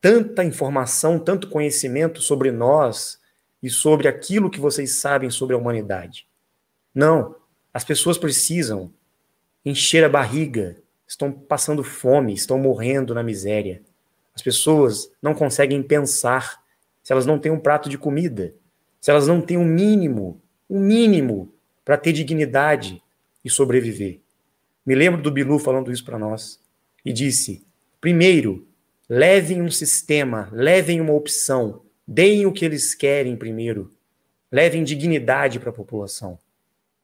tanta 0.01 0.45
informação, 0.45 1.19
tanto 1.19 1.49
conhecimento 1.49 2.23
sobre 2.23 2.53
nós 2.53 3.21
e 3.61 3.69
sobre 3.69 4.07
aquilo 4.07 4.49
que 4.49 4.61
vocês 4.61 5.01
sabem 5.01 5.29
sobre 5.29 5.57
a 5.57 5.59
humanidade. 5.59 6.29
Não, 6.95 7.35
as 7.73 7.83
pessoas 7.83 8.17
precisam 8.17 8.93
encher 9.65 10.05
a 10.05 10.09
barriga, 10.09 10.84
estão 11.07 11.33
passando 11.33 11.83
fome, 11.83 12.33
estão 12.33 12.59
morrendo 12.59 13.15
na 13.15 13.23
miséria. 13.23 13.83
As 14.35 14.43
pessoas 14.43 15.11
não 15.23 15.35
conseguem 15.35 15.83
pensar 15.83 16.63
se 17.03 17.13
elas 17.13 17.27
não 17.27 17.39
têm 17.39 17.53
um 17.53 17.61
prato 17.61 17.89
de 17.89 17.99
comida, 17.99 18.55
se 19.01 19.11
elas 19.11 19.29
não 19.29 19.41
têm 19.41 19.57
o 19.57 19.61
um 19.61 19.67
mínimo, 19.67 20.41
o 20.69 20.77
um 20.77 20.81
mínimo 20.81 21.53
para 21.85 21.97
ter 21.97 22.13
dignidade 22.13 23.03
e 23.45 23.51
sobreviver. 23.51 24.21
Me 24.85 24.95
lembro 24.95 25.21
do 25.21 25.31
Bilu 25.31 25.59
falando 25.59 25.93
isso 25.93 26.05
para 26.05 26.19
nós 26.19 26.61
e 27.05 27.13
disse: 27.13 27.65
primeiro, 28.01 28.67
levem 29.09 29.61
um 29.61 29.71
sistema, 29.71 30.49
levem 30.53 31.01
uma 31.01 31.13
opção, 31.13 31.83
deem 32.07 32.47
o 32.47 32.53
que 32.53 32.65
eles 32.65 32.95
querem 32.95 33.37
primeiro, 33.37 33.93
levem 34.51 34.83
dignidade 34.83 35.61
para 35.61 35.71
a 35.71 35.75
população, 35.75 36.39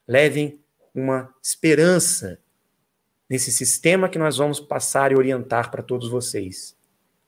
levem 0.08 0.58
uma 0.94 1.32
esperança 1.42 2.38
nesse 3.30 3.52
sistema 3.52 4.08
que 4.08 4.18
nós 4.18 4.36
vamos 4.36 4.58
passar 4.58 5.12
e 5.12 5.14
orientar 5.14 5.70
para 5.70 5.82
todos 5.82 6.10
vocês. 6.10 6.76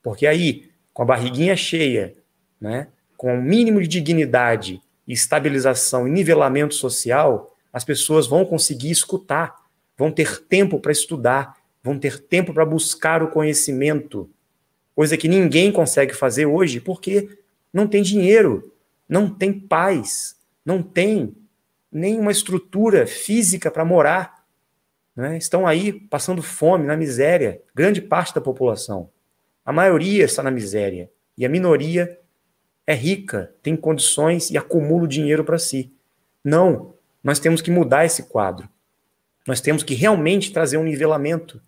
Porque 0.02 0.26
aí, 0.26 0.68
com 0.92 1.02
a 1.02 1.06
barriguinha 1.06 1.56
cheia, 1.56 2.14
né, 2.60 2.88
com 3.16 3.36
o 3.36 3.38
um 3.38 3.42
mínimo 3.42 3.80
de 3.80 3.86
dignidade 3.86 4.82
estabilização 5.06 6.06
e 6.06 6.10
nivelamento 6.10 6.74
social, 6.74 7.54
as 7.72 7.84
pessoas 7.84 8.26
vão 8.26 8.44
conseguir 8.44 8.90
escutar, 8.90 9.54
vão 9.96 10.10
ter 10.10 10.38
tempo 10.44 10.78
para 10.78 10.92
estudar, 10.92 11.56
vão 11.82 11.98
ter 11.98 12.18
tempo 12.18 12.52
para 12.52 12.64
buscar 12.64 13.22
o 13.22 13.28
conhecimento, 13.28 14.30
coisa 14.94 15.16
que 15.16 15.28
ninguém 15.28 15.72
consegue 15.72 16.14
fazer 16.14 16.46
hoje 16.46 16.80
porque 16.80 17.28
não 17.72 17.86
tem 17.86 18.02
dinheiro, 18.02 18.72
não 19.08 19.28
tem 19.28 19.52
paz, 19.52 20.36
não 20.64 20.82
tem 20.82 21.34
nenhuma 21.90 22.30
estrutura 22.30 23.06
física 23.06 23.70
para 23.70 23.84
morar. 23.84 24.41
Né, 25.14 25.36
estão 25.36 25.66
aí 25.66 25.92
passando 25.92 26.42
fome, 26.42 26.86
na 26.86 26.96
miséria, 26.96 27.60
grande 27.74 28.00
parte 28.00 28.34
da 28.34 28.40
população. 28.40 29.10
A 29.64 29.72
maioria 29.72 30.24
está 30.24 30.42
na 30.42 30.50
miséria 30.50 31.10
e 31.36 31.44
a 31.44 31.48
minoria 31.48 32.18
é 32.86 32.94
rica, 32.94 33.54
tem 33.62 33.76
condições 33.76 34.50
e 34.50 34.58
acumula 34.58 35.04
o 35.04 35.08
dinheiro 35.08 35.44
para 35.44 35.58
si. 35.58 35.92
Não, 36.42 36.94
nós 37.22 37.38
temos 37.38 37.62
que 37.62 37.70
mudar 37.70 38.04
esse 38.04 38.24
quadro. 38.24 38.68
Nós 39.46 39.60
temos 39.60 39.82
que 39.82 39.94
realmente 39.94 40.52
trazer 40.52 40.76
um 40.76 40.84
nivelamento, 40.84 41.60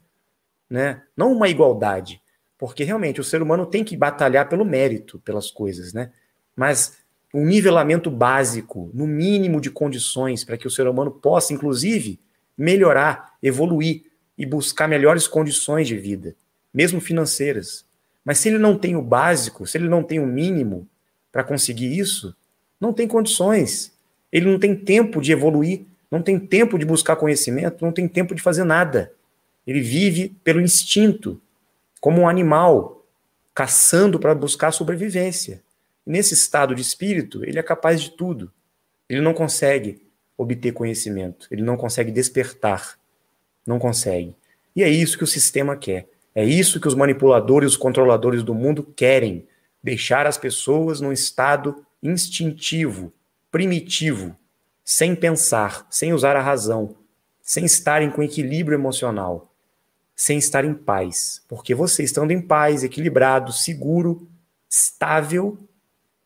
né? 0.68 1.02
não 1.16 1.32
uma 1.32 1.48
igualdade, 1.48 2.20
porque 2.58 2.84
realmente 2.84 3.20
o 3.20 3.24
ser 3.24 3.42
humano 3.42 3.66
tem 3.66 3.84
que 3.84 3.96
batalhar 3.96 4.48
pelo 4.48 4.64
mérito, 4.64 5.20
pelas 5.20 5.50
coisas, 5.50 5.92
né? 5.92 6.10
mas 6.56 6.98
um 7.32 7.44
nivelamento 7.44 8.10
básico, 8.10 8.90
no 8.94 9.06
mínimo 9.06 9.60
de 9.60 9.70
condições, 9.70 10.44
para 10.44 10.56
que 10.56 10.68
o 10.68 10.70
ser 10.70 10.86
humano 10.86 11.10
possa, 11.10 11.52
inclusive, 11.52 12.20
melhorar, 12.56 13.34
evoluir 13.42 14.04
e 14.36 14.44
buscar 14.44 14.88
melhores 14.88 15.26
condições 15.26 15.88
de 15.88 15.96
vida, 15.96 16.34
mesmo 16.72 17.00
financeiras. 17.00 17.84
Mas 18.24 18.38
se 18.38 18.48
ele 18.48 18.58
não 18.58 18.76
tem 18.76 18.96
o 18.96 19.02
básico, 19.02 19.66
se 19.66 19.76
ele 19.76 19.88
não 19.88 20.02
tem 20.02 20.18
o 20.18 20.26
mínimo 20.26 20.88
para 21.30 21.44
conseguir 21.44 21.98
isso, 21.98 22.34
não 22.80 22.92
tem 22.92 23.06
condições. 23.06 23.92
Ele 24.32 24.50
não 24.50 24.58
tem 24.58 24.74
tempo 24.74 25.20
de 25.20 25.32
evoluir, 25.32 25.82
não 26.10 26.22
tem 26.22 26.38
tempo 26.38 26.78
de 26.78 26.84
buscar 26.84 27.16
conhecimento, 27.16 27.84
não 27.84 27.92
tem 27.92 28.08
tempo 28.08 28.34
de 28.34 28.42
fazer 28.42 28.64
nada. 28.64 29.12
Ele 29.66 29.80
vive 29.80 30.34
pelo 30.42 30.60
instinto, 30.60 31.40
como 32.00 32.22
um 32.22 32.28
animal, 32.28 33.04
caçando 33.54 34.18
para 34.18 34.34
buscar 34.34 34.72
sobrevivência. 34.72 35.62
Nesse 36.04 36.34
estado 36.34 36.74
de 36.74 36.82
espírito, 36.82 37.44
ele 37.44 37.58
é 37.58 37.62
capaz 37.62 38.00
de 38.00 38.10
tudo. 38.10 38.52
Ele 39.08 39.20
não 39.20 39.32
consegue 39.32 40.03
obter 40.36 40.72
conhecimento, 40.72 41.46
ele 41.50 41.62
não 41.62 41.76
consegue 41.76 42.10
despertar. 42.10 42.98
Não 43.66 43.78
consegue. 43.78 44.36
E 44.74 44.82
é 44.82 44.88
isso 44.88 45.16
que 45.16 45.24
o 45.24 45.28
sistema 45.28 45.76
quer. 45.76 46.08
É 46.34 46.44
isso 46.44 46.80
que 46.80 46.88
os 46.88 46.94
manipuladores, 46.94 47.72
os 47.72 47.76
controladores 47.76 48.42
do 48.42 48.54
mundo 48.54 48.82
querem: 48.82 49.46
deixar 49.82 50.26
as 50.26 50.36
pessoas 50.36 51.00
num 51.00 51.12
estado 51.12 51.84
instintivo, 52.02 53.12
primitivo, 53.50 54.36
sem 54.84 55.14
pensar, 55.14 55.86
sem 55.88 56.12
usar 56.12 56.36
a 56.36 56.42
razão, 56.42 56.96
sem 57.40 57.64
estarem 57.64 58.10
com 58.10 58.22
equilíbrio 58.22 58.76
emocional, 58.76 59.54
sem 60.14 60.38
estar 60.38 60.64
em 60.64 60.74
paz. 60.74 61.42
Porque 61.48 61.74
você 61.74 62.02
estando 62.02 62.32
em 62.32 62.40
paz, 62.40 62.82
equilibrado, 62.82 63.52
seguro, 63.52 64.28
estável, 64.68 65.56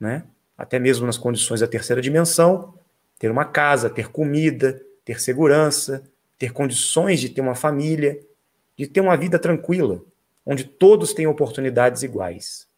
né? 0.01 0.25
até 0.57 0.79
mesmo 0.79 1.07
nas 1.07 1.17
condições 1.17 1.61
da 1.61 1.69
terceira 1.69 2.03
dimensão, 2.03 2.75
ter 3.19 3.31
uma 3.31 3.45
casa, 3.45 3.91
ter 3.91 4.11
comida, 4.11 4.81
ter 5.05 5.21
segurança, 5.21 6.03
ter 6.39 6.53
condições 6.53 7.21
de 7.21 7.29
ter 7.29 7.41
uma 7.41 7.55
família, 7.55 8.21
de 8.77 8.87
ter 8.87 9.01
uma 9.01 9.17
vida 9.17 9.39
tranquila, 9.39 10.03
onde 10.47 10.65
todos 10.65 11.13
têm 11.13 11.27
oportunidades 11.27 12.03
iguais. 12.03 12.69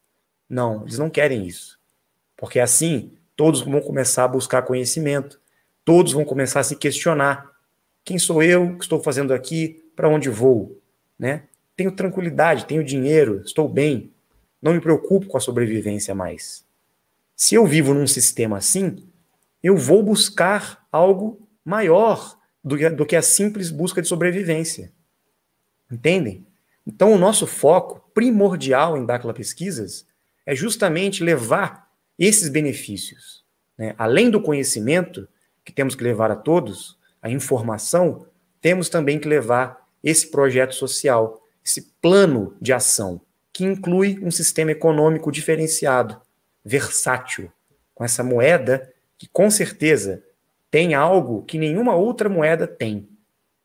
Não, 0.48 0.82
eles 0.82 0.98
não 0.98 1.10
querem 1.10 1.46
isso. 1.46 1.78
Porque 2.36 2.58
assim, 2.58 3.12
todos 3.36 3.60
vão 3.60 3.80
começar 3.80 4.24
a 4.24 4.28
buscar 4.28 4.62
conhecimento, 4.62 5.40
Todos 5.84 6.12
vão 6.12 6.24
começar 6.24 6.60
a 6.60 6.62
se 6.62 6.76
questionar: 6.76 7.50
quem 8.04 8.18
sou 8.18 8.42
eu? 8.42 8.64
O 8.64 8.76
que 8.76 8.84
estou 8.84 9.02
fazendo 9.02 9.32
aqui? 9.32 9.82
Para 9.96 10.08
onde 10.08 10.28
vou? 10.28 10.80
Né? 11.18 11.42
Tenho 11.76 11.92
tranquilidade, 11.92 12.66
tenho 12.66 12.84
dinheiro, 12.84 13.42
estou 13.44 13.68
bem, 13.68 14.12
não 14.60 14.72
me 14.72 14.80
preocupo 14.80 15.26
com 15.26 15.36
a 15.36 15.40
sobrevivência 15.40 16.14
mais. 16.14 16.64
Se 17.34 17.54
eu 17.54 17.66
vivo 17.66 17.94
num 17.94 18.06
sistema 18.06 18.58
assim, 18.58 19.02
eu 19.62 19.76
vou 19.76 20.02
buscar 20.02 20.86
algo 20.90 21.48
maior 21.64 22.38
do 22.62 22.76
que, 22.76 22.88
do 22.90 23.06
que 23.06 23.16
a 23.16 23.22
simples 23.22 23.70
busca 23.70 24.00
de 24.00 24.08
sobrevivência. 24.08 24.92
Entendem? 25.90 26.46
Então, 26.86 27.12
o 27.12 27.18
nosso 27.18 27.46
foco 27.46 28.10
primordial 28.14 28.96
em 28.96 29.04
Dacla 29.04 29.34
Pesquisas 29.34 30.06
é 30.46 30.54
justamente 30.54 31.22
levar 31.22 31.88
esses 32.18 32.48
benefícios. 32.48 33.44
Né? 33.76 33.94
Além 33.98 34.30
do 34.30 34.40
conhecimento, 34.40 35.28
que 35.64 35.72
temos 35.72 35.94
que 35.94 36.04
levar 36.04 36.30
a 36.30 36.36
todos, 36.36 36.98
a 37.22 37.30
informação, 37.30 38.26
temos 38.60 38.88
também 38.88 39.18
que 39.18 39.28
levar 39.28 39.88
esse 40.02 40.30
projeto 40.30 40.74
social, 40.74 41.42
esse 41.64 41.82
plano 42.00 42.56
de 42.60 42.72
ação, 42.72 43.20
que 43.52 43.64
inclui 43.64 44.18
um 44.22 44.30
sistema 44.30 44.72
econômico 44.72 45.30
diferenciado, 45.30 46.20
versátil, 46.64 47.52
com 47.94 48.04
essa 48.04 48.22
moeda 48.22 48.89
que 49.20 49.28
com 49.28 49.50
certeza 49.50 50.24
tem 50.70 50.94
algo 50.94 51.42
que 51.42 51.58
nenhuma 51.58 51.94
outra 51.94 52.26
moeda 52.26 52.66
tem, 52.66 53.06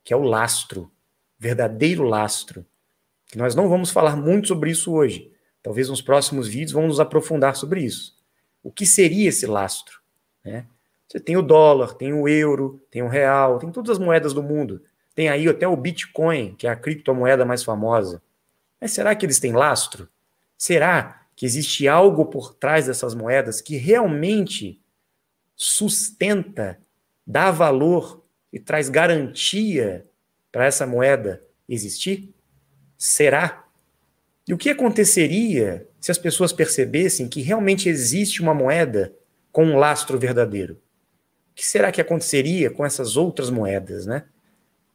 que 0.04 0.14
é 0.14 0.18
o 0.18 0.22
lastro, 0.22 0.92
verdadeiro 1.40 2.04
lastro. 2.04 2.66
Que 3.28 3.38
nós 3.38 3.56
não 3.56 3.70
vamos 3.70 3.90
falar 3.90 4.18
muito 4.18 4.50
sobre 4.50 4.72
isso 4.72 4.92
hoje. 4.92 5.32
Talvez 5.64 5.88
nos 5.88 6.02
próximos 6.02 6.46
vídeos 6.46 6.74
vamos 6.74 6.90
nos 6.90 7.00
aprofundar 7.00 7.56
sobre 7.56 7.82
isso. 7.82 8.18
O 8.62 8.70
que 8.70 8.86
seria 8.86 9.30
esse 9.30 9.46
lastro? 9.46 10.02
Né? 10.44 10.66
Você 11.08 11.22
tem 11.22 11.38
o 11.38 11.42
dólar, 11.42 11.94
tem 11.94 12.12
o 12.12 12.28
euro, 12.28 12.82
tem 12.92 13.02
o 13.02 13.08
real, 13.08 13.58
tem 13.58 13.72
todas 13.72 13.92
as 13.92 13.98
moedas 13.98 14.34
do 14.34 14.44
mundo. 14.44 14.82
Tem 15.16 15.30
aí 15.30 15.48
até 15.48 15.66
o 15.66 15.78
Bitcoin, 15.78 16.54
que 16.56 16.68
é 16.68 16.70
a 16.70 16.76
criptomoeda 16.76 17.46
mais 17.46 17.64
famosa. 17.64 18.22
Mas 18.82 18.92
será 18.92 19.16
que 19.16 19.26
eles 19.26 19.40
têm 19.40 19.54
lastro? 19.54 20.10
Será 20.58 21.22
que 21.34 21.46
existe 21.46 21.88
algo 21.88 22.26
por 22.26 22.54
trás 22.54 22.88
dessas 22.88 23.16
moedas 23.16 23.62
que 23.62 23.78
realmente 23.78 24.82
sustenta, 25.56 26.80
dá 27.26 27.52
valor 27.52 28.24
e 28.52 28.60
traz 28.60 28.90
garantia 28.90 30.06
para 30.52 30.66
essa 30.66 30.86
moeda 30.86 31.42
existir? 31.68 32.34
Será? 32.98 33.66
E 34.48 34.54
o 34.54 34.58
que 34.58 34.70
aconteceria 34.70 35.88
se 36.00 36.12
as 36.12 36.18
pessoas 36.18 36.54
percebessem 36.54 37.28
que 37.28 37.42
realmente 37.42 37.90
existe 37.90 38.42
uma 38.42 38.54
moeda 38.54 39.14
com 39.52 39.66
um 39.66 39.78
lastro 39.78 40.20
verdadeiro? 40.20 40.80
que 41.56 41.66
será 41.66 41.92
que 41.92 42.02
aconteceria 42.02 42.70
com 42.70 42.86
essas 42.86 43.16
outras 43.16 43.50
moedas, 43.50 44.06
né? 44.06 44.26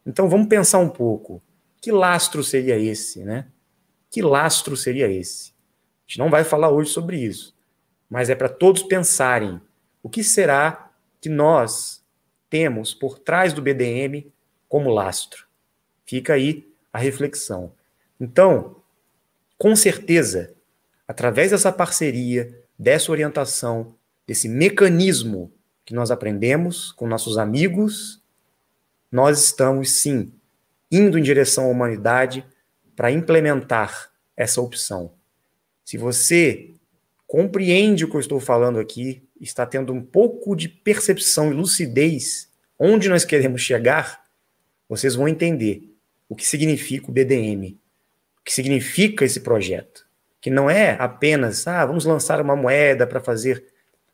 Então 0.06 0.28
vamos 0.28 0.46
pensar 0.46 0.78
um 0.78 0.90
pouco. 0.90 1.42
Que 1.80 1.90
lastro 1.90 2.44
seria 2.44 2.78
esse, 2.78 3.24
né? 3.24 3.46
Que 4.11 4.20
lastro 4.20 4.76
seria 4.76 5.11
esse? 5.11 5.52
A 5.52 5.54
gente 6.06 6.18
não 6.18 6.28
vai 6.28 6.44
falar 6.44 6.68
hoje 6.68 6.90
sobre 6.90 7.16
isso, 7.16 7.56
mas 8.11 8.28
é 8.28 8.34
para 8.34 8.48
todos 8.48 8.82
pensarem 8.82 9.58
o 10.03 10.09
que 10.09 10.24
será 10.24 10.90
que 11.20 11.28
nós 11.28 12.03
temos 12.48 12.92
por 12.92 13.18
trás 13.18 13.53
do 13.53 13.62
BDM 13.62 14.26
como 14.68 14.90
lastro. 14.90 15.46
Fica 16.05 16.34
aí 16.34 16.68
a 16.92 16.98
reflexão. 16.98 17.72
Então, 18.20 18.76
com 19.57 19.76
certeza, 19.76 20.55
através 21.07 21.51
dessa 21.53 21.70
parceria, 21.70 22.62
dessa 22.78 23.12
orientação, 23.12 23.94
desse 24.26 24.48
mecanismo 24.48 25.53
que 25.84 25.94
nós 25.94 26.11
aprendemos 26.11 26.92
com 26.92 27.07
nossos 27.07 27.38
amigos, 27.38 28.22
nós 29.11 29.42
estamos 29.42 30.01
sim 30.01 30.32
indo 30.90 31.18
em 31.18 31.22
direção 31.22 31.64
à 31.64 31.68
humanidade 31.68 32.44
para 32.96 33.11
implementar 33.11 34.11
essa 34.36 34.61
opção. 34.61 35.12
Se 35.84 35.96
você 35.96 36.70
compreende 37.26 38.05
o 38.05 38.11
que 38.11 38.16
eu 38.16 38.20
estou 38.20 38.40
falando 38.40 38.78
aqui, 38.78 39.22
está 39.41 39.64
tendo 39.64 39.93
um 39.93 40.03
pouco 40.03 40.55
de 40.55 40.68
percepção 40.68 41.51
e 41.51 41.55
lucidez 41.55 42.51
onde 42.78 43.09
nós 43.09 43.24
queremos 43.24 43.61
chegar, 43.61 44.24
vocês 44.88 45.14
vão 45.14 45.28
entender 45.28 45.82
o 46.28 46.34
que 46.34 46.47
significa 46.47 47.11
o 47.11 47.12
BDM, 47.12 47.76
o 48.41 48.45
que 48.45 48.53
significa 48.53 49.24
esse 49.24 49.41
projeto, 49.41 50.07
que 50.41 50.51
não 50.51 50.70
é 50.70 50.97
apenas, 50.99 51.66
ah, 51.66 51.84
vamos 51.84 52.05
lançar 52.05 52.41
uma 52.41 52.57
moeda 52.57 53.07
para 53.07 53.20
fazer 53.20 53.64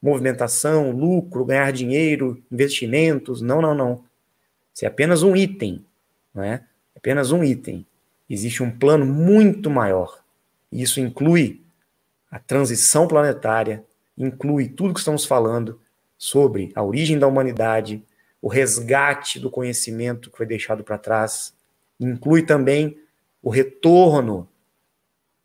movimentação, 0.03 0.91
lucro, 0.91 1.45
ganhar 1.45 1.73
dinheiro, 1.73 2.43
investimentos. 2.51 3.41
Não, 3.41 3.61
não, 3.61 3.75
não. 3.75 4.05
Isso 4.75 4.85
é 4.85 4.89
apenas 4.89 5.23
um 5.23 5.37
item, 5.37 5.85
não 6.35 6.43
é? 6.43 6.55
é 6.55 6.99
apenas 6.99 7.33
um 7.33 7.43
item. 7.43 7.87
Existe 8.29 8.63
um 8.63 8.71
plano 8.71 9.07
muito 9.07 9.71
maior. 9.71 10.23
Isso 10.71 11.01
inclui 11.01 11.63
a 12.31 12.39
transição 12.39 13.07
planetária, 13.07 13.85
inclui 14.17 14.69
tudo 14.69 14.95
que 14.95 15.01
estamos 15.01 15.25
falando 15.25 15.81
sobre 16.17 16.73
a 16.75 16.83
origem 16.83 17.19
da 17.19 17.27
humanidade, 17.27 18.03
o 18.41 18.49
resgate 18.49 19.39
do 19.39 19.51
conhecimento 19.51 20.31
que 20.31 20.37
foi 20.37 20.47
deixado 20.47 20.83
para 20.83 20.99
trás, 20.99 21.55
inclui 21.99 22.43
também 22.43 22.99
o 23.43 23.51
retorno 23.51 24.49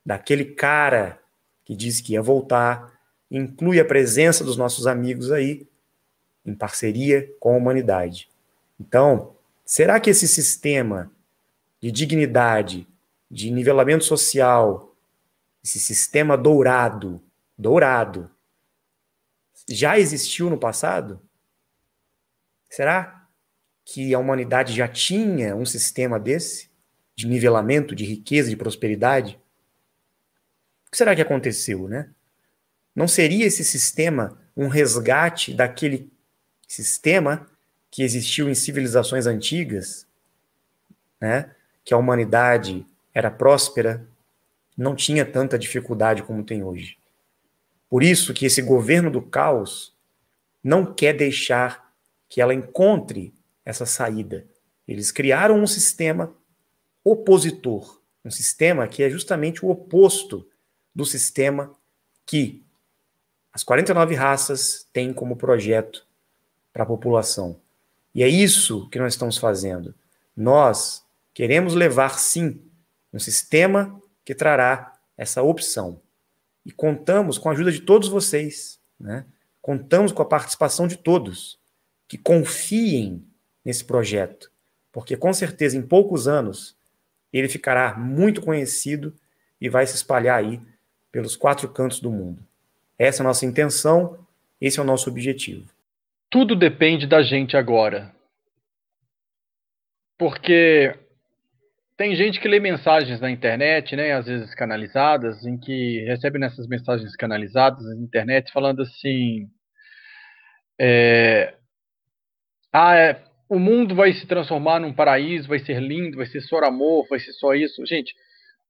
daquele 0.06 0.46
cara 0.46 1.20
que 1.64 1.76
disse 1.76 2.02
que 2.02 2.14
ia 2.14 2.22
voltar, 2.22 3.00
inclui 3.30 3.80
a 3.80 3.86
presença 3.86 4.44
dos 4.44 4.58
nossos 4.58 4.88
amigos 4.88 5.32
aí, 5.32 5.68
em 6.46 6.56
parceria 6.56 7.32
com 7.40 7.54
a 7.54 7.58
humanidade. 7.58 8.30
Então, 8.80 9.36
será 9.64 10.00
que 10.00 10.10
esse 10.10 10.28
sistema 10.28 11.12
de 11.80 11.92
dignidade, 11.92 12.88
de 13.30 13.52
nivelamento 13.52 14.04
social, 14.04 14.96
esse 15.64 15.80
sistema 15.80 16.36
dourado, 16.36 17.22
dourado, 17.58 18.30
já 19.70 19.98
existiu 19.98 20.50
no 20.50 20.58
passado? 20.58 21.22
Será? 22.70 23.22
que 23.94 24.14
a 24.14 24.20
humanidade 24.20 24.74
já 24.74 24.88
tinha 24.88 25.56
um 25.56 25.66
sistema 25.66 26.20
desse, 26.20 26.70
de 27.16 27.28
nivelamento, 27.28 27.96
de 27.96 28.06
riqueza, 28.06 28.50
de 28.50 28.56
prosperidade? 28.56 29.40
O 30.88 30.92
que 30.92 30.98
será 30.98 31.16
que 31.16 31.22
aconteceu, 31.22 31.88
né? 31.88 32.10
Não 32.96 33.08
seria 33.08 33.46
esse 33.46 33.64
sistema 33.64 34.38
um 34.56 34.68
resgate 34.68 35.54
daquele 35.54 36.12
sistema 36.68 37.48
que 37.90 38.04
existiu 38.04 38.50
em 38.50 38.56
civilizações 38.56 39.26
antigas, 39.26 40.08
né? 41.20 41.54
Que 41.84 41.94
a 41.94 41.98
humanidade 41.98 42.86
era 43.14 43.30
próspera, 43.30 44.06
não 44.78 44.96
tinha 44.96 45.26
tanta 45.26 45.60
dificuldade 45.60 46.24
como 46.24 46.44
tem 46.44 46.64
hoje. 46.64 46.98
Por 47.92 48.04
isso 48.04 48.34
que 48.34 48.46
esse 48.46 48.62
governo 48.62 49.12
do 49.12 49.22
caos 49.22 49.94
não 50.64 50.94
quer 50.94 51.12
deixar 51.12 51.94
que 52.30 52.40
ela 52.40 52.54
encontre 52.54 53.34
essa 53.66 53.86
saída. 53.86 54.48
Eles 54.88 55.12
criaram 55.12 55.60
um 55.62 55.68
sistema 55.68 56.34
opositor, 57.04 58.02
um 58.24 58.32
sistema 58.32 58.88
que 58.88 59.04
é 59.04 59.10
justamente 59.10 59.66
o 59.66 59.70
oposto 59.70 60.48
do 60.96 61.04
sistema 61.04 61.76
que 62.26 62.64
as 63.52 63.62
49 63.62 64.16
raças 64.16 64.88
têm 64.94 65.12
como 65.12 65.36
projeto 65.36 66.08
para 66.72 66.84
a 66.84 66.88
população. 66.88 67.60
E 68.16 68.24
é 68.24 68.30
isso 68.30 68.88
que 68.90 69.00
nós 69.00 69.16
estamos 69.16 69.38
fazendo. 69.38 69.94
Nós 70.34 71.06
queremos 71.34 71.74
levar, 71.74 72.18
sim, 72.18 72.62
um 73.12 73.20
sistema 73.20 74.02
que 74.24 74.34
trará 74.34 74.94
essa 75.18 75.44
opção. 75.44 76.00
E 76.66 76.72
contamos 76.72 77.38
com 77.38 77.50
a 77.50 77.54
ajuda 77.54 77.72
de 77.72 77.82
todos 77.82 78.08
vocês, 78.08 78.80
né? 79.00 79.26
contamos 79.62 80.12
com 80.12 80.22
a 80.22 80.26
participação 80.26 80.88
de 80.88 80.98
todos, 80.98 81.60
que 82.08 82.18
confiem 82.18 83.24
nesse 83.64 83.86
projeto, 83.86 84.52
porque 84.92 85.16
com 85.16 85.34
certeza 85.34 85.78
em 85.78 85.82
poucos 85.82 86.28
anos 86.28 86.76
ele 87.32 87.48
ficará 87.48 87.96
muito 87.96 88.42
conhecido 88.42 89.14
e 89.60 89.70
vai 89.70 89.86
se 89.86 89.96
espalhar 89.96 90.38
aí 90.38 90.60
pelos 91.12 91.36
quatro 91.36 91.70
cantos 91.70 92.00
do 92.00 92.12
mundo. 92.12 92.44
Essa 92.98 93.22
é 93.22 93.24
a 93.24 93.28
nossa 93.28 93.46
intenção, 93.46 94.18
esse 94.60 94.80
é 94.80 94.82
o 94.82 94.86
nosso 94.86 95.10
objetivo. 95.10 95.70
Tudo 96.30 96.56
depende 96.56 97.08
da 97.08 97.22
gente 97.22 97.56
agora. 97.56 98.14
Porque 100.18 100.98
tem 102.02 102.16
gente 102.16 102.40
que 102.40 102.48
lê 102.48 102.60
mensagens 102.60 103.22
na 103.22 103.30
internet, 103.30 103.96
né, 103.96 104.14
às 104.14 104.26
vezes 104.26 104.56
canalizadas, 104.56 105.46
em 105.46 105.56
que 105.56 106.04
recebe 106.08 106.40
nessas 106.40 106.66
mensagens 106.66 107.16
canalizadas 107.16 107.86
na 107.86 108.04
internet 108.04 108.52
falando 108.52 108.82
assim: 108.82 109.48
é, 110.80 111.54
ah, 112.74 112.96
é, 112.96 113.24
o 113.48 113.60
mundo 113.60 113.94
vai 113.94 114.14
se 114.14 114.26
transformar 114.26 114.80
num 114.80 114.92
paraíso, 114.92 115.48
vai 115.48 115.60
ser 115.60 115.80
lindo, 115.80 116.18
vai 116.18 116.26
ser 116.26 116.42
só 116.42 116.58
amor, 116.64 117.06
vai 117.08 117.20
ser 117.20 117.34
só 117.34 117.54
isso. 117.54 117.86
Gente, 117.86 118.16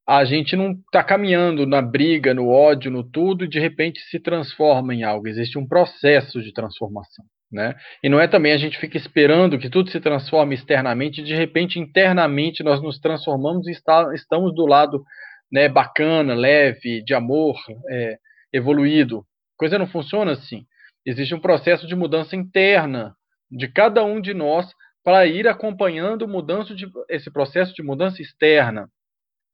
a 0.06 0.26
gente 0.26 0.58
não 0.58 0.72
está 0.74 1.02
caminhando 1.02 1.66
na 1.66 1.82
briga, 1.82 2.34
no 2.34 2.50
ódio, 2.50 2.92
no 2.92 3.02
tudo, 3.02 3.46
e 3.46 3.48
de 3.48 3.62
repente 3.62 4.02
se 4.10 4.20
transforma 4.20 4.94
em 4.94 5.04
algo. 5.04 5.30
Existe 5.30 5.58
um 5.58 5.66
processo 5.66 6.42
de 6.42 6.52
transformação. 6.52 7.24
Né? 7.52 7.76
E 8.02 8.08
não 8.08 8.20
é 8.20 8.28
também 8.28 8.54
a 8.54 8.58
gente 8.58 8.78
fica 8.78 8.96
esperando 8.96 9.60
que 9.60 9.70
tudo 9.70 9.90
se 9.90 10.00
transforme 10.00 10.56
externamente 10.56 11.20
e 11.20 11.24
de 11.24 11.36
repente 11.36 11.80
internamente 11.80 12.64
nós 12.64 12.82
nos 12.82 12.98
transformamos 12.98 13.68
e 13.68 13.72
está, 13.72 14.14
estamos 14.14 14.56
do 14.56 14.66
lado 14.66 15.04
né, 15.52 15.68
bacana, 15.68 16.34
leve, 16.34 17.04
de 17.04 17.14
amor, 17.14 17.58
é, 17.90 18.18
evoluído. 18.54 19.26
Coisa 19.58 19.78
não 19.78 19.86
funciona 19.86 20.32
assim. 20.32 20.66
Existe 21.06 21.36
um 21.36 21.42
processo 21.42 21.86
de 21.86 21.96
mudança 21.96 22.36
interna 22.36 23.14
de 23.52 23.68
cada 23.68 24.04
um 24.04 24.22
de 24.22 24.34
nós 24.34 24.72
para 25.04 25.26
ir 25.26 25.48
acompanhando 25.48 26.28
mudança 26.28 26.74
de, 26.74 26.88
esse 27.10 27.30
processo 27.30 27.74
de 27.74 27.84
mudança 27.84 28.22
externa. 28.22 28.88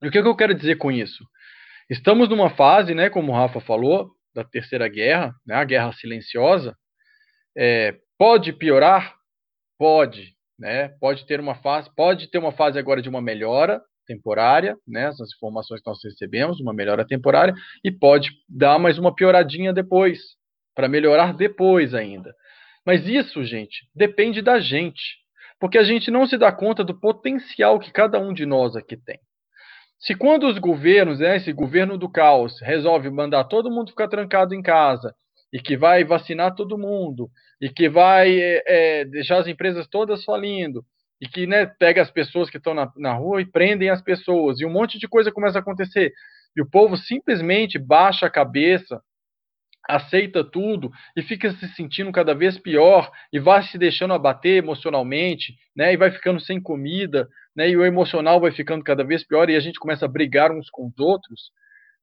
E 0.02 0.08
o 0.08 0.10
que, 0.10 0.22
que 0.22 0.28
eu 0.28 0.36
quero 0.36 0.54
dizer 0.54 0.76
com 0.76 0.92
isso? 0.92 1.24
Estamos 1.90 2.28
numa 2.28 2.50
fase, 2.50 2.94
né, 2.94 3.10
como 3.10 3.32
o 3.32 3.34
Rafa 3.34 3.60
falou, 3.60 4.10
da 4.34 4.44
terceira 4.44 4.86
guerra, 4.88 5.34
né, 5.44 5.56
a 5.56 5.64
guerra 5.64 5.92
silenciosa, 5.92 6.76
é, 7.58 7.96
pode 8.16 8.52
piorar? 8.52 9.16
Pode, 9.76 10.34
né? 10.56 10.88
Pode 11.00 11.26
ter 11.26 11.40
uma 11.40 11.56
fase, 11.56 11.90
pode 11.94 12.30
ter 12.30 12.38
uma 12.38 12.52
fase 12.52 12.78
agora 12.78 13.02
de 13.02 13.08
uma 13.08 13.20
melhora 13.20 13.82
temporária, 14.06 14.76
né? 14.86 15.08
Essas 15.08 15.34
informações 15.34 15.80
que 15.80 15.90
nós 15.90 15.98
recebemos, 16.02 16.60
uma 16.60 16.72
melhora 16.72 17.04
temporária, 17.04 17.54
e 17.84 17.90
pode 17.90 18.30
dar 18.48 18.78
mais 18.78 18.96
uma 18.96 19.14
pioradinha 19.14 19.72
depois, 19.72 20.20
para 20.74 20.88
melhorar 20.88 21.34
depois 21.34 21.94
ainda. 21.94 22.32
Mas 22.86 23.06
isso, 23.06 23.44
gente, 23.44 23.88
depende 23.94 24.40
da 24.40 24.60
gente, 24.60 25.18
porque 25.58 25.78
a 25.78 25.82
gente 25.82 26.12
não 26.12 26.26
se 26.26 26.38
dá 26.38 26.52
conta 26.52 26.84
do 26.84 26.98
potencial 26.98 27.80
que 27.80 27.92
cada 27.92 28.20
um 28.20 28.32
de 28.32 28.46
nós 28.46 28.76
aqui 28.76 28.96
tem. 28.96 29.18
Se 29.98 30.14
quando 30.14 30.46
os 30.46 30.58
governos, 30.58 31.18
né, 31.18 31.36
esse 31.36 31.52
governo 31.52 31.98
do 31.98 32.08
caos, 32.08 32.60
resolve 32.62 33.10
mandar 33.10 33.44
todo 33.44 33.70
mundo 33.70 33.90
ficar 33.90 34.06
trancado 34.06 34.54
em 34.54 34.62
casa 34.62 35.12
e 35.52 35.60
que 35.60 35.76
vai 35.76 36.04
vacinar 36.04 36.54
todo 36.54 36.78
mundo 36.78 37.30
e 37.60 37.68
que 37.68 37.88
vai 37.88 38.38
é, 38.38 39.04
deixar 39.04 39.38
as 39.38 39.46
empresas 39.46 39.86
todas 39.88 40.24
falindo, 40.24 40.84
e 41.20 41.26
que 41.26 41.46
né, 41.46 41.66
pega 41.66 42.00
as 42.00 42.10
pessoas 42.10 42.48
que 42.48 42.58
estão 42.58 42.74
na, 42.74 42.92
na 42.96 43.12
rua 43.12 43.40
e 43.40 43.46
prendem 43.46 43.90
as 43.90 44.00
pessoas, 44.00 44.60
e 44.60 44.66
um 44.66 44.70
monte 44.70 44.98
de 44.98 45.08
coisa 45.08 45.32
começa 45.32 45.58
a 45.58 45.60
acontecer, 45.60 46.12
e 46.56 46.62
o 46.62 46.70
povo 46.70 46.96
simplesmente 46.96 47.78
baixa 47.78 48.26
a 48.26 48.30
cabeça, 48.30 49.00
aceita 49.88 50.44
tudo 50.44 50.90
e 51.16 51.22
fica 51.22 51.50
se 51.52 51.66
sentindo 51.68 52.12
cada 52.12 52.34
vez 52.34 52.58
pior 52.58 53.10
e 53.32 53.40
vai 53.40 53.62
se 53.62 53.78
deixando 53.78 54.12
abater 54.12 54.58
emocionalmente, 54.58 55.54
né? 55.74 55.94
E 55.94 55.96
vai 55.96 56.10
ficando 56.10 56.38
sem 56.40 56.60
comida, 56.60 57.26
né? 57.56 57.70
E 57.70 57.76
o 57.76 57.84
emocional 57.84 58.38
vai 58.38 58.50
ficando 58.50 58.84
cada 58.84 59.02
vez 59.02 59.26
pior 59.26 59.48
e 59.48 59.56
a 59.56 59.60
gente 59.60 59.80
começa 59.80 60.04
a 60.04 60.08
brigar 60.08 60.52
uns 60.52 60.68
com 60.68 60.88
os 60.88 60.98
outros. 60.98 61.50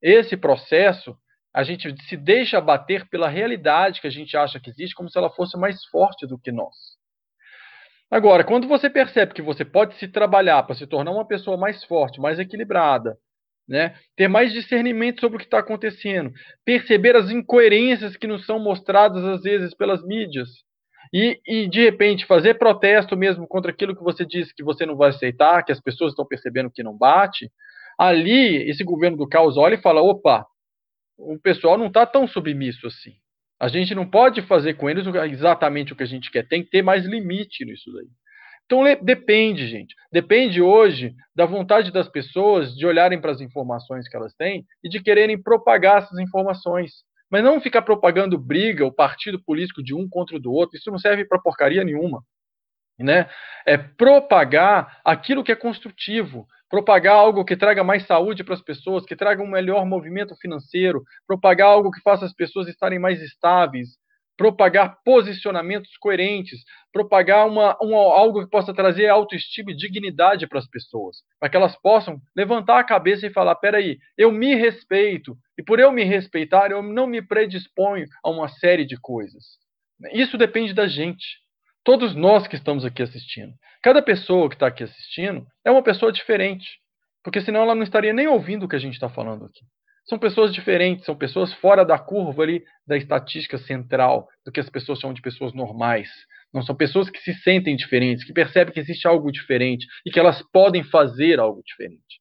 Esse 0.01 0.35
processo 0.35 1.15
a 1.55 1.63
gente 1.63 1.95
se 2.03 2.17
deixa 2.17 2.57
abater 2.57 3.07
pela 3.07 3.29
realidade 3.29 4.01
que 4.01 4.07
a 4.07 4.11
gente 4.11 4.35
acha 4.35 4.59
que 4.59 4.69
existe, 4.69 4.93
como 4.93 5.09
se 5.09 5.17
ela 5.17 5.29
fosse 5.29 5.57
mais 5.57 5.85
forte 5.85 6.27
do 6.27 6.37
que 6.37 6.51
nós. 6.51 6.75
Agora, 8.11 8.43
quando 8.43 8.67
você 8.67 8.89
percebe 8.89 9.33
que 9.33 9.41
você 9.41 9.63
pode 9.63 9.95
se 9.95 10.09
trabalhar 10.09 10.61
para 10.63 10.75
se 10.75 10.85
tornar 10.85 11.11
uma 11.11 11.25
pessoa 11.25 11.55
mais 11.55 11.81
forte, 11.85 12.19
mais 12.19 12.39
equilibrada, 12.39 13.17
né? 13.65 13.95
ter 14.17 14.27
mais 14.27 14.51
discernimento 14.51 15.21
sobre 15.21 15.37
o 15.37 15.39
que 15.39 15.45
está 15.45 15.59
acontecendo, 15.59 16.29
perceber 16.65 17.15
as 17.15 17.29
incoerências 17.29 18.17
que 18.17 18.27
nos 18.27 18.45
são 18.45 18.59
mostradas 18.59 19.23
às 19.23 19.41
vezes 19.41 19.73
pelas 19.73 20.03
mídias, 20.05 20.49
e, 21.13 21.39
e, 21.47 21.69
de 21.69 21.85
repente 21.85 22.25
fazer 22.25 22.55
protesto 22.55 23.15
mesmo 23.15 23.47
contra 23.47 23.71
aquilo 23.71 23.95
que 23.95 24.03
você 24.03 24.25
disse 24.25 24.53
que 24.53 24.63
você 24.63 24.85
não 24.85 24.97
vai 24.97 25.11
aceitar, 25.11 25.63
que 25.63 25.71
as 25.71 25.79
pessoas 25.79 26.11
estão 26.11 26.25
percebendo 26.25 26.69
que 26.69 26.83
não 26.83 26.97
bate, 26.97 27.49
ali 27.97 28.69
esse 28.69 28.83
governo 28.83 29.15
do 29.15 29.29
caos 29.29 29.55
olha 29.55 29.75
e 29.75 29.81
fala: 29.81 30.01
opa, 30.01 30.45
o 31.17 31.39
pessoal 31.39 31.77
não 31.77 31.87
está 31.87 32.05
tão 32.05 32.27
submisso 32.27 32.87
assim. 32.87 33.13
A 33.59 33.67
gente 33.67 33.95
não 33.95 34.05
pode 34.05 34.41
fazer 34.41 34.73
com 34.73 34.89
eles 34.89 35.05
exatamente 35.31 35.93
o 35.93 35.95
que 35.95 36.03
a 36.03 36.07
gente 36.07 36.29
quer, 36.29 36.47
tem 36.47 36.63
que 36.63 36.69
ter 36.69 36.81
mais 36.81 37.05
limite 37.05 37.63
nisso 37.63 37.91
daí. 37.93 38.07
Então 38.65 38.83
depende, 39.01 39.67
gente. 39.67 39.95
Depende 40.11 40.61
hoje 40.61 41.15
da 41.35 41.45
vontade 41.45 41.91
das 41.91 42.09
pessoas 42.09 42.75
de 42.75 42.85
olharem 42.85 43.21
para 43.21 43.31
as 43.31 43.39
informações 43.39 44.07
que 44.07 44.15
elas 44.15 44.33
têm 44.33 44.65
e 44.83 44.89
de 44.89 44.99
quererem 45.01 45.41
propagar 45.41 45.99
essas 45.99 46.17
informações. 46.17 47.03
Mas 47.29 47.43
não 47.43 47.61
ficar 47.61 47.83
propagando 47.83 48.37
briga, 48.37 48.85
o 48.85 48.91
partido 48.91 49.41
político 49.43 49.83
de 49.83 49.93
um 49.93 50.09
contra 50.09 50.35
o 50.35 50.39
do 50.39 50.51
outro. 50.51 50.77
Isso 50.77 50.89
não 50.89 50.97
serve 50.97 51.25
para 51.25 51.39
porcaria 51.39 51.83
nenhuma. 51.83 52.23
Né? 52.97 53.29
É 53.65 53.77
propagar 53.77 54.99
aquilo 55.03 55.43
que 55.43 55.51
é 55.51 55.55
construtivo, 55.55 56.47
propagar 56.69 57.15
algo 57.15 57.45
que 57.45 57.55
traga 57.55 57.83
mais 57.83 58.05
saúde 58.05 58.43
para 58.43 58.53
as 58.53 58.61
pessoas, 58.61 59.05
que 59.05 59.15
traga 59.15 59.41
um 59.41 59.47
melhor 59.47 59.85
movimento 59.85 60.35
financeiro, 60.35 61.03
propagar 61.27 61.67
algo 61.67 61.91
que 61.91 62.01
faça 62.01 62.25
as 62.25 62.33
pessoas 62.33 62.67
estarem 62.67 62.99
mais 62.99 63.21
estáveis, 63.21 63.89
propagar 64.37 64.97
posicionamentos 65.03 65.95
coerentes, 65.97 66.59
propagar 66.91 67.47
uma, 67.47 67.77
algo 67.79 68.43
que 68.43 68.49
possa 68.49 68.73
trazer 68.73 69.07
autoestima 69.07 69.71
e 69.71 69.75
dignidade 69.75 70.47
para 70.47 70.59
as 70.59 70.67
pessoas, 70.67 71.17
para 71.39 71.49
que 71.49 71.57
elas 71.57 71.75
possam 71.81 72.19
levantar 72.35 72.79
a 72.79 72.83
cabeça 72.83 73.25
e 73.25 73.33
falar: 73.33 73.55
peraí, 73.55 73.97
eu 74.17 74.31
me 74.31 74.55
respeito, 74.55 75.37
e 75.57 75.63
por 75.63 75.79
eu 75.79 75.91
me 75.91 76.03
respeitar, 76.03 76.71
eu 76.71 76.81
não 76.81 77.07
me 77.07 77.21
predisponho 77.21 78.05
a 78.23 78.29
uma 78.29 78.47
série 78.47 78.85
de 78.85 78.99
coisas. 78.99 79.43
Isso 80.11 80.37
depende 80.37 80.73
da 80.73 80.87
gente. 80.87 81.44
Todos 81.85 82.15
nós 82.15 82.47
que 82.47 82.55
estamos 82.55 82.83
aqui 82.83 83.03
assistindo. 83.03 83.53
Cada 83.83 84.01
pessoa 84.01 84.49
que 84.49 84.55
está 84.55 84.65
aqui 84.65 84.83
assistindo 84.83 85.45
é 85.63 85.69
uma 85.69 85.83
pessoa 85.83 86.11
diferente. 86.11 86.79
Porque 87.23 87.39
senão 87.39 87.61
ela 87.61 87.75
não 87.75 87.83
estaria 87.83 88.11
nem 88.11 88.27
ouvindo 88.27 88.63
o 88.63 88.67
que 88.67 88.75
a 88.75 88.79
gente 88.79 88.95
está 88.95 89.07
falando 89.07 89.45
aqui. 89.45 89.61
São 90.09 90.17
pessoas 90.17 90.51
diferentes, 90.51 91.05
são 91.05 91.15
pessoas 91.15 91.53
fora 91.53 91.85
da 91.85 91.99
curva 91.99 92.41
ali 92.41 92.63
da 92.87 92.97
estatística 92.97 93.59
central, 93.59 94.27
do 94.43 94.51
que 94.51 94.59
as 94.59 94.69
pessoas 94.69 94.99
chamam 94.99 95.13
de 95.13 95.21
pessoas 95.21 95.53
normais. 95.53 96.09
Não 96.51 96.63
são 96.63 96.75
pessoas 96.75 97.07
que 97.07 97.19
se 97.19 97.35
sentem 97.35 97.75
diferentes, 97.75 98.23
que 98.23 98.33
percebem 98.33 98.73
que 98.73 98.79
existe 98.79 99.07
algo 99.07 99.31
diferente 99.31 99.85
e 100.03 100.09
que 100.09 100.19
elas 100.19 100.41
podem 100.51 100.83
fazer 100.83 101.39
algo 101.39 101.61
diferente. 101.63 102.19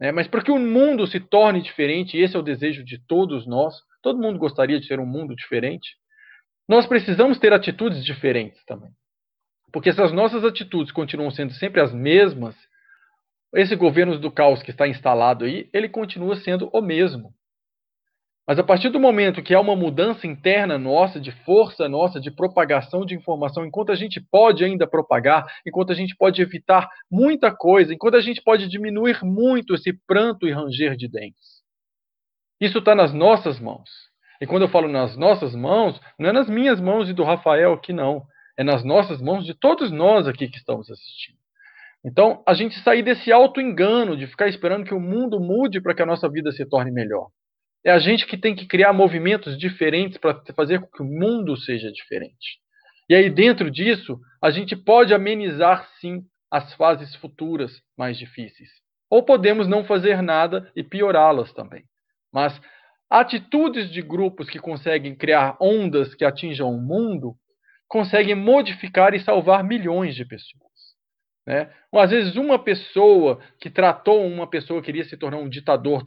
É, 0.00 0.12
mas 0.12 0.28
para 0.28 0.44
que 0.44 0.50
o 0.50 0.58
mundo 0.58 1.08
se 1.08 1.18
torne 1.18 1.60
diferente, 1.60 2.16
e 2.16 2.22
esse 2.22 2.36
é 2.36 2.38
o 2.38 2.42
desejo 2.42 2.84
de 2.84 3.04
todos 3.06 3.48
nós, 3.48 3.74
todo 4.00 4.20
mundo 4.20 4.38
gostaria 4.38 4.78
de 4.78 4.86
ter 4.86 5.00
um 5.00 5.06
mundo 5.06 5.34
diferente, 5.34 5.90
nós 6.68 6.86
precisamos 6.86 7.38
ter 7.38 7.52
atitudes 7.52 8.04
diferentes 8.04 8.64
também. 8.64 8.90
Porque 9.72 9.92
se 9.92 10.02
as 10.02 10.12
nossas 10.12 10.44
atitudes 10.44 10.92
continuam 10.92 11.30
sendo 11.30 11.52
sempre 11.54 11.80
as 11.80 11.92
mesmas, 11.92 12.54
esse 13.54 13.74
governo 13.74 14.18
do 14.18 14.30
caos 14.30 14.62
que 14.62 14.70
está 14.70 14.86
instalado 14.86 15.44
aí, 15.44 15.68
ele 15.72 15.88
continua 15.88 16.36
sendo 16.36 16.70
o 16.72 16.80
mesmo. 16.80 17.34
Mas 18.46 18.58
a 18.58 18.64
partir 18.64 18.88
do 18.88 18.98
momento 18.98 19.42
que 19.42 19.54
há 19.54 19.60
uma 19.60 19.76
mudança 19.76 20.26
interna 20.26 20.76
nossa, 20.76 21.20
de 21.20 21.30
força 21.44 21.88
nossa, 21.88 22.20
de 22.20 22.30
propagação 22.30 23.06
de 23.06 23.14
informação, 23.14 23.64
enquanto 23.64 23.92
a 23.92 23.94
gente 23.94 24.20
pode 24.20 24.64
ainda 24.64 24.86
propagar, 24.86 25.46
enquanto 25.64 25.92
a 25.92 25.94
gente 25.94 26.16
pode 26.16 26.42
evitar 26.42 26.88
muita 27.10 27.54
coisa, 27.54 27.94
enquanto 27.94 28.16
a 28.16 28.20
gente 28.20 28.42
pode 28.42 28.68
diminuir 28.68 29.24
muito 29.24 29.74
esse 29.74 29.92
pranto 30.06 30.48
e 30.48 30.52
ranger 30.52 30.96
de 30.96 31.08
dentes. 31.08 31.62
Isso 32.60 32.78
está 32.78 32.94
nas 32.94 33.12
nossas 33.12 33.60
mãos. 33.60 34.11
E 34.42 34.46
quando 34.46 34.62
eu 34.62 34.68
falo 34.68 34.88
nas 34.88 35.16
nossas 35.16 35.54
mãos, 35.54 36.00
não 36.18 36.30
é 36.30 36.32
nas 36.32 36.50
minhas 36.50 36.80
mãos 36.80 37.08
e 37.08 37.12
do 37.12 37.22
Rafael 37.22 37.74
aqui, 37.74 37.92
não. 37.92 38.26
É 38.58 38.64
nas 38.64 38.82
nossas 38.82 39.22
mãos 39.22 39.46
de 39.46 39.54
todos 39.54 39.92
nós 39.92 40.26
aqui 40.26 40.48
que 40.48 40.56
estamos 40.56 40.90
assistindo. 40.90 41.38
Então, 42.04 42.42
a 42.44 42.52
gente 42.52 42.76
sair 42.80 43.04
desse 43.04 43.30
auto-engano 43.30 44.16
de 44.16 44.26
ficar 44.26 44.48
esperando 44.48 44.84
que 44.84 44.92
o 44.92 44.98
mundo 44.98 45.38
mude 45.38 45.80
para 45.80 45.94
que 45.94 46.02
a 46.02 46.06
nossa 46.06 46.28
vida 46.28 46.50
se 46.50 46.66
torne 46.66 46.90
melhor. 46.90 47.28
É 47.86 47.92
a 47.92 48.00
gente 48.00 48.26
que 48.26 48.36
tem 48.36 48.52
que 48.52 48.66
criar 48.66 48.92
movimentos 48.92 49.56
diferentes 49.56 50.18
para 50.18 50.42
fazer 50.56 50.80
com 50.80 50.88
que 50.88 51.02
o 51.02 51.06
mundo 51.06 51.56
seja 51.56 51.92
diferente. 51.92 52.58
E 53.08 53.14
aí, 53.14 53.30
dentro 53.30 53.70
disso, 53.70 54.18
a 54.42 54.50
gente 54.50 54.74
pode 54.74 55.14
amenizar, 55.14 55.88
sim, 56.00 56.20
as 56.50 56.74
fases 56.74 57.14
futuras 57.14 57.70
mais 57.96 58.18
difíceis. 58.18 58.70
Ou 59.08 59.22
podemos 59.22 59.68
não 59.68 59.84
fazer 59.84 60.20
nada 60.20 60.68
e 60.74 60.82
piorá-las 60.82 61.52
também. 61.52 61.84
Mas 62.32 62.60
atitudes 63.20 63.90
de 63.90 64.00
grupos 64.00 64.48
que 64.48 64.58
conseguem 64.58 65.14
criar 65.14 65.54
ondas 65.60 66.14
que 66.14 66.24
atinjam 66.24 66.70
o 66.70 66.80
mundo 66.80 67.36
conseguem 67.86 68.34
modificar 68.34 69.12
e 69.12 69.20
salvar 69.20 69.62
milhões 69.62 70.14
de 70.14 70.24
pessoas. 70.24 70.62
Né? 71.46 71.70
Às 71.94 72.10
vezes, 72.10 72.36
uma 72.36 72.58
pessoa 72.58 73.38
que 73.60 73.68
tratou 73.68 74.26
uma 74.26 74.48
pessoa 74.48 74.80
que 74.80 74.86
queria 74.86 75.04
se 75.04 75.14
tornar 75.18 75.36
um 75.36 75.48
ditador 75.48 76.02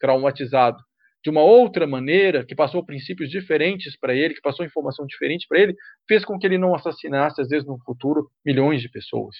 traumatizado 0.00 0.78
de 1.22 1.30
uma 1.30 1.42
outra 1.42 1.86
maneira, 1.86 2.44
que 2.44 2.56
passou 2.56 2.84
princípios 2.84 3.30
diferentes 3.30 3.96
para 3.96 4.12
ele, 4.12 4.34
que 4.34 4.40
passou 4.40 4.66
informação 4.66 5.06
diferente 5.06 5.46
para 5.48 5.60
ele, 5.60 5.76
fez 6.08 6.24
com 6.24 6.36
que 6.36 6.44
ele 6.44 6.58
não 6.58 6.74
assassinasse, 6.74 7.40
às 7.40 7.48
vezes, 7.48 7.64
no 7.64 7.78
futuro, 7.84 8.28
milhões 8.44 8.82
de 8.82 8.88
pessoas. 8.88 9.36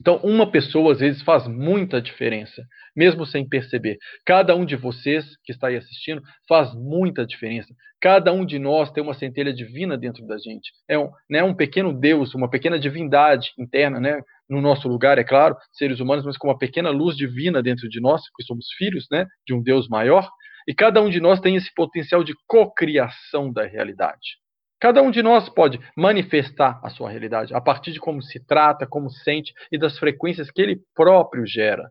Então, 0.00 0.16
uma 0.24 0.50
pessoa, 0.50 0.92
às 0.92 1.00
vezes, 1.00 1.20
faz 1.22 1.46
muita 1.46 2.00
diferença, 2.00 2.64
mesmo 2.96 3.26
sem 3.26 3.46
perceber. 3.46 3.98
Cada 4.24 4.56
um 4.56 4.64
de 4.64 4.74
vocês 4.74 5.36
que 5.44 5.52
está 5.52 5.68
aí 5.68 5.76
assistindo 5.76 6.22
faz 6.48 6.74
muita 6.74 7.26
diferença. 7.26 7.74
Cada 8.00 8.32
um 8.32 8.46
de 8.46 8.58
nós 8.58 8.90
tem 8.90 9.02
uma 9.02 9.12
centelha 9.12 9.52
divina 9.52 9.98
dentro 9.98 10.26
da 10.26 10.38
gente. 10.38 10.72
É 10.88 10.98
um, 10.98 11.10
né, 11.28 11.44
um 11.44 11.54
pequeno 11.54 11.92
Deus, 11.92 12.34
uma 12.34 12.48
pequena 12.48 12.78
divindade 12.78 13.50
interna, 13.58 14.00
né, 14.00 14.22
no 14.48 14.62
nosso 14.62 14.88
lugar, 14.88 15.18
é 15.18 15.24
claro, 15.24 15.54
seres 15.70 16.00
humanos, 16.00 16.24
mas 16.24 16.38
com 16.38 16.48
uma 16.48 16.58
pequena 16.58 16.88
luz 16.88 17.14
divina 17.14 17.62
dentro 17.62 17.86
de 17.86 18.00
nós, 18.00 18.22
que 18.34 18.42
somos 18.42 18.68
filhos 18.78 19.06
né, 19.12 19.26
de 19.46 19.52
um 19.52 19.62
Deus 19.62 19.86
maior. 19.86 20.26
E 20.66 20.74
cada 20.74 21.02
um 21.02 21.10
de 21.10 21.20
nós 21.20 21.40
tem 21.40 21.56
esse 21.56 21.72
potencial 21.74 22.24
de 22.24 22.32
cocriação 22.46 23.52
da 23.52 23.66
realidade. 23.66 24.39
Cada 24.80 25.02
um 25.02 25.10
de 25.10 25.22
nós 25.22 25.46
pode 25.50 25.78
manifestar 25.94 26.80
a 26.82 26.88
sua 26.88 27.10
realidade 27.10 27.54
a 27.54 27.60
partir 27.60 27.92
de 27.92 28.00
como 28.00 28.22
se 28.22 28.40
trata, 28.44 28.86
como 28.86 29.10
sente 29.10 29.52
e 29.70 29.76
das 29.76 29.98
frequências 29.98 30.50
que 30.50 30.62
ele 30.62 30.80
próprio 30.94 31.46
gera. 31.46 31.90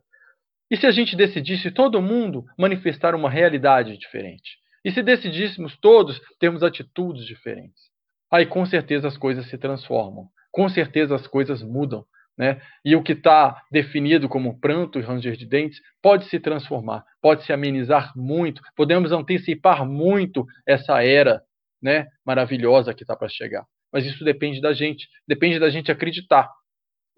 E 0.68 0.76
se 0.76 0.86
a 0.86 0.90
gente 0.90 1.14
decidisse 1.16 1.70
todo 1.70 2.02
mundo 2.02 2.44
manifestar 2.58 3.14
uma 3.14 3.30
realidade 3.30 3.96
diferente? 3.96 4.58
E 4.84 4.90
se 4.90 5.02
decidíssemos 5.02 5.76
todos 5.78 6.20
termos 6.40 6.64
atitudes 6.64 7.26
diferentes? 7.26 7.90
Aí 8.30 8.44
com 8.44 8.66
certeza 8.66 9.06
as 9.06 9.16
coisas 9.16 9.48
se 9.48 9.56
transformam, 9.56 10.26
com 10.50 10.68
certeza 10.68 11.14
as 11.14 11.26
coisas 11.26 11.62
mudam, 11.62 12.04
né? 12.36 12.60
E 12.84 12.96
o 12.96 13.02
que 13.02 13.12
está 13.12 13.60
definido 13.70 14.28
como 14.28 14.58
pranto 14.58 14.98
e 14.98 15.02
ranger 15.02 15.36
de 15.36 15.46
dentes 15.46 15.80
pode 16.02 16.24
se 16.24 16.40
transformar, 16.40 17.04
pode 17.20 17.44
se 17.44 17.52
amenizar 17.52 18.12
muito, 18.16 18.62
podemos 18.74 19.12
antecipar 19.12 19.86
muito 19.86 20.44
essa 20.66 21.04
era 21.04 21.42
né, 21.82 22.06
maravilhosa 22.24 22.94
que 22.94 23.02
está 23.02 23.16
para 23.16 23.28
chegar. 23.28 23.64
Mas 23.92 24.04
isso 24.06 24.24
depende 24.24 24.60
da 24.60 24.72
gente, 24.72 25.08
depende 25.26 25.58
da 25.58 25.70
gente 25.70 25.90
acreditar. 25.90 26.48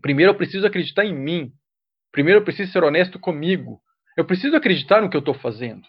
Primeiro 0.01 0.33
eu 0.33 0.37
preciso 0.37 0.67
acreditar 0.67 1.05
em 1.05 1.15
mim, 1.15 1.53
primeiro 2.11 2.41
eu 2.41 2.45
preciso 2.45 2.73
ser 2.73 2.83
honesto 2.83 3.19
comigo, 3.19 3.81
eu 4.17 4.25
preciso 4.25 4.57
acreditar 4.57 5.01
no 5.01 5.11
que 5.11 5.17
eu 5.17 5.21
estou 5.21 5.35
fazendo. 5.35 5.83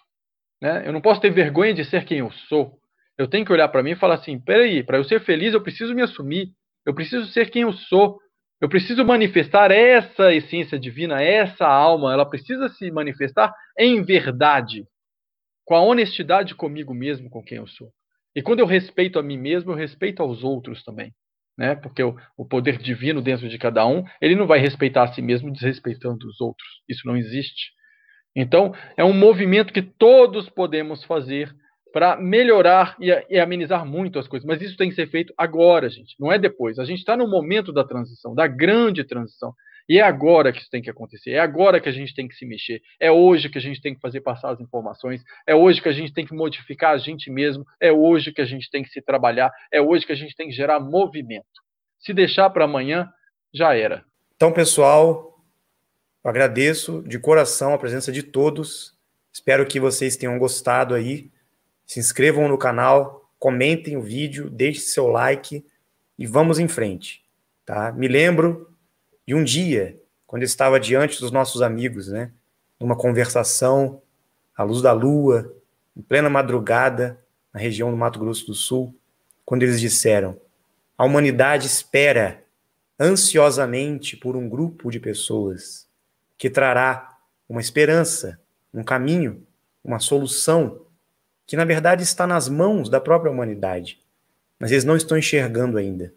Né? 0.61 0.88
Eu 0.88 0.93
não 0.93 1.01
posso 1.01 1.19
ter 1.19 1.30
vergonha 1.30 1.74
de 1.74 1.84
ser 1.84 2.05
quem 2.05 2.19
eu 2.19 2.32
sou. 2.47 2.78
Eu 3.17 3.28
tenho 3.28 3.45
que 3.45 3.51
olhar 3.51 3.67
para 3.67 3.84
mim 3.84 3.91
e 3.91 3.95
falar 3.95 4.15
assim: 4.15 4.39
peraí, 4.39 4.84
para 4.84 4.97
eu 4.97 5.03
ser 5.03 5.21
feliz 5.21 5.53
eu 5.53 5.61
preciso 5.61 5.93
me 5.93 6.01
assumir, 6.01 6.49
eu 6.86 6.93
preciso 6.93 7.28
ser 7.32 7.49
quem 7.49 7.63
eu 7.63 7.74
sou, 7.74 8.17
eu 8.61 8.69
preciso 8.69 9.03
manifestar 9.03 9.71
essa 9.71 10.34
essência 10.34 10.80
divina, 10.80 11.21
essa 11.21 11.67
alma, 11.67 12.13
ela 12.13 12.26
precisa 12.26 12.69
se 12.69 12.89
manifestar 12.91 13.53
em 13.78 14.01
verdade, 14.01 14.86
com 15.65 15.76
a 15.76 15.82
honestidade 15.82 16.55
comigo 16.55 16.93
mesmo, 16.93 17.30
com 17.30 17.43
quem 17.43 17.57
eu 17.57 17.67
sou. 17.67 17.91
E 18.36 18.42
quando 18.42 18.60
eu 18.60 18.66
respeito 18.66 19.20
a 19.20 19.24
mim 19.24 19.38
mesmo, 19.38 19.72
eu 19.72 19.76
respeito 19.76 20.22
aos 20.22 20.44
outros 20.44 20.84
também. 20.84 21.14
Né? 21.58 21.76
Porque 21.76 22.04
o, 22.04 22.16
o 22.36 22.46
poder 22.46 22.78
divino 22.78 23.22
dentro 23.22 23.48
de 23.48 23.58
cada 23.58 23.86
um, 23.86 24.04
ele 24.22 24.36
não 24.36 24.48
vai 24.48 24.60
respeitar 24.60 25.04
a 25.04 25.14
si 25.14 25.22
mesmo 25.22 25.52
desrespeitando 25.52 26.28
os 26.28 26.42
outros. 26.42 26.68
Isso 26.90 27.08
não 27.08 27.16
existe. 27.16 27.72
Então, 28.36 28.74
é 28.98 29.04
um 29.04 29.14
movimento 29.14 29.72
que 29.72 29.82
todos 29.82 30.50
podemos 30.50 31.04
fazer 31.04 31.54
para 31.94 32.18
melhorar 32.18 32.98
e, 33.00 33.12
e, 33.30 33.40
amenizar 33.40 33.86
muito 33.86 34.18
as 34.18 34.28
coisas. 34.28 34.48
Mas 34.48 34.62
isso 34.62 34.76
tem 34.76 34.90
que 34.90 34.96
ser 34.96 35.08
feito 35.08 35.32
agora, 35.38 35.88
gente, 35.88 36.16
não 36.20 36.32
é 36.32 36.40
depois. 36.40 36.80
A 36.80 36.86
gente 36.86 37.00
está 37.00 37.16
no 37.16 37.28
momento 37.28 37.72
da 37.72 37.84
transição, 37.84 38.34
da 38.34 38.48
grande 38.48 39.04
transição. 39.04 39.54
E 39.88 40.00
é 40.00 40.02
agora 40.02 40.52
que 40.52 40.60
isso 40.60 40.70
tem 40.70 40.82
que 40.82 40.90
acontecer, 40.90 41.32
é 41.32 41.40
agora 41.40 41.80
que 41.80 41.90
a 41.90 41.92
gente 41.92 42.14
tem 42.16 42.28
que 42.28 42.36
se 42.36 42.46
mexer, 42.46 42.82
é 43.00 43.12
hoje 43.12 43.50
que 43.50 43.58
a 43.58 43.62
gente 43.62 43.82
tem 43.82 43.94
que 43.94 44.02
fazer 44.02 44.22
passar 44.22 44.52
as 44.52 44.60
informações, 44.60 45.22
é 45.46 45.54
hoje 45.54 45.82
que 45.82 45.90
a 45.90 45.94
gente 45.94 46.14
tem 46.14 46.26
que 46.26 46.34
modificar 46.34 46.94
a 46.94 46.98
gente 46.98 47.30
mesmo, 47.30 47.66
é 47.80 47.92
hoje 47.92 48.32
que 48.32 48.42
a 48.42 48.46
gente 48.46 48.70
tem 48.70 48.84
que 48.84 48.90
se 48.90 49.02
trabalhar, 49.02 49.52
é 49.72 49.82
hoje 49.82 50.06
que 50.06 50.12
a 50.12 50.16
gente 50.16 50.36
tem 50.36 50.48
que 50.48 50.56
gerar 50.56 50.80
movimento. 50.80 51.46
Se 52.00 52.14
deixar 52.14 52.50
para 52.50 52.66
amanhã, 52.66 53.10
já 53.54 53.76
era. 53.76 54.04
Então, 54.36 54.52
pessoal, 54.52 55.40
agradeço 56.24 57.04
de 57.08 57.20
coração 57.20 57.74
a 57.74 57.78
presença 57.78 58.12
de 58.12 58.24
todos. 58.24 58.94
Espero 59.32 59.66
que 59.66 59.80
vocês 59.80 60.18
tenham 60.18 60.38
gostado 60.38 60.94
aí 60.94 61.32
se 61.86 62.00
inscrevam 62.00 62.48
no 62.48 62.58
canal, 62.58 63.30
comentem 63.38 63.98
o 63.98 64.02
vídeo, 64.02 64.50
deixem 64.50 64.82
seu 64.82 65.08
like 65.08 65.66
e 66.18 66.26
vamos 66.26 66.60
em 66.60 66.68
frente, 66.68 67.24
tá? 67.66 67.92
Me 67.92 68.08
lembro 68.08 68.72
de 69.26 69.34
um 69.34 69.43
dia, 69.43 69.99
quando 70.26 70.43
eu 70.43 70.47
estava 70.47 70.80
diante 70.80 71.19
dos 71.19 71.32
nossos 71.32 71.61
amigos, 71.61 72.07
né? 72.07 72.32
Numa 72.80 72.95
conversação 72.95 74.01
à 74.55 74.63
luz 74.63 74.82
da 74.82 74.91
lua, 74.91 75.55
em 75.95 76.01
plena 76.01 76.30
madrugada, 76.30 77.19
na 77.53 77.59
região 77.59 77.91
do 77.91 77.97
Mato 77.97 78.19
Grosso 78.19 78.47
do 78.47 78.53
Sul, 78.53 78.95
quando 79.45 79.63
eles 79.63 79.80
disseram: 79.80 80.39
a 80.97 81.05
humanidade 81.05 81.67
espera 81.67 82.43
ansiosamente 82.99 84.17
por 84.17 84.36
um 84.36 84.49
grupo 84.49 84.91
de 84.91 84.99
pessoas 84.99 85.88
que 86.38 86.49
trará 86.49 87.17
uma 87.47 87.61
esperança, 87.61 88.39
um 88.74 88.84
caminho, 88.84 89.45
uma 89.84 89.99
solução 89.99 90.82
que 91.45 91.57
na 91.57 91.65
verdade 91.65 92.03
está 92.03 92.26
nas 92.26 92.47
mãos 92.47 92.89
da 92.89 92.99
própria 92.99 93.32
humanidade, 93.32 93.99
mas 94.57 94.71
eles 94.71 94.84
não 94.84 94.95
estão 94.95 95.17
enxergando 95.17 95.78
ainda. 95.78 96.13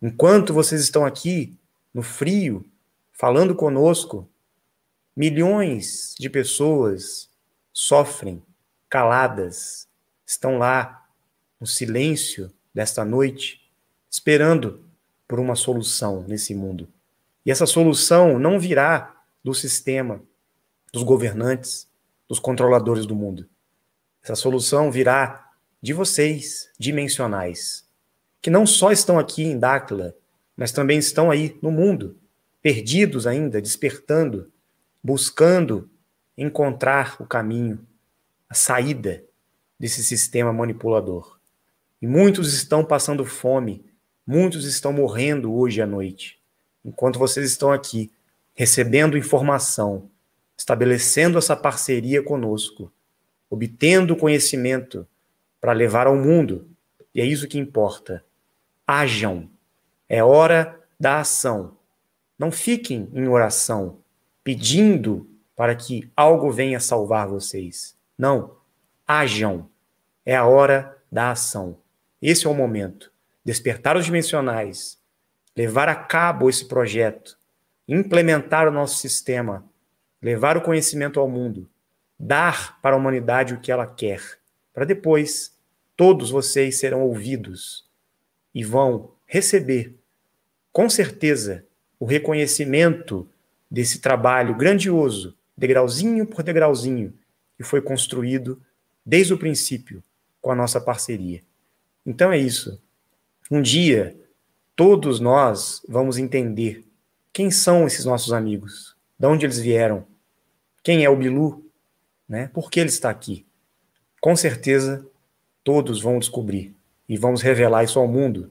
Enquanto 0.00 0.52
vocês 0.54 0.80
estão 0.80 1.04
aqui, 1.04 1.56
no 1.96 2.02
frio, 2.02 2.62
falando 3.10 3.54
conosco, 3.54 4.28
milhões 5.16 6.14
de 6.20 6.28
pessoas 6.28 7.30
sofrem, 7.72 8.42
caladas, 8.86 9.88
estão 10.26 10.58
lá 10.58 11.08
no 11.58 11.66
silêncio 11.66 12.52
desta 12.74 13.02
noite, 13.02 13.72
esperando 14.10 14.84
por 15.26 15.40
uma 15.40 15.56
solução 15.56 16.22
nesse 16.28 16.54
mundo. 16.54 16.86
E 17.46 17.50
essa 17.50 17.64
solução 17.64 18.38
não 18.38 18.60
virá 18.60 19.16
do 19.42 19.54
sistema, 19.54 20.20
dos 20.92 21.02
governantes, 21.02 21.88
dos 22.28 22.38
controladores 22.38 23.06
do 23.06 23.16
mundo. 23.16 23.48
Essa 24.22 24.34
solução 24.34 24.92
virá 24.92 25.50
de 25.80 25.94
vocês, 25.94 26.70
dimensionais, 26.78 27.88
que 28.42 28.50
não 28.50 28.66
só 28.66 28.92
estão 28.92 29.18
aqui 29.18 29.44
em 29.44 29.58
Dáquila, 29.58 30.14
mas 30.56 30.72
também 30.72 30.98
estão 30.98 31.30
aí 31.30 31.56
no 31.60 31.70
mundo, 31.70 32.16
perdidos 32.62 33.26
ainda, 33.26 33.60
despertando, 33.60 34.50
buscando 35.02 35.88
encontrar 36.36 37.16
o 37.20 37.26
caminho, 37.26 37.78
a 38.48 38.54
saída 38.54 39.22
desse 39.78 40.02
sistema 40.02 40.52
manipulador. 40.52 41.38
E 42.00 42.06
muitos 42.06 42.54
estão 42.54 42.84
passando 42.84 43.24
fome, 43.24 43.84
muitos 44.26 44.64
estão 44.64 44.92
morrendo 44.92 45.52
hoje 45.54 45.80
à 45.82 45.86
noite, 45.86 46.40
enquanto 46.84 47.18
vocês 47.18 47.50
estão 47.50 47.72
aqui 47.72 48.10
recebendo 48.54 49.18
informação, 49.18 50.10
estabelecendo 50.56 51.38
essa 51.38 51.54
parceria 51.54 52.22
conosco 52.22 52.90
obtendo 53.50 54.16
conhecimento 54.16 55.06
para 55.60 55.72
levar 55.72 56.06
ao 56.06 56.16
mundo. 56.16 56.68
E 57.14 57.20
é 57.20 57.24
isso 57.24 57.48
que 57.48 57.58
importa. 57.58 58.24
Hajam. 58.86 59.48
É 60.08 60.22
hora 60.22 60.80
da 60.98 61.20
ação. 61.20 61.76
Não 62.38 62.50
fiquem 62.50 63.08
em 63.12 63.26
oração, 63.28 63.98
pedindo 64.44 65.28
para 65.54 65.74
que 65.74 66.10
algo 66.16 66.50
venha 66.50 66.78
salvar 66.78 67.26
vocês. 67.26 67.96
Não. 68.16 68.56
Ajam. 69.06 69.68
É 70.24 70.36
a 70.36 70.44
hora 70.44 70.96
da 71.10 71.30
ação. 71.30 71.78
Esse 72.20 72.46
é 72.46 72.50
o 72.50 72.54
momento. 72.54 73.12
Despertar 73.44 73.96
os 73.96 74.04
dimensionais, 74.04 74.98
levar 75.56 75.88
a 75.88 75.94
cabo 75.94 76.50
esse 76.50 76.64
projeto, 76.64 77.38
implementar 77.88 78.66
o 78.66 78.72
nosso 78.72 78.96
sistema, 78.96 79.64
levar 80.20 80.56
o 80.56 80.62
conhecimento 80.62 81.20
ao 81.20 81.28
mundo, 81.28 81.68
dar 82.18 82.80
para 82.80 82.96
a 82.96 82.98
humanidade 82.98 83.54
o 83.54 83.60
que 83.60 83.70
ela 83.70 83.86
quer, 83.86 84.20
para 84.74 84.84
depois 84.84 85.56
todos 85.96 86.30
vocês 86.30 86.78
serão 86.78 87.02
ouvidos 87.02 87.88
e 88.54 88.64
vão 88.64 89.12
receber, 89.26 89.94
com 90.72 90.88
certeza, 90.88 91.64
o 91.98 92.04
reconhecimento 92.04 93.28
desse 93.70 93.98
trabalho 93.98 94.54
grandioso, 94.54 95.34
degrauzinho 95.56 96.26
por 96.26 96.42
degrauzinho, 96.42 97.12
que 97.56 97.64
foi 97.64 97.80
construído 97.80 98.60
desde 99.04 99.34
o 99.34 99.38
princípio 99.38 100.02
com 100.40 100.50
a 100.50 100.54
nossa 100.54 100.80
parceria. 100.80 101.42
Então 102.04 102.30
é 102.30 102.38
isso. 102.38 102.80
Um 103.50 103.60
dia, 103.60 104.16
todos 104.74 105.18
nós 105.18 105.82
vamos 105.88 106.18
entender 106.18 106.84
quem 107.32 107.50
são 107.50 107.86
esses 107.86 108.04
nossos 108.04 108.32
amigos, 108.32 108.96
de 109.18 109.26
onde 109.26 109.46
eles 109.46 109.58
vieram, 109.58 110.06
quem 110.82 111.04
é 111.04 111.10
o 111.10 111.16
Bilu, 111.16 111.64
né? 112.28 112.48
por 112.52 112.70
que 112.70 112.80
ele 112.80 112.88
está 112.88 113.10
aqui. 113.10 113.46
Com 114.20 114.36
certeza, 114.36 115.06
todos 115.64 116.00
vão 116.00 116.18
descobrir 116.18 116.74
e 117.08 117.16
vamos 117.16 117.42
revelar 117.42 117.84
isso 117.84 117.98
ao 117.98 118.06
mundo 118.06 118.50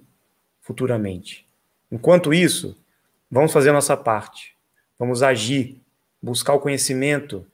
futuramente. 0.65 1.47
Enquanto 1.91 2.33
isso, 2.33 2.75
vamos 3.29 3.53
fazer 3.53 3.69
a 3.69 3.73
nossa 3.73 3.95
parte, 3.95 4.57
vamos 4.97 5.21
agir, 5.21 5.79
buscar 6.19 6.55
o 6.55 6.59
conhecimento, 6.59 7.45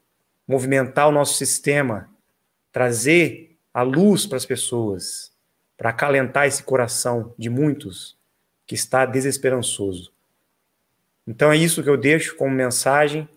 movimentar 0.48 1.10
o 1.10 1.12
nosso 1.12 1.36
sistema, 1.36 2.10
trazer 2.72 3.58
a 3.74 3.82
luz 3.82 4.26
para 4.26 4.38
as 4.38 4.46
pessoas, 4.46 5.34
para 5.78 5.90
acalentar 5.90 6.48
esse 6.48 6.64
coração 6.64 7.36
de 7.38 7.50
muitos 7.50 8.18
que 8.66 8.76
está 8.76 9.06
desesperançoso. 9.06 10.14
Então 11.28 11.52
é 11.52 11.58
isso 11.58 11.84
que 11.84 11.90
eu 11.90 11.98
deixo 11.98 12.38
como 12.38 12.56
mensagem. 12.56 13.28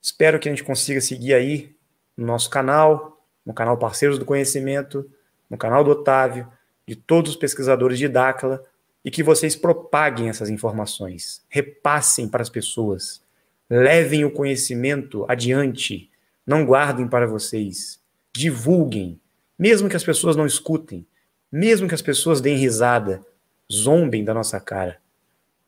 Espero 0.00 0.38
que 0.38 0.46
a 0.46 0.52
gente 0.52 0.64
consiga 0.64 1.00
seguir 1.00 1.32
aí 1.32 1.74
no 2.14 2.26
nosso 2.26 2.50
canal, 2.50 3.24
no 3.46 3.54
canal 3.54 3.78
Parceiros 3.78 4.18
do 4.18 4.26
Conhecimento, 4.26 5.10
no 5.48 5.56
canal 5.56 5.82
do 5.82 5.90
Otávio, 5.90 6.46
de 6.86 6.94
todos 6.94 7.30
os 7.30 7.36
pesquisadores 7.36 7.98
de 7.98 8.06
Dácala, 8.06 8.62
e 9.04 9.10
que 9.10 9.22
vocês 9.22 9.56
propaguem 9.56 10.28
essas 10.28 10.50
informações, 10.50 11.42
repassem 11.48 12.28
para 12.28 12.42
as 12.42 12.50
pessoas, 12.50 13.22
levem 13.68 14.24
o 14.24 14.30
conhecimento 14.30 15.24
adiante, 15.28 16.10
não 16.46 16.64
guardem 16.64 17.08
para 17.08 17.26
vocês, 17.26 18.00
divulguem, 18.34 19.20
mesmo 19.58 19.88
que 19.88 19.96
as 19.96 20.04
pessoas 20.04 20.36
não 20.36 20.46
escutem, 20.46 21.06
mesmo 21.50 21.88
que 21.88 21.94
as 21.94 22.02
pessoas 22.02 22.40
deem 22.40 22.56
risada, 22.56 23.24
zombem 23.72 24.24
da 24.24 24.34
nossa 24.34 24.60
cara. 24.60 25.00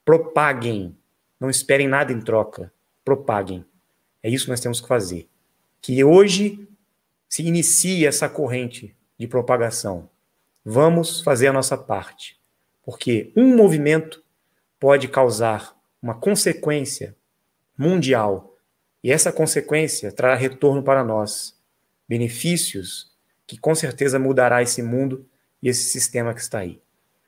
Propaguem, 0.05 0.97
não 1.39 1.49
esperem 1.49 1.89
nada 1.89 2.12
em 2.12 2.20
troca, 2.20 2.72
propaguem. 3.05 3.64
É 4.22 4.28
isso 4.28 4.45
que 4.45 4.51
nós 4.51 4.61
temos 4.61 4.80
que 4.80 4.89
fazer. 4.89 5.28
Que 5.80 6.03
hoje 6.05 6.68
se 7.28 7.43
inicie 7.43 8.07
essa 8.07 8.28
corrente 8.28 8.95
de 9.18 9.26
propagação. 9.26 10.09
Vamos 10.64 11.20
fazer 11.20 11.49
a 11.49 11.53
nossa 11.53 11.76
parte, 11.76 12.39
porque 12.83 13.33
um 13.37 13.57
movimento 13.57 14.22
pode 14.78 15.09
causar 15.09 15.76
uma 16.03 16.14
consequência 16.14 17.16
mundial, 17.78 18.57
e 19.03 19.11
essa 19.11 19.33
consequência 19.33 20.12
trará 20.12 20.35
retorno 20.35 20.83
para 20.83 21.03
nós, 21.03 21.59
benefícios 22.09 23.11
que 23.47 23.59
com 23.59 23.74
certeza 23.74 24.18
mudará 24.18 24.62
esse 24.62 24.83
mundo 24.83 25.26
e 25.62 25.68
esse 25.68 25.85
sistema 25.91 26.35
que 26.35 26.41
está 26.41 26.61
aí. 26.61 26.80